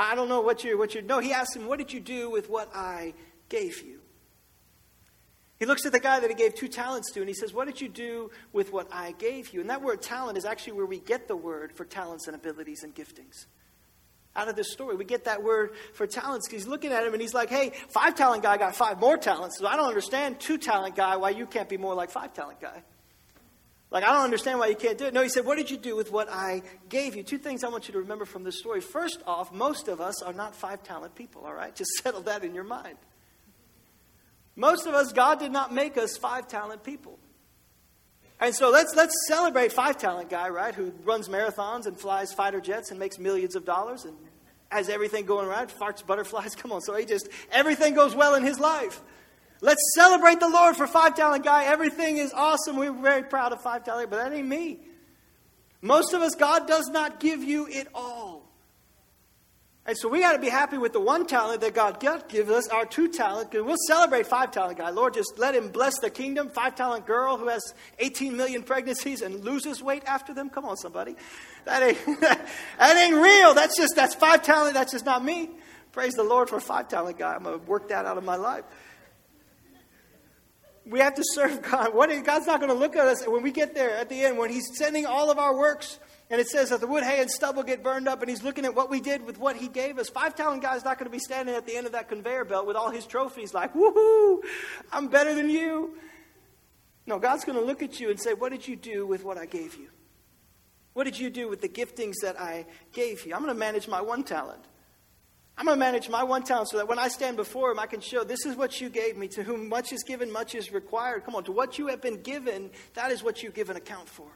I 0.00 0.14
don't 0.14 0.30
know 0.30 0.40
what 0.40 0.64
you're, 0.64 0.78
what 0.78 0.94
you're. 0.94 1.02
No, 1.02 1.18
he 1.18 1.32
asks 1.32 1.54
him, 1.54 1.66
What 1.66 1.78
did 1.78 1.92
you 1.92 2.00
do 2.00 2.30
with 2.30 2.48
what 2.48 2.74
I 2.74 3.12
gave 3.50 3.82
you? 3.82 4.00
He 5.58 5.66
looks 5.66 5.84
at 5.84 5.92
the 5.92 6.00
guy 6.00 6.20
that 6.20 6.30
he 6.30 6.34
gave 6.34 6.54
two 6.54 6.68
talents 6.68 7.12
to 7.12 7.20
and 7.20 7.28
he 7.28 7.34
says, 7.34 7.52
What 7.52 7.66
did 7.66 7.82
you 7.82 7.88
do 7.88 8.30
with 8.50 8.72
what 8.72 8.88
I 8.90 9.12
gave 9.12 9.50
you? 9.50 9.60
And 9.60 9.68
that 9.68 9.82
word 9.82 10.00
talent 10.00 10.38
is 10.38 10.46
actually 10.46 10.72
where 10.72 10.86
we 10.86 11.00
get 11.00 11.28
the 11.28 11.36
word 11.36 11.72
for 11.74 11.84
talents 11.84 12.26
and 12.28 12.34
abilities 12.34 12.82
and 12.82 12.94
giftings. 12.94 13.44
Out 14.34 14.48
of 14.48 14.56
this 14.56 14.72
story, 14.72 14.96
we 14.96 15.04
get 15.04 15.24
that 15.24 15.42
word 15.42 15.72
for 15.92 16.06
talents 16.06 16.48
because 16.48 16.62
he's 16.62 16.70
looking 16.70 16.92
at 16.92 17.04
him 17.04 17.12
and 17.12 17.20
he's 17.20 17.34
like, 17.34 17.50
Hey, 17.50 17.72
five 17.90 18.14
talent 18.14 18.42
guy 18.42 18.56
got 18.56 18.74
five 18.74 18.98
more 18.98 19.18
talents. 19.18 19.58
So 19.58 19.66
I 19.66 19.76
don't 19.76 19.88
understand, 19.88 20.40
two 20.40 20.56
talent 20.56 20.96
guy, 20.96 21.16
why 21.16 21.28
you 21.28 21.44
can't 21.44 21.68
be 21.68 21.76
more 21.76 21.94
like 21.94 22.10
five 22.10 22.32
talent 22.32 22.58
guy. 22.58 22.82
Like, 23.90 24.04
I 24.04 24.12
don't 24.12 24.22
understand 24.22 24.60
why 24.60 24.68
you 24.68 24.76
can't 24.76 24.96
do 24.96 25.06
it. 25.06 25.14
No, 25.14 25.22
he 25.22 25.28
said, 25.28 25.44
What 25.44 25.58
did 25.58 25.70
you 25.70 25.76
do 25.76 25.96
with 25.96 26.12
what 26.12 26.28
I 26.30 26.62
gave 26.88 27.16
you? 27.16 27.22
Two 27.22 27.38
things 27.38 27.64
I 27.64 27.68
want 27.68 27.88
you 27.88 27.92
to 27.92 28.00
remember 28.00 28.24
from 28.24 28.44
this 28.44 28.58
story. 28.58 28.80
First 28.80 29.20
off, 29.26 29.52
most 29.52 29.88
of 29.88 30.00
us 30.00 30.22
are 30.22 30.32
not 30.32 30.54
five 30.54 30.82
talent 30.82 31.14
people, 31.16 31.44
all 31.44 31.54
right? 31.54 31.74
Just 31.80 31.90
settle 32.02 32.20
that 32.22 32.44
in 32.44 32.54
your 32.54 32.64
mind. 32.64 32.96
Most 34.54 34.86
of 34.86 34.94
us, 34.94 35.12
God 35.12 35.38
did 35.38 35.52
not 35.52 35.72
make 35.72 35.96
us 35.96 36.16
five 36.16 36.46
talent 36.46 36.84
people. 36.84 37.18
And 38.40 38.54
so 38.54 38.70
let's, 38.70 38.94
let's 38.96 39.14
celebrate 39.28 39.72
five 39.72 39.98
talent 39.98 40.30
guy, 40.30 40.48
right, 40.48 40.74
who 40.74 40.92
runs 41.04 41.28
marathons 41.28 41.86
and 41.86 41.98
flies 41.98 42.32
fighter 42.32 42.60
jets 42.60 42.90
and 42.90 42.98
makes 42.98 43.18
millions 43.18 43.54
of 43.54 43.64
dollars 43.64 44.04
and 44.04 44.16
has 44.70 44.88
everything 44.88 45.26
going 45.26 45.46
right, 45.46 45.68
farts 45.68 46.04
butterflies. 46.06 46.54
Come 46.56 46.72
on, 46.72 46.80
so 46.80 46.94
he 46.94 47.04
just, 47.04 47.28
everything 47.50 47.94
goes 47.94 48.14
well 48.14 48.34
in 48.34 48.44
his 48.44 48.58
life. 48.58 49.00
Let's 49.62 49.82
celebrate 49.94 50.40
the 50.40 50.48
Lord 50.48 50.76
for 50.76 50.86
five 50.86 51.14
talent 51.14 51.44
guy. 51.44 51.64
Everything 51.64 52.16
is 52.16 52.32
awesome. 52.32 52.76
We're 52.76 52.92
very 52.92 53.24
proud 53.24 53.52
of 53.52 53.60
five 53.62 53.84
talent, 53.84 54.10
but 54.10 54.16
that 54.16 54.32
ain't 54.32 54.48
me. 54.48 54.80
Most 55.82 56.12
of 56.14 56.22
us, 56.22 56.34
God 56.34 56.66
does 56.66 56.88
not 56.88 57.20
give 57.20 57.42
you 57.42 57.66
it 57.66 57.88
all. 57.94 58.50
And 59.86 59.96
so 59.96 60.08
we 60.08 60.20
got 60.20 60.32
to 60.32 60.38
be 60.38 60.48
happy 60.48 60.78
with 60.78 60.92
the 60.92 61.00
one 61.00 61.26
talent 61.26 61.62
that 61.62 61.74
God 61.74 62.00
gives 62.00 62.50
us, 62.50 62.68
our 62.68 62.84
two 62.84 63.08
talent. 63.08 63.52
We'll 63.52 63.76
celebrate 63.88 64.26
five 64.26 64.50
talent 64.50 64.78
guy. 64.78 64.90
Lord, 64.90 65.14
just 65.14 65.38
let 65.38 65.54
him 65.54 65.68
bless 65.68 65.98
the 65.98 66.10
kingdom. 66.10 66.50
Five 66.50 66.74
talent 66.74 67.06
girl 67.06 67.38
who 67.38 67.48
has 67.48 67.74
18 67.98 68.36
million 68.36 68.62
pregnancies 68.62 69.22
and 69.22 69.42
loses 69.42 69.82
weight 69.82 70.04
after 70.06 70.34
them. 70.34 70.50
Come 70.50 70.66
on, 70.66 70.76
somebody. 70.76 71.16
That 71.64 71.82
ain't, 71.82 72.20
that 72.20 72.96
ain't 72.96 73.16
real. 73.16 73.54
That's 73.54 73.76
just, 73.76 73.96
that's 73.96 74.14
five 74.14 74.42
talent. 74.42 74.74
That's 74.74 74.92
just 74.92 75.06
not 75.06 75.24
me. 75.24 75.50
Praise 75.92 76.12
the 76.12 76.24
Lord 76.24 76.48
for 76.48 76.60
five 76.60 76.88
talent 76.88 77.18
guy. 77.18 77.34
I'm 77.34 77.42
going 77.42 77.58
to 77.58 77.66
work 77.66 77.88
that 77.88 78.04
out 78.04 78.16
of 78.16 78.22
my 78.22 78.36
life. 78.36 78.64
We 80.90 81.00
have 81.00 81.14
to 81.14 81.22
serve 81.32 81.62
God. 81.70 81.94
What, 81.94 82.10
God's 82.24 82.46
not 82.46 82.60
going 82.60 82.72
to 82.72 82.78
look 82.78 82.96
at 82.96 83.06
us 83.06 83.26
when 83.26 83.42
we 83.42 83.52
get 83.52 83.74
there 83.74 83.96
at 83.96 84.08
the 84.08 84.24
end, 84.24 84.36
when 84.36 84.50
He's 84.50 84.76
sending 84.76 85.06
all 85.06 85.30
of 85.30 85.38
our 85.38 85.56
works 85.56 85.98
and 86.30 86.40
it 86.40 86.48
says 86.48 86.70
that 86.70 86.80
the 86.80 86.86
wood, 86.86 87.02
hay, 87.02 87.20
and 87.20 87.28
stubble 87.28 87.64
get 87.64 87.82
burned 87.82 88.06
up, 88.06 88.20
and 88.20 88.30
he's 88.30 88.44
looking 88.44 88.64
at 88.64 88.74
what 88.76 88.88
we 88.88 89.00
did 89.00 89.26
with 89.26 89.36
what 89.36 89.56
he 89.56 89.66
gave 89.66 89.98
us. 89.98 90.08
Five 90.08 90.36
talent 90.36 90.62
guy's 90.62 90.84
not 90.84 90.96
going 90.96 91.10
to 91.10 91.12
be 91.12 91.18
standing 91.18 91.56
at 91.56 91.66
the 91.66 91.76
end 91.76 91.86
of 91.86 91.92
that 91.92 92.08
conveyor 92.08 92.44
belt 92.44 92.68
with 92.68 92.76
all 92.76 92.90
his 92.90 93.04
trophies, 93.04 93.52
like, 93.52 93.74
woohoo, 93.74 94.38
I'm 94.92 95.08
better 95.08 95.34
than 95.34 95.50
you. 95.50 95.96
No, 97.04 97.18
God's 97.18 97.44
going 97.44 97.58
to 97.58 97.64
look 97.64 97.82
at 97.82 97.98
you 97.98 98.10
and 98.10 98.20
say, 98.20 98.34
What 98.34 98.52
did 98.52 98.68
you 98.68 98.76
do 98.76 99.04
with 99.06 99.24
what 99.24 99.38
I 99.38 99.46
gave 99.46 99.76
you? 99.76 99.88
What 100.92 101.04
did 101.04 101.18
you 101.18 101.30
do 101.30 101.48
with 101.48 101.60
the 101.60 101.68
giftings 101.68 102.16
that 102.22 102.40
I 102.40 102.66
gave 102.92 103.26
you? 103.26 103.34
I'm 103.34 103.40
going 103.40 103.52
to 103.52 103.58
manage 103.58 103.88
my 103.88 104.00
one 104.00 104.22
talent. 104.22 104.62
I'm 105.60 105.66
going 105.66 105.78
to 105.78 105.84
manage 105.84 106.08
my 106.08 106.24
one 106.24 106.42
talent 106.42 106.70
so 106.70 106.78
that 106.78 106.88
when 106.88 106.98
I 106.98 107.08
stand 107.08 107.36
before 107.36 107.70
him, 107.70 107.78
I 107.78 107.84
can 107.84 108.00
show 108.00 108.24
this 108.24 108.46
is 108.46 108.56
what 108.56 108.80
you 108.80 108.88
gave 108.88 109.18
me. 109.18 109.28
To 109.28 109.42
whom 109.42 109.68
much 109.68 109.92
is 109.92 110.02
given, 110.02 110.32
much 110.32 110.54
is 110.54 110.72
required. 110.72 111.24
Come 111.24 111.34
on, 111.34 111.44
to 111.44 111.52
what 111.52 111.78
you 111.78 111.88
have 111.88 112.00
been 112.00 112.22
given, 112.22 112.70
that 112.94 113.12
is 113.12 113.22
what 113.22 113.42
you 113.42 113.50
give 113.50 113.68
an 113.68 113.76
account 113.76 114.08
for 114.08 114.26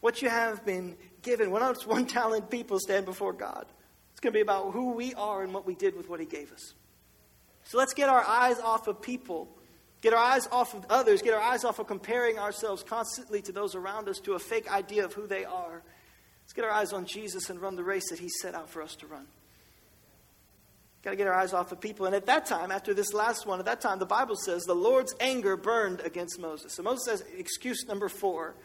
what 0.00 0.22
you 0.22 0.28
have 0.28 0.64
been 0.64 0.96
given. 1.22 1.50
We're 1.50 1.74
one 1.86 2.06
talent 2.06 2.48
people 2.48 2.78
stand 2.78 3.06
before 3.06 3.32
God. 3.32 3.66
It's 4.12 4.20
going 4.20 4.32
to 4.32 4.36
be 4.36 4.40
about 4.40 4.72
who 4.72 4.92
we 4.92 5.12
are 5.14 5.42
and 5.42 5.52
what 5.52 5.66
we 5.66 5.74
did 5.74 5.96
with 5.96 6.08
what 6.08 6.20
He 6.20 6.26
gave 6.26 6.52
us. 6.52 6.74
So 7.64 7.76
let's 7.76 7.92
get 7.92 8.08
our 8.08 8.22
eyes 8.22 8.60
off 8.60 8.86
of 8.86 9.02
people, 9.02 9.48
get 10.02 10.12
our 10.12 10.22
eyes 10.22 10.46
off 10.52 10.74
of 10.74 10.86
others, 10.90 11.22
get 11.22 11.34
our 11.34 11.40
eyes 11.40 11.64
off 11.64 11.80
of 11.80 11.88
comparing 11.88 12.38
ourselves 12.38 12.84
constantly 12.84 13.42
to 13.42 13.50
those 13.50 13.74
around 13.74 14.08
us 14.08 14.20
to 14.20 14.34
a 14.34 14.38
fake 14.38 14.70
idea 14.70 15.04
of 15.04 15.12
who 15.12 15.26
they 15.26 15.44
are. 15.44 15.82
Let's 16.44 16.52
get 16.52 16.64
our 16.64 16.70
eyes 16.70 16.92
on 16.92 17.06
Jesus 17.06 17.50
and 17.50 17.60
run 17.60 17.74
the 17.74 17.82
race 17.82 18.08
that 18.10 18.20
He 18.20 18.28
set 18.28 18.54
out 18.54 18.70
for 18.70 18.82
us 18.82 18.94
to 18.96 19.08
run. 19.08 19.26
Got 21.06 21.12
to 21.12 21.16
get 21.18 21.28
our 21.28 21.34
eyes 21.34 21.52
off 21.52 21.70
of 21.70 21.80
people. 21.80 22.06
And 22.06 22.16
at 22.16 22.26
that 22.26 22.46
time, 22.46 22.72
after 22.72 22.92
this 22.92 23.14
last 23.14 23.46
one, 23.46 23.60
at 23.60 23.66
that 23.66 23.80
time, 23.80 24.00
the 24.00 24.06
Bible 24.06 24.34
says 24.34 24.64
the 24.64 24.74
Lord's 24.74 25.14
anger 25.20 25.56
burned 25.56 26.00
against 26.00 26.40
Moses. 26.40 26.72
So 26.72 26.82
Moses 26.82 27.04
says, 27.04 27.24
excuse 27.38 27.86
number 27.86 28.08
four 28.08 28.56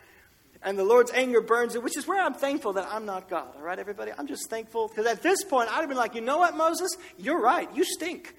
and 0.64 0.76
the 0.76 0.84
Lord's 0.84 1.12
anger 1.12 1.40
burns 1.40 1.76
it, 1.76 1.84
which 1.84 1.96
is 1.96 2.08
where 2.08 2.20
I'm 2.20 2.34
thankful 2.34 2.74
that 2.74 2.88
I'm 2.92 3.06
not 3.06 3.30
God. 3.30 3.50
All 3.56 3.62
right, 3.62 3.78
everybody? 3.78 4.12
I'm 4.18 4.26
just 4.26 4.50
thankful 4.50 4.88
because 4.88 5.06
at 5.06 5.22
this 5.22 5.44
point 5.44 5.70
I'd 5.70 5.82
have 5.82 5.88
been 5.88 6.00
like, 6.00 6.16
you 6.16 6.22
know 6.22 6.40
what, 6.40 6.58
Moses? 6.58 6.98
You're 7.16 7.40
right. 7.40 7.70
You 7.76 7.84
stink. 7.84 8.36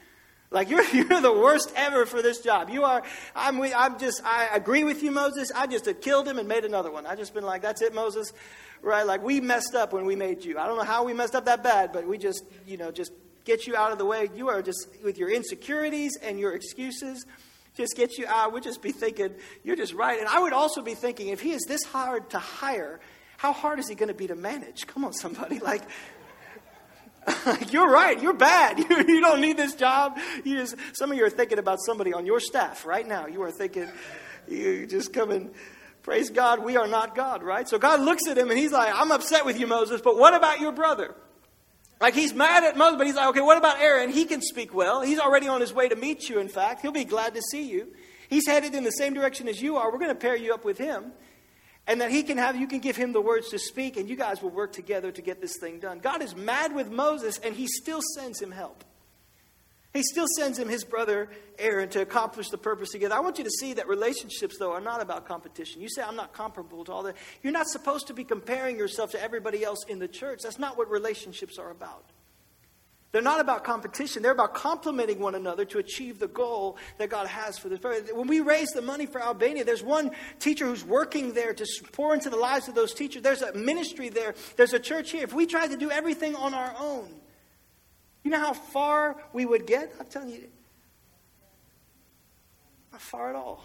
Like 0.51 0.69
you're, 0.69 0.83
you're 0.93 1.21
the 1.21 1.33
worst 1.33 1.73
ever 1.77 2.05
for 2.05 2.23
this 2.23 2.41
job. 2.41 2.71
You 2.71 2.83
are. 2.83 3.05
I'm. 3.37 3.63
I'm 3.63 4.01
just. 4.01 4.21
I 4.25 4.49
agree 4.53 4.83
with 4.83 5.05
you, 5.05 5.13
Moses. 5.13 5.53
I 5.55 5.69
just 5.69 5.87
had 5.87 6.01
killed 6.01 6.27
him 6.27 6.41
and 6.41 6.49
made 6.49 6.65
another 6.65 6.91
one. 6.91 7.07
I 7.07 7.15
just 7.15 7.35
been 7.35 7.45
like, 7.45 7.63
that's 7.63 7.83
it, 7.83 7.95
Moses. 7.95 8.33
Right? 8.83 9.07
Like 9.07 9.23
we 9.23 9.41
messed 9.41 9.77
up 9.77 9.93
when 9.93 10.07
we 10.07 10.17
made 10.17 10.45
you. 10.45 10.59
I 10.59 10.67
don't 10.67 10.77
know 10.77 10.83
how 10.83 11.05
we 11.05 11.15
messed 11.15 11.37
up 11.37 11.45
that 11.45 11.63
bad, 11.63 11.93
but 11.93 12.05
we 12.05 12.19
just, 12.19 12.45
you 12.67 12.77
know, 12.77 12.91
just 12.91 13.13
get 13.45 13.67
you 13.67 13.77
out 13.77 13.93
of 13.93 13.99
the 13.99 14.05
way. 14.05 14.29
You 14.35 14.49
are 14.49 14.63
just 14.63 14.89
with 15.03 15.19
your 15.19 15.31
insecurities 15.31 16.13
and 16.23 16.39
your 16.39 16.55
excuses 16.55 17.27
just 17.77 17.97
get 17.97 18.19
you 18.19 18.27
out. 18.27 18.53
We'd 18.53 18.63
just 18.63 18.83
be 18.83 18.93
thinking, 18.93 19.35
you're 19.65 19.77
just 19.77 19.95
right. 19.95 20.19
And 20.19 20.29
I 20.29 20.41
would 20.41 20.53
also 20.53 20.83
be 20.83 20.95
thinking, 20.95 21.29
if 21.29 21.41
he 21.41 21.53
is 21.53 21.63
this 21.67 21.83
hard 21.85 22.31
to 22.31 22.39
hire, 22.39 23.01
how 23.39 23.53
hard 23.53 23.79
is 23.79 23.89
he 23.89 23.95
going 23.95 24.09
to 24.09 24.15
be 24.15 24.27
to 24.27 24.35
manage? 24.35 24.87
Come 24.87 25.05
on, 25.05 25.13
somebody. 25.13 25.61
Like, 27.47 27.73
you're 27.73 27.89
right. 27.89 28.21
You're 28.21 28.33
bad. 28.33 28.79
You, 28.91 28.97
you 28.97 29.21
don't 29.21 29.41
need 29.41 29.57
this 29.57 29.77
job. 29.77 30.19
You 30.45 30.57
just, 30.57 30.75
some 30.93 31.13
of 31.13 31.17
you 31.17 31.25
are 31.25 31.31
thinking 31.31 31.61
about 31.61 31.79
somebody 31.81 32.13
on 32.13 32.27
your 32.27 32.41
staff 32.41 32.85
right 32.85 33.07
now. 33.07 33.29
You 33.29 33.43
are 33.43 33.53
thinking, 33.53 33.89
you 34.49 34.89
just 34.89 35.13
come 35.13 35.31
and 35.31 35.53
praise 36.03 36.31
God. 36.31 36.65
We 36.65 36.77
are 36.77 36.89
not 36.89 37.15
God, 37.15 37.45
right? 37.45 37.69
So 37.69 37.79
God 37.79 38.01
looks 38.01 38.27
at 38.27 38.37
him 38.37 38.51
and 38.51 38.59
he's 38.59 38.73
like, 38.73 38.93
I'm 38.93 39.13
upset 39.13 39.47
with 39.47 39.61
you, 39.61 39.69
Moses, 39.69 40.01
but 40.01 40.19
what 40.19 40.35
about 40.35 40.59
your 40.59 40.73
brother? 40.73 41.15
Like 42.03 42.15
he's 42.15 42.35
mad 42.35 42.65
at 42.65 42.77
Moses, 42.77 42.99
but 42.99 43.07
he's 43.07 43.15
like, 43.15 43.29
okay, 43.29 43.41
what 43.41 43.57
about 43.57 43.81
Aaron? 43.81 44.11
He 44.11 44.25
can 44.25 44.43
speak 44.43 44.75
well. 44.75 45.03
He's 45.03 45.21
already 45.21 45.47
on 45.47 45.61
his 45.61 45.73
way 45.73 45.89
to 45.89 45.95
meet 45.95 46.29
you, 46.29 46.41
in 46.41 46.49
fact. 46.49 46.83
He'll 46.83 46.91
be 46.91 47.05
glad 47.05 47.33
to 47.35 47.41
see 47.41 47.71
you. 47.71 47.95
He's 48.29 48.45
headed 48.45 48.75
in 48.75 48.83
the 48.83 48.91
same 48.91 49.15
direction 49.15 49.47
as 49.47 49.63
you 49.63 49.77
are. 49.77 49.93
We're 49.93 50.01
going 50.01 50.11
to 50.11 50.17
pair 50.17 50.35
you 50.35 50.53
up 50.53 50.65
with 50.65 50.79
him. 50.79 51.13
And 51.87 52.01
that 52.01 52.11
he 52.11 52.25
can 52.25 52.39
have, 52.39 52.57
you 52.57 52.67
can 52.67 52.81
give 52.81 52.97
him 52.97 53.13
the 53.13 53.21
words 53.21 53.51
to 53.51 53.59
speak, 53.59 53.97
and 53.97 54.09
you 54.09 54.17
guys 54.17 54.43
will 54.43 54.51
work 54.51 54.73
together 54.73 55.13
to 55.13 55.23
get 55.23 55.41
this 55.41 55.57
thing 55.59 55.79
done. 55.79 56.01
God 56.01 56.23
is 56.23 56.35
mad 56.35 56.75
with 56.75 56.91
Moses, 56.91 57.39
and 57.39 57.55
he 57.55 57.69
still 57.69 58.01
sends 58.17 58.43
him 58.43 58.51
help. 58.51 58.83
He 59.93 60.03
still 60.03 60.27
sends 60.39 60.59
him 60.59 60.69
his 60.69 60.85
brother 60.85 61.29
Aaron 61.59 61.91
to 61.91 62.01
accomplish 62.01 62.49
the 62.49 62.57
purpose 62.57 62.91
together. 62.91 63.15
I 63.15 63.21
want 63.21 63.37
you 63.37 63.45
to 63.45 63.51
see 63.51 63.75
that 63.75 63.89
relationships, 63.89 64.57
though, 64.59 64.73
are 64.73 64.81
not 64.81 65.03
about 65.03 65.27
competition. 65.27 65.83
You 65.83 65.91
say, 65.91 66.03
I'm 66.03 66.17
not 66.17 66.33
comparable 66.33 66.85
to 66.85 66.93
all 66.93 67.03
that. 67.03 67.17
You're 67.43 67.53
not 67.53 67.67
supposed 67.67 68.07
to 68.07 68.15
be 68.15 68.25
comparing 68.25 68.79
yourself 68.79 69.11
to 69.11 69.23
everybody 69.23 69.63
else 69.63 69.85
in 69.87 69.99
the 69.99 70.09
church. 70.09 70.41
That's 70.45 70.59
not 70.59 70.79
what 70.79 70.91
relationships 70.91 71.59
are 71.59 71.71
about. 71.71 72.07
They're 73.13 73.21
not 73.21 73.41
about 73.41 73.63
competition. 73.65 74.23
They're 74.23 74.33
about 74.33 74.55
complementing 74.55 75.19
one 75.19 75.35
another 75.35 75.67
to 75.67 75.79
achieve 75.79 76.19
the 76.19 76.29
goal 76.29 76.79
that 76.97 77.11
God 77.11 77.27
has 77.27 77.59
for 77.59 77.69
this. 77.69 77.79
When 78.15 78.27
we 78.27 78.41
raise 78.41 78.71
the 78.71 78.81
money 78.81 79.05
for 79.05 79.23
Albania, 79.23 79.65
there's 79.65 79.83
one 79.83 80.13
teacher 80.39 80.65
who's 80.65 80.83
working 80.83 81.35
there 81.35 81.53
to 81.53 81.67
pour 81.93 82.15
into 82.15 82.31
the 82.31 82.39
lives 82.39 82.69
of 82.69 82.75
those 82.75 82.95
teachers. 82.95 83.21
There's 83.21 83.43
a 83.43 83.53
ministry 83.53 84.09
there. 84.09 84.35
There's 84.57 84.73
a 84.73 84.79
church 84.79 85.11
here. 85.11 85.25
If 85.25 85.35
we 85.35 85.45
tried 85.45 85.69
to 85.73 85.77
do 85.77 85.91
everything 85.91 86.35
on 86.35 86.55
our 86.55 86.75
own, 86.79 87.11
you 88.25 88.31
know 88.31 88.41
how 88.41 88.53
far 88.53 89.17
we 89.33 89.45
would 89.45 89.67
get? 89.67 89.93
I'm 89.99 90.07
telling 90.07 90.31
you, 90.31 90.49
not 92.93 93.01
far 93.01 93.31
at 93.31 93.37
all. 93.37 93.65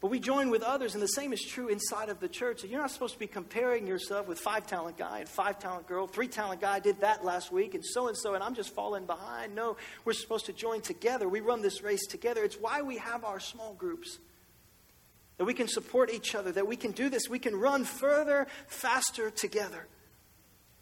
But 0.00 0.12
we 0.12 0.20
join 0.20 0.50
with 0.50 0.62
others, 0.62 0.94
and 0.94 1.02
the 1.02 1.08
same 1.08 1.32
is 1.32 1.42
true 1.42 1.68
inside 1.68 2.08
of 2.08 2.20
the 2.20 2.28
church. 2.28 2.62
You're 2.62 2.80
not 2.80 2.92
supposed 2.92 3.14
to 3.14 3.18
be 3.18 3.26
comparing 3.26 3.88
yourself 3.88 4.28
with 4.28 4.38
five 4.38 4.64
talent 4.64 4.96
guy 4.96 5.20
and 5.20 5.28
five 5.28 5.58
talent 5.58 5.88
girl. 5.88 6.06
Three 6.06 6.28
talent 6.28 6.60
guy 6.60 6.78
did 6.78 7.00
that 7.00 7.24
last 7.24 7.50
week, 7.50 7.74
and 7.74 7.84
so 7.84 8.06
and 8.06 8.16
so, 8.16 8.34
and 8.34 8.44
I'm 8.44 8.54
just 8.54 8.72
falling 8.74 9.06
behind. 9.06 9.56
No, 9.56 9.76
we're 10.04 10.12
supposed 10.12 10.46
to 10.46 10.52
join 10.52 10.82
together. 10.82 11.28
We 11.28 11.40
run 11.40 11.62
this 11.62 11.82
race 11.82 12.06
together. 12.06 12.44
It's 12.44 12.54
why 12.54 12.82
we 12.82 12.98
have 12.98 13.24
our 13.24 13.40
small 13.40 13.74
groups. 13.74 14.18
That 15.38 15.46
we 15.46 15.54
can 15.54 15.68
support 15.68 16.12
each 16.12 16.34
other, 16.34 16.52
that 16.52 16.66
we 16.66 16.76
can 16.76 16.92
do 16.92 17.08
this. 17.08 17.28
We 17.28 17.38
can 17.40 17.56
run 17.56 17.84
further, 17.84 18.46
faster 18.68 19.30
together 19.30 19.86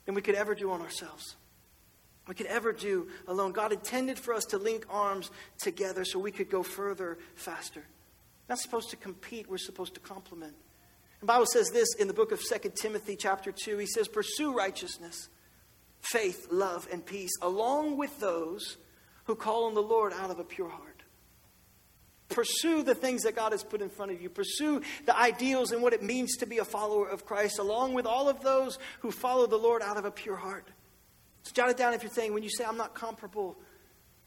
than 0.04 0.14
we 0.14 0.22
could 0.22 0.34
ever 0.34 0.54
do 0.54 0.70
on 0.70 0.82
ourselves. 0.82 1.36
We 2.28 2.34
could 2.34 2.46
ever 2.46 2.72
do 2.72 3.08
alone. 3.28 3.52
God 3.52 3.72
intended 3.72 4.18
for 4.18 4.34
us 4.34 4.44
to 4.46 4.58
link 4.58 4.84
arms 4.90 5.30
together 5.58 6.04
so 6.04 6.18
we 6.18 6.32
could 6.32 6.50
go 6.50 6.62
further, 6.62 7.18
faster 7.34 7.84
not 8.48 8.58
supposed 8.58 8.90
to 8.90 8.96
compete, 8.96 9.48
we're 9.48 9.58
supposed 9.58 9.94
to 9.94 10.00
complement. 10.00 10.54
The 11.20 11.26
Bible 11.26 11.46
says 11.46 11.70
this 11.70 11.94
in 11.94 12.08
the 12.08 12.14
book 12.14 12.32
of 12.32 12.40
2 12.40 12.72
Timothy, 12.80 13.16
chapter 13.16 13.50
2. 13.50 13.78
He 13.78 13.86
says, 13.86 14.06
Pursue 14.06 14.54
righteousness, 14.54 15.28
faith, 16.00 16.48
love, 16.50 16.86
and 16.92 17.04
peace, 17.04 17.32
along 17.42 17.96
with 17.96 18.18
those 18.20 18.76
who 19.24 19.34
call 19.34 19.64
on 19.64 19.74
the 19.74 19.82
Lord 19.82 20.12
out 20.12 20.30
of 20.30 20.38
a 20.38 20.44
pure 20.44 20.68
heart. 20.68 21.02
Pursue 22.28 22.82
the 22.82 22.94
things 22.94 23.22
that 23.22 23.36
God 23.36 23.52
has 23.52 23.62
put 23.62 23.80
in 23.80 23.88
front 23.88 24.12
of 24.12 24.20
you. 24.20 24.28
Pursue 24.28 24.82
the 25.06 25.16
ideals 25.16 25.72
and 25.72 25.80
what 25.80 25.92
it 25.92 26.02
means 26.02 26.36
to 26.38 26.46
be 26.46 26.58
a 26.58 26.64
follower 26.64 27.08
of 27.08 27.24
Christ, 27.24 27.58
along 27.58 27.94
with 27.94 28.04
all 28.04 28.28
of 28.28 28.42
those 28.42 28.78
who 29.00 29.10
follow 29.10 29.46
the 29.46 29.56
Lord 29.56 29.80
out 29.82 29.96
of 29.96 30.04
a 30.04 30.10
pure 30.10 30.36
heart. 30.36 30.68
So 31.46 31.52
jot 31.52 31.70
it 31.70 31.76
down 31.76 31.94
if 31.94 32.02
you're 32.02 32.10
saying, 32.10 32.34
when 32.34 32.42
you 32.42 32.50
say, 32.50 32.64
I'm 32.64 32.76
not 32.76 32.92
comparable, 32.92 33.56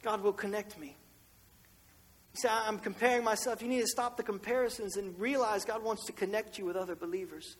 God 0.02 0.22
will 0.22 0.32
connect 0.32 0.78
me. 0.78 0.96
You 2.32 2.40
say, 2.40 2.48
I'm 2.50 2.78
comparing 2.78 3.22
myself. 3.22 3.60
You 3.60 3.68
need 3.68 3.82
to 3.82 3.86
stop 3.86 4.16
the 4.16 4.22
comparisons 4.22 4.96
and 4.96 5.18
realize 5.18 5.66
God 5.66 5.82
wants 5.82 6.06
to 6.06 6.12
connect 6.12 6.56
you 6.56 6.64
with 6.64 6.76
other 6.76 6.96
believers. 6.96 7.56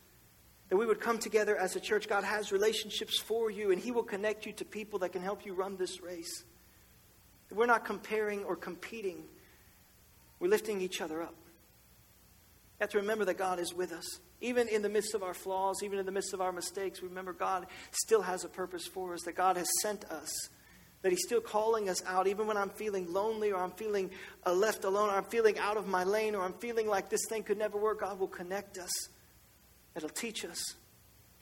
That 0.71 0.79
we 0.79 0.87
would 0.87 0.99
come 0.99 1.19
together 1.19 1.59
as 1.59 1.77
a 1.77 1.81
church. 1.81 2.09
God 2.09 2.25
has 2.25 2.53
relationships 2.53 3.19
for 3.19 3.51
you, 3.51 3.71
and 3.71 3.79
He 3.79 3.91
will 3.91 4.03
connect 4.03 4.47
you 4.47 4.53
to 4.55 4.65
people 4.65 5.01
that 5.01 5.13
can 5.13 5.21
help 5.21 5.45
you 5.45 5.53
run 5.53 5.77
this 5.77 6.01
race. 6.01 6.45
That 7.51 7.59
we're 7.59 7.67
not 7.67 7.85
comparing 7.85 8.45
or 8.45 8.57
competing, 8.57 9.25
we're 10.39 10.49
lifting 10.49 10.81
each 10.81 11.03
other 11.03 11.21
up. 11.21 11.35
You 12.79 12.85
have 12.85 12.91
to 12.91 12.99
remember 12.99 13.27
that 13.27 13.37
God 13.37 13.59
is 13.59 13.75
with 13.75 13.93
us. 13.93 14.21
Even 14.41 14.68
in 14.68 14.82
the 14.82 14.88
midst 14.88 15.14
of 15.14 15.22
our 15.22 15.34
flaws, 15.34 15.82
even 15.82 15.99
in 15.99 16.07
the 16.07 16.12
midst 16.12 16.32
of 16.32 16.41
our 16.41 16.53
mistakes, 16.53 17.03
remember 17.03 17.32
God 17.32 17.66
still 17.91 18.22
has 18.22 18.45
a 18.45 18.49
purpose 18.49 18.86
for 18.86 19.14
us, 19.14 19.22
that 19.24 19.34
God 19.34 19.57
has 19.57 19.68
sent 19.82 20.05
us 20.07 20.49
that 21.03 21.11
He's 21.11 21.22
still 21.24 21.41
calling 21.41 21.88
us 21.88 22.03
out, 22.07 22.26
even 22.26 22.47
when 22.47 22.57
I'm 22.57 22.70
feeling 22.70 23.11
lonely 23.12 23.53
or 23.53 23.62
I'm 23.62 23.70
feeling 23.72 24.11
uh, 24.47 24.53
left 24.53 24.84
alone 24.84 25.09
or 25.09 25.12
I'm 25.12 25.24
feeling 25.24 25.59
out 25.59 25.76
of 25.76 25.86
my 25.86 26.05
lane 26.05 26.34
or 26.34 26.43
I'm 26.43 26.53
feeling 26.55 26.86
like 26.86 27.09
this 27.09 27.24
thing 27.28 27.43
could 27.43 27.59
never 27.59 27.78
work. 27.78 28.01
God 28.01 28.18
will 28.18 28.28
connect 28.28 28.78
us. 28.78 28.91
It'll 29.97 30.09
teach 30.09 30.45
us. 30.45 30.62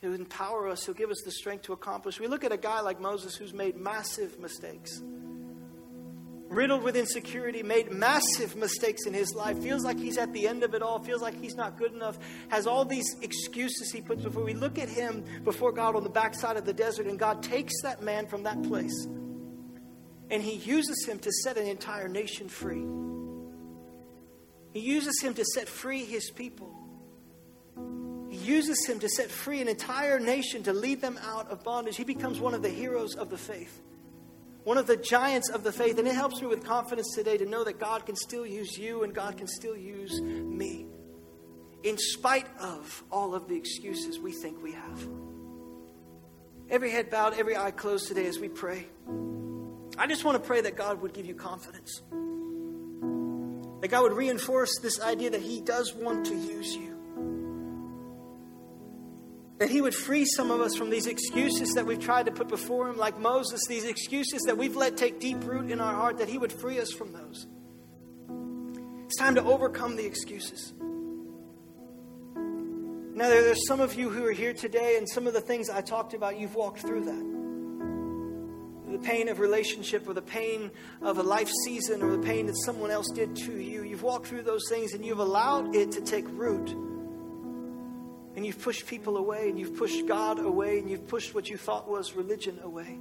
He'll 0.00 0.14
empower 0.14 0.68
us. 0.68 0.86
He'll 0.86 0.94
give 0.94 1.10
us 1.10 1.20
the 1.24 1.32
strength 1.32 1.62
to 1.64 1.72
accomplish. 1.72 2.20
We 2.20 2.28
look 2.28 2.44
at 2.44 2.52
a 2.52 2.56
guy 2.56 2.80
like 2.80 3.00
Moses 3.00 3.34
who's 3.34 3.52
made 3.52 3.76
massive 3.76 4.38
mistakes, 4.38 5.02
riddled 6.48 6.82
with 6.82 6.96
insecurity, 6.96 7.62
made 7.62 7.92
massive 7.92 8.56
mistakes 8.56 9.06
in 9.06 9.14
his 9.14 9.34
life, 9.34 9.58
feels 9.58 9.84
like 9.84 9.98
he's 9.98 10.18
at 10.18 10.32
the 10.32 10.48
end 10.48 10.62
of 10.62 10.74
it 10.74 10.82
all, 10.82 10.98
feels 10.98 11.22
like 11.22 11.38
he's 11.40 11.54
not 11.54 11.76
good 11.76 11.92
enough, 11.92 12.18
has 12.48 12.66
all 12.66 12.84
these 12.84 13.16
excuses 13.22 13.90
he 13.92 14.00
puts 14.00 14.22
before. 14.22 14.42
We 14.42 14.54
look 14.54 14.78
at 14.78 14.88
him 14.88 15.24
before 15.44 15.72
God 15.72 15.94
on 15.94 16.04
the 16.04 16.10
backside 16.10 16.56
of 16.56 16.64
the 16.64 16.72
desert, 16.72 17.06
and 17.06 17.18
God 17.18 17.42
takes 17.42 17.74
that 17.82 18.02
man 18.02 18.26
from 18.26 18.44
that 18.44 18.62
place 18.62 19.06
and 20.30 20.42
he 20.42 20.56
uses 20.56 21.04
him 21.06 21.18
to 21.20 21.32
set 21.32 21.56
an 21.56 21.66
entire 21.66 22.08
nation 22.08 22.48
free. 22.48 22.84
He 24.72 24.80
uses 24.80 25.20
him 25.22 25.34
to 25.34 25.44
set 25.44 25.68
free 25.68 26.04
his 26.04 26.30
people. 26.30 26.74
He 28.30 28.36
uses 28.36 28.86
him 28.86 28.98
to 29.00 29.08
set 29.08 29.30
free 29.30 29.62
an 29.62 29.68
entire 29.68 30.20
nation 30.20 30.62
to 30.64 30.72
lead 30.72 31.00
them 31.00 31.18
out 31.22 31.48
of 31.50 31.64
bondage. 31.64 31.96
He 31.96 32.04
becomes 32.04 32.38
one 32.40 32.52
of 32.52 32.62
the 32.62 32.68
heroes 32.68 33.14
of 33.14 33.30
the 33.30 33.38
faith, 33.38 33.80
one 34.64 34.78
of 34.78 34.86
the 34.86 34.96
giants 34.96 35.48
of 35.50 35.62
the 35.62 35.72
faith. 35.72 35.98
And 35.98 36.06
it 36.06 36.14
helps 36.14 36.40
me 36.40 36.46
with 36.46 36.64
confidence 36.64 37.14
today 37.14 37.36
to 37.38 37.46
know 37.46 37.64
that 37.64 37.78
God 37.78 38.06
can 38.06 38.16
still 38.16 38.46
use 38.46 38.76
you 38.76 39.02
and 39.02 39.14
God 39.14 39.36
can 39.36 39.46
still 39.46 39.76
use 39.76 40.20
me, 40.20 40.86
in 41.82 41.96
spite 41.96 42.46
of 42.60 43.02
all 43.10 43.34
of 43.34 43.48
the 43.48 43.56
excuses 43.56 44.18
we 44.18 44.32
think 44.32 44.62
we 44.62 44.72
have. 44.72 45.08
Every 46.70 46.90
head 46.90 47.08
bowed, 47.08 47.34
every 47.38 47.56
eye 47.56 47.70
closed 47.70 48.08
today 48.08 48.26
as 48.26 48.38
we 48.38 48.48
pray. 48.48 48.86
I 49.96 50.06
just 50.06 50.24
want 50.24 50.40
to 50.40 50.46
pray 50.46 50.60
that 50.60 50.76
God 50.76 51.00
would 51.00 51.14
give 51.14 51.24
you 51.24 51.34
confidence. 51.34 52.02
That 53.80 53.88
God 53.88 54.02
would 54.02 54.12
reinforce 54.12 54.78
this 54.80 55.00
idea 55.00 55.30
that 55.30 55.40
He 55.40 55.60
does 55.60 55.94
want 55.94 56.26
to 56.26 56.34
use 56.34 56.74
you. 56.74 56.97
That 59.58 59.70
He 59.70 59.80
would 59.80 59.94
free 59.94 60.24
some 60.24 60.50
of 60.50 60.60
us 60.60 60.76
from 60.76 60.90
these 60.90 61.06
excuses 61.06 61.74
that 61.74 61.84
we've 61.84 61.98
tried 61.98 62.26
to 62.26 62.32
put 62.32 62.48
before 62.48 62.88
Him, 62.88 62.96
like 62.96 63.18
Moses, 63.18 63.60
these 63.68 63.84
excuses 63.84 64.42
that 64.42 64.56
we've 64.56 64.76
let 64.76 64.96
take 64.96 65.20
deep 65.20 65.44
root 65.44 65.70
in 65.70 65.80
our 65.80 65.94
heart, 65.94 66.18
that 66.18 66.28
He 66.28 66.38
would 66.38 66.52
free 66.52 66.78
us 66.78 66.92
from 66.92 67.12
those. 67.12 67.46
It's 69.06 69.16
time 69.16 69.34
to 69.36 69.42
overcome 69.42 69.96
the 69.96 70.06
excuses. 70.06 70.72
Now, 73.14 73.28
there's 73.28 73.66
some 73.66 73.80
of 73.80 73.94
you 73.94 74.10
who 74.10 74.24
are 74.26 74.32
here 74.32 74.52
today, 74.52 74.96
and 74.96 75.08
some 75.08 75.26
of 75.26 75.32
the 75.32 75.40
things 75.40 75.68
I 75.70 75.80
talked 75.80 76.14
about, 76.14 76.38
you've 76.38 76.54
walked 76.54 76.80
through 76.80 77.04
that 77.06 77.38
the 78.92 78.98
pain 79.06 79.28
of 79.28 79.38
relationship 79.38 80.08
or 80.08 80.14
the 80.14 80.22
pain 80.22 80.70
of 81.02 81.18
a 81.18 81.22
life 81.22 81.50
season 81.64 82.02
or 82.02 82.16
the 82.16 82.22
pain 82.22 82.46
that 82.46 82.56
someone 82.64 82.90
else 82.90 83.10
did 83.14 83.36
to 83.36 83.56
you. 83.56 83.84
You've 83.84 84.02
walked 84.02 84.26
through 84.26 84.42
those 84.42 84.62
things 84.68 84.92
and 84.92 85.04
you've 85.04 85.18
allowed 85.18 85.74
it 85.74 85.92
to 85.92 86.00
take 86.00 86.24
root. 86.30 86.74
And 88.38 88.46
you've 88.46 88.62
pushed 88.62 88.86
people 88.86 89.16
away 89.16 89.48
and 89.48 89.58
you've 89.58 89.76
pushed 89.76 90.06
God 90.06 90.38
away 90.38 90.78
and 90.78 90.88
you've 90.88 91.08
pushed 91.08 91.34
what 91.34 91.50
you 91.50 91.56
thought 91.56 91.90
was 91.90 92.14
religion 92.14 92.60
away. 92.62 92.96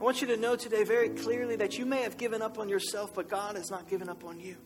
I 0.00 0.02
want 0.02 0.20
you 0.20 0.26
to 0.26 0.36
know 0.36 0.56
today 0.56 0.82
very 0.82 1.10
clearly 1.10 1.54
that 1.54 1.78
you 1.78 1.86
may 1.86 2.02
have 2.02 2.16
given 2.16 2.42
up 2.42 2.58
on 2.58 2.68
yourself, 2.68 3.14
but 3.14 3.28
God 3.28 3.54
has 3.54 3.70
not 3.70 3.88
given 3.88 4.08
up 4.08 4.24
on 4.24 4.40
you. 4.40 4.56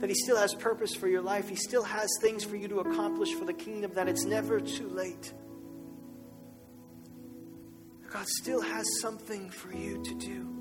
That 0.00 0.08
He 0.08 0.14
still 0.14 0.38
has 0.38 0.54
purpose 0.54 0.94
for 0.94 1.08
your 1.08 1.20
life, 1.20 1.50
He 1.50 1.56
still 1.56 1.84
has 1.84 2.08
things 2.22 2.42
for 2.42 2.56
you 2.56 2.68
to 2.68 2.80
accomplish 2.80 3.34
for 3.34 3.44
the 3.44 3.52
kingdom, 3.52 3.92
that 3.92 4.08
it's 4.08 4.24
never 4.24 4.60
too 4.60 4.88
late. 4.88 5.34
God 8.10 8.26
still 8.28 8.62
has 8.62 8.86
something 9.02 9.50
for 9.50 9.74
you 9.74 10.02
to 10.02 10.14
do. 10.14 10.57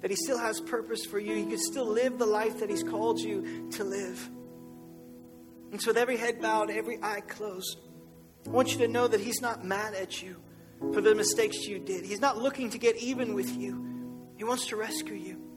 That 0.00 0.10
He 0.10 0.16
still 0.16 0.38
has 0.38 0.60
purpose 0.60 1.04
for 1.04 1.18
you. 1.18 1.34
You 1.34 1.46
can 1.46 1.58
still 1.58 1.86
live 1.86 2.18
the 2.18 2.26
life 2.26 2.60
that 2.60 2.70
He's 2.70 2.82
called 2.82 3.20
you 3.20 3.68
to 3.72 3.84
live. 3.84 4.30
And 5.72 5.80
so, 5.80 5.90
with 5.90 5.98
every 5.98 6.16
head 6.16 6.40
bowed, 6.40 6.70
every 6.70 6.98
eye 7.02 7.20
closed, 7.20 7.78
I 8.46 8.50
want 8.50 8.72
you 8.72 8.78
to 8.78 8.88
know 8.88 9.06
that 9.06 9.20
He's 9.20 9.40
not 9.40 9.64
mad 9.64 9.94
at 9.94 10.22
you 10.22 10.36
for 10.92 11.00
the 11.00 11.14
mistakes 11.14 11.66
you 11.66 11.78
did. 11.78 12.04
He's 12.04 12.20
not 12.20 12.38
looking 12.38 12.70
to 12.70 12.78
get 12.78 12.96
even 12.96 13.34
with 13.34 13.56
you, 13.56 14.26
He 14.36 14.44
wants 14.44 14.66
to 14.68 14.76
rescue 14.76 15.14
you. 15.14 15.50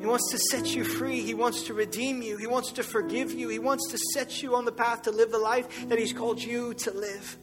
He 0.00 0.06
wants 0.06 0.30
to 0.30 0.38
set 0.38 0.74
you 0.74 0.82
free. 0.82 1.20
He 1.20 1.34
wants 1.34 1.64
to 1.64 1.74
redeem 1.74 2.22
you. 2.22 2.38
He 2.38 2.46
wants 2.46 2.72
to 2.72 2.82
forgive 2.82 3.32
you. 3.32 3.50
He 3.50 3.58
wants 3.58 3.90
to 3.90 3.98
set 4.14 4.42
you 4.42 4.56
on 4.56 4.64
the 4.64 4.72
path 4.72 5.02
to 5.02 5.10
live 5.10 5.30
the 5.30 5.38
life 5.38 5.88
that 5.88 5.98
He's 5.98 6.14
called 6.14 6.42
you 6.42 6.72
to 6.72 6.90
live. 6.90 7.36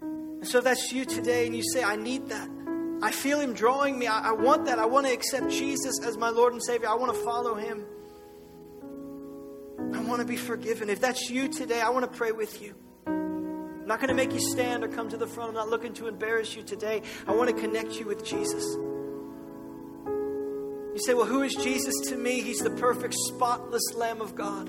And 0.00 0.48
so 0.48 0.58
if 0.58 0.64
that's 0.64 0.90
you 0.90 1.04
today 1.04 1.46
and 1.46 1.54
you 1.54 1.62
say, 1.62 1.84
I 1.84 1.96
need 1.96 2.30
that. 2.30 2.48
I 3.02 3.10
feel 3.12 3.40
Him 3.40 3.54
drawing 3.54 3.98
me. 3.98 4.06
I, 4.06 4.30
I 4.30 4.32
want 4.32 4.66
that. 4.66 4.78
I 4.78 4.86
want 4.86 5.06
to 5.06 5.12
accept 5.12 5.50
Jesus 5.50 6.00
as 6.04 6.16
my 6.16 6.28
Lord 6.28 6.52
and 6.52 6.62
Savior. 6.62 6.88
I 6.88 6.94
want 6.94 7.14
to 7.14 7.22
follow 7.22 7.54
Him. 7.54 7.84
I 9.94 10.00
want 10.02 10.20
to 10.20 10.26
be 10.26 10.36
forgiven. 10.36 10.90
If 10.90 11.00
that's 11.00 11.30
you 11.30 11.48
today, 11.48 11.80
I 11.80 11.88
want 11.88 12.10
to 12.10 12.18
pray 12.18 12.32
with 12.32 12.60
you. 12.60 12.74
I'm 13.06 13.86
not 13.86 13.98
going 13.98 14.08
to 14.08 14.14
make 14.14 14.32
you 14.32 14.40
stand 14.40 14.84
or 14.84 14.88
come 14.88 15.08
to 15.08 15.16
the 15.16 15.26
front. 15.26 15.48
I'm 15.48 15.54
not 15.54 15.70
looking 15.70 15.94
to 15.94 16.06
embarrass 16.06 16.54
you 16.54 16.62
today. 16.62 17.02
I 17.26 17.34
want 17.34 17.48
to 17.48 17.56
connect 17.56 17.98
you 17.98 18.06
with 18.06 18.24
Jesus. 18.24 18.64
You 20.92 20.98
say, 20.98 21.14
Well, 21.14 21.26
who 21.26 21.42
is 21.42 21.54
Jesus 21.54 21.94
to 22.10 22.16
me? 22.16 22.42
He's 22.42 22.58
the 22.58 22.70
perfect, 22.70 23.14
spotless 23.14 23.94
Lamb 23.94 24.20
of 24.20 24.34
God. 24.34 24.66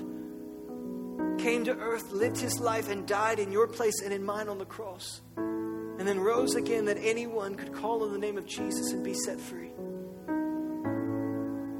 Came 1.38 1.64
to 1.64 1.76
earth, 1.76 2.12
lived 2.12 2.38
his 2.38 2.58
life, 2.60 2.88
and 2.88 3.06
died 3.06 3.38
in 3.38 3.52
your 3.52 3.66
place 3.66 4.00
and 4.02 4.12
in 4.12 4.24
mine 4.24 4.48
on 4.48 4.58
the 4.58 4.64
cross 4.64 5.20
and 5.98 6.06
then 6.08 6.18
rose 6.20 6.54
again 6.54 6.86
that 6.86 6.98
anyone 6.98 7.54
could 7.54 7.72
call 7.72 8.02
on 8.02 8.12
the 8.12 8.18
name 8.18 8.38
of 8.38 8.46
Jesus 8.46 8.92
and 8.92 9.04
be 9.04 9.14
set 9.14 9.40
free. 9.40 9.70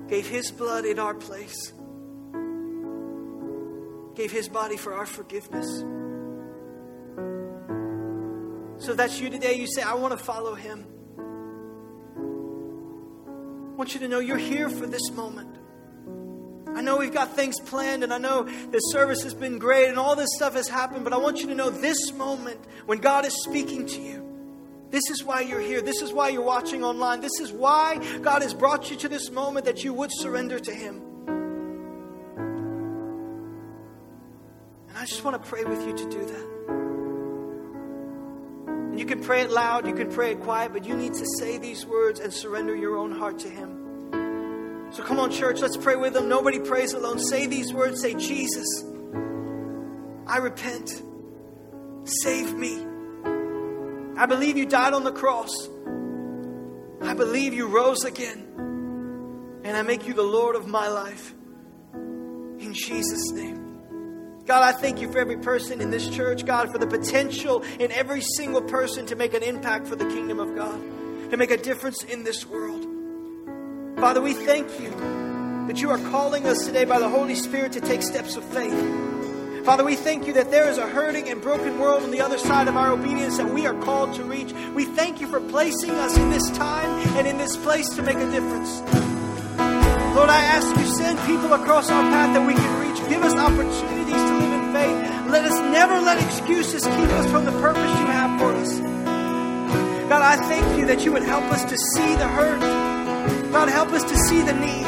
Gave 0.09 0.29
his 0.29 0.51
blood 0.51 0.85
in 0.85 0.99
our 0.99 1.15
place, 1.15 1.73
gave 4.15 4.31
his 4.31 4.49
body 4.49 4.77
for 4.77 4.95
our 4.95 5.07
forgiveness. 5.07 5.67
So 8.85 8.95
that's 8.95 9.21
you 9.21 9.31
today. 9.31 9.55
You 9.55 9.67
say, 9.67 9.83
I 9.83 9.95
want 9.95 10.19
to 10.19 10.23
follow 10.23 10.55
him. 10.55 10.85
I 13.73 13.75
want 13.77 13.95
you 13.95 14.01
to 14.01 14.09
know 14.09 14.19
you're 14.19 14.37
here 14.37 14.69
for 14.69 14.87
this 14.87 15.11
moment. 15.13 15.57
I 16.75 16.81
know 16.81 16.97
we've 16.97 17.13
got 17.13 17.37
things 17.37 17.61
planned, 17.61 18.03
and 18.03 18.13
I 18.13 18.19
know 18.19 18.45
the 18.45 18.79
service 18.79 19.23
has 19.25 19.35
been 19.35 19.59
great, 19.59 19.89
and 19.89 19.99
all 19.99 20.17
this 20.17 20.31
stuff 20.35 20.55
has 20.55 20.69
happened, 20.69 21.05
but 21.05 21.13
I 21.13 21.19
want 21.19 21.41
you 21.41 21.47
to 21.49 21.55
know 21.55 21.71
this 21.71 22.13
moment 22.13 22.61
when 22.87 22.99
God 22.99 23.27
is 23.27 23.43
speaking 23.45 23.87
to 23.87 24.01
you. 24.01 24.23
This 24.93 25.09
is 25.11 25.25
why 25.25 25.41
you're 25.41 25.61
here. 25.61 25.81
This 25.81 26.03
is 26.03 26.13
why 26.13 26.29
you're 26.29 26.43
watching 26.43 26.85
online. 26.85 27.23
This 27.23 27.41
is 27.41 27.51
why 27.51 27.97
God 28.21 28.43
has 28.43 28.53
brought 28.53 28.91
you 28.91 28.97
to 28.97 29.09
this 29.09 29.31
moment 29.31 29.65
that 29.65 29.83
you 29.83 29.95
would 29.95 30.11
surrender 30.13 30.59
to 30.59 30.75
Him. 30.75 31.01
And 34.89 34.99
I 34.99 35.07
just 35.07 35.25
want 35.25 35.43
to 35.43 35.49
pray 35.49 35.65
with 35.65 35.87
you 35.87 35.97
to 35.97 36.11
do 36.11 36.25
that. 36.27 36.47
And 38.69 39.01
you 39.01 39.07
can 39.07 39.23
pray 39.23 39.41
it 39.41 39.51
loud, 39.51 39.87
you 39.87 39.95
can 39.95 40.11
pray 40.11 40.33
it 40.33 40.41
quiet, 40.43 40.75
but 40.75 40.85
you 40.85 40.95
need 40.95 41.15
to 41.15 41.25
say 41.39 41.57
these 41.57 41.87
words 41.87 42.21
and 42.21 42.31
surrender 42.31 42.77
your 42.77 42.99
own 42.99 43.13
heart 43.13 43.39
to 43.41 43.49
Him. 43.49 43.72
So 44.93 45.03
come 45.03 45.19
on, 45.19 45.31
church, 45.31 45.61
let's 45.61 45.79
pray 45.79 45.97
with 45.97 46.13
them. 46.13 46.29
Nobody 46.29 46.59
prays 46.59 46.93
alone. 46.93 47.19
Say 47.19 47.47
these 47.47 47.73
words 47.73 48.03
say, 48.03 48.13
Jesus, 48.13 48.85
I 50.27 50.37
repent. 50.37 51.03
Save 52.05 52.55
me. 52.55 52.85
I 54.19 54.27
believe 54.27 54.59
you 54.59 54.67
died 54.67 54.93
on 54.93 55.05
the 55.05 55.13
cross. 55.13 55.69
I 57.01 57.15
believe 57.15 57.55
you 57.55 57.69
rose 57.69 58.05
again. 58.05 59.61
And 59.65 59.77
I 59.77 59.81
make 59.81 60.07
you 60.07 60.13
the 60.13 60.23
Lord 60.23 60.57
of 60.57 60.67
my 60.67 60.89
life. 60.89 61.33
In 61.95 62.75
Jesus' 62.75 63.31
name. 63.33 64.43
God, 64.45 64.63
I 64.63 64.73
thank 64.73 65.01
you 65.01 65.11
for 65.11 65.21
every 65.21 65.39
person 65.39 65.81
in 65.81 65.91
this 65.91 66.07
church, 66.09 66.45
God, 66.45 66.71
for 66.71 66.77
the 66.77 66.87
potential 66.87 67.63
in 67.79 67.91
every 67.93 68.21
single 68.21 68.61
person 68.61 69.07
to 69.07 69.17
make 69.17 69.33
an 69.33 69.43
impact 69.43 69.87
for 69.87 69.97
the 69.97 70.05
kingdom 70.07 70.39
of 70.39 70.55
God, 70.55 70.79
to 71.31 71.37
make 71.39 71.51
a 71.51 71.57
difference 71.57 72.03
in 72.05 72.25
this 72.25 72.45
world. 72.45 72.92
Father, 74.03 74.21
we 74.21 74.35
thank 74.35 74.81
you 74.81 74.91
that 75.69 75.81
you 75.81 75.89
are 75.89 76.11
calling 76.11 76.45
us 76.45 76.67
today 76.67 76.85
by 76.85 76.99
the 76.99 77.09
Holy 77.09 77.37
Spirit 77.37 77.71
to 77.75 77.81
take 77.81 78.03
steps 78.03 78.35
of 78.35 78.43
faith. 78.47 79.65
Father, 79.65 79.85
we 79.85 79.95
thank 79.95 80.27
you 80.27 80.33
that 80.33 80.51
there 80.51 80.69
is 80.69 80.77
a 80.77 80.89
hurting 80.89 81.29
and 81.29 81.41
broken 81.41 81.79
world 81.79 82.03
on 82.03 82.11
the 82.11 82.21
other 82.21 82.37
side 82.37 82.67
of 82.67 82.77
our 82.77 82.91
obedience 82.91 83.37
that 83.37 83.55
we 83.55 83.65
are 83.65 83.81
called 83.81 84.13
to 84.17 84.25
reach. 84.25 84.53
We 84.75 84.87
thank 84.87 85.21
you 85.21 85.29
for 85.29 85.41
placing 85.41 85.93
us 85.93 86.17
in 86.19 86.31
this 86.31 86.51
time 86.51 86.91
and 87.17 87.29
in 87.29 87.39
this 87.39 87.57
place 87.57 87.89
to 87.91 88.03
make 88.03 88.17
a 88.17 88.29
difference. 88.33 88.81
Lord, 90.17 90.31
I 90.31 90.43
ask 90.51 90.77
you, 90.77 90.85
send 90.97 91.21
people 91.21 91.53
across 91.53 91.89
our 91.89 92.03
path 92.03 92.35
that 92.35 92.45
we 92.45 92.55
can 92.55 92.81
reach. 92.81 93.09
Give 93.09 93.23
us 93.23 93.35
opportunities 93.37 94.15
to 94.15 94.35
live 94.35 94.53
in 94.53 94.73
faith. 94.73 95.31
Let 95.31 95.45
us 95.45 95.61
never 95.71 96.01
let 96.01 96.21
excuses 96.21 96.83
keep 96.83 97.09
us 97.23 97.31
from 97.31 97.45
the 97.45 97.53
purpose 97.53 98.01
you 98.01 98.07
have 98.07 98.41
for 98.41 98.53
us. 98.53 98.81
God, 100.09 100.23
I 100.23 100.37
thank 100.49 100.77
you 100.77 100.87
that 100.87 101.05
you 101.05 101.13
would 101.13 101.23
help 101.23 101.45
us 101.53 101.63
to 101.63 101.79
see 101.79 102.17
the 102.17 102.27
hurt 102.27 102.92
God, 103.53 103.69
help 103.69 103.91
us 103.91 104.03
to 104.05 104.17
see 104.17 104.41
the 104.41 104.55
need. 104.55 104.87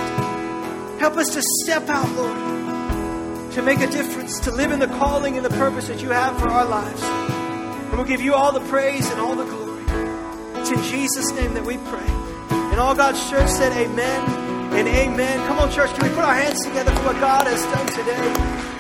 Help 0.99 1.19
us 1.19 1.29
to 1.35 1.43
step 1.62 1.87
out, 1.91 2.11
Lord, 2.17 3.53
to 3.53 3.62
make 3.62 3.81
a 3.81 3.87
difference, 3.87 4.41
to 4.41 4.51
live 4.51 4.73
in 4.73 4.79
the 4.79 4.87
calling 4.87 5.37
and 5.37 5.45
the 5.45 5.51
purpose 5.51 5.89
that 5.89 6.01
you 6.01 6.09
have 6.09 6.41
for 6.41 6.49
our 6.49 6.65
lives. 6.65 7.03
And 7.03 7.93
we'll 7.93 8.07
give 8.07 8.23
you 8.23 8.33
all 8.33 8.53
the 8.53 8.67
praise 8.69 9.11
and 9.11 9.21
all 9.21 9.37
the 9.37 9.45
glory. 9.45 9.85
It's 10.61 10.71
in 10.71 10.83
Jesus' 10.85 11.31
name 11.33 11.53
that 11.53 11.65
we 11.67 11.77
pray. 11.77 12.09
And 12.73 12.81
all 12.81 12.95
God's 12.95 13.29
church 13.29 13.51
said, 13.51 13.73
Amen 13.73 14.31
and 14.73 14.89
amen. 14.89 15.47
Come 15.47 15.59
on, 15.59 15.71
church, 15.71 15.93
can 15.95 16.09
we 16.09 16.15
put 16.15 16.25
our 16.25 16.35
hands 16.35 16.65
together 16.65 16.91
for 16.93 17.05
what 17.05 17.21
God 17.21 17.47
has 17.47 17.62
done 17.65 17.87
today? 17.89 18.74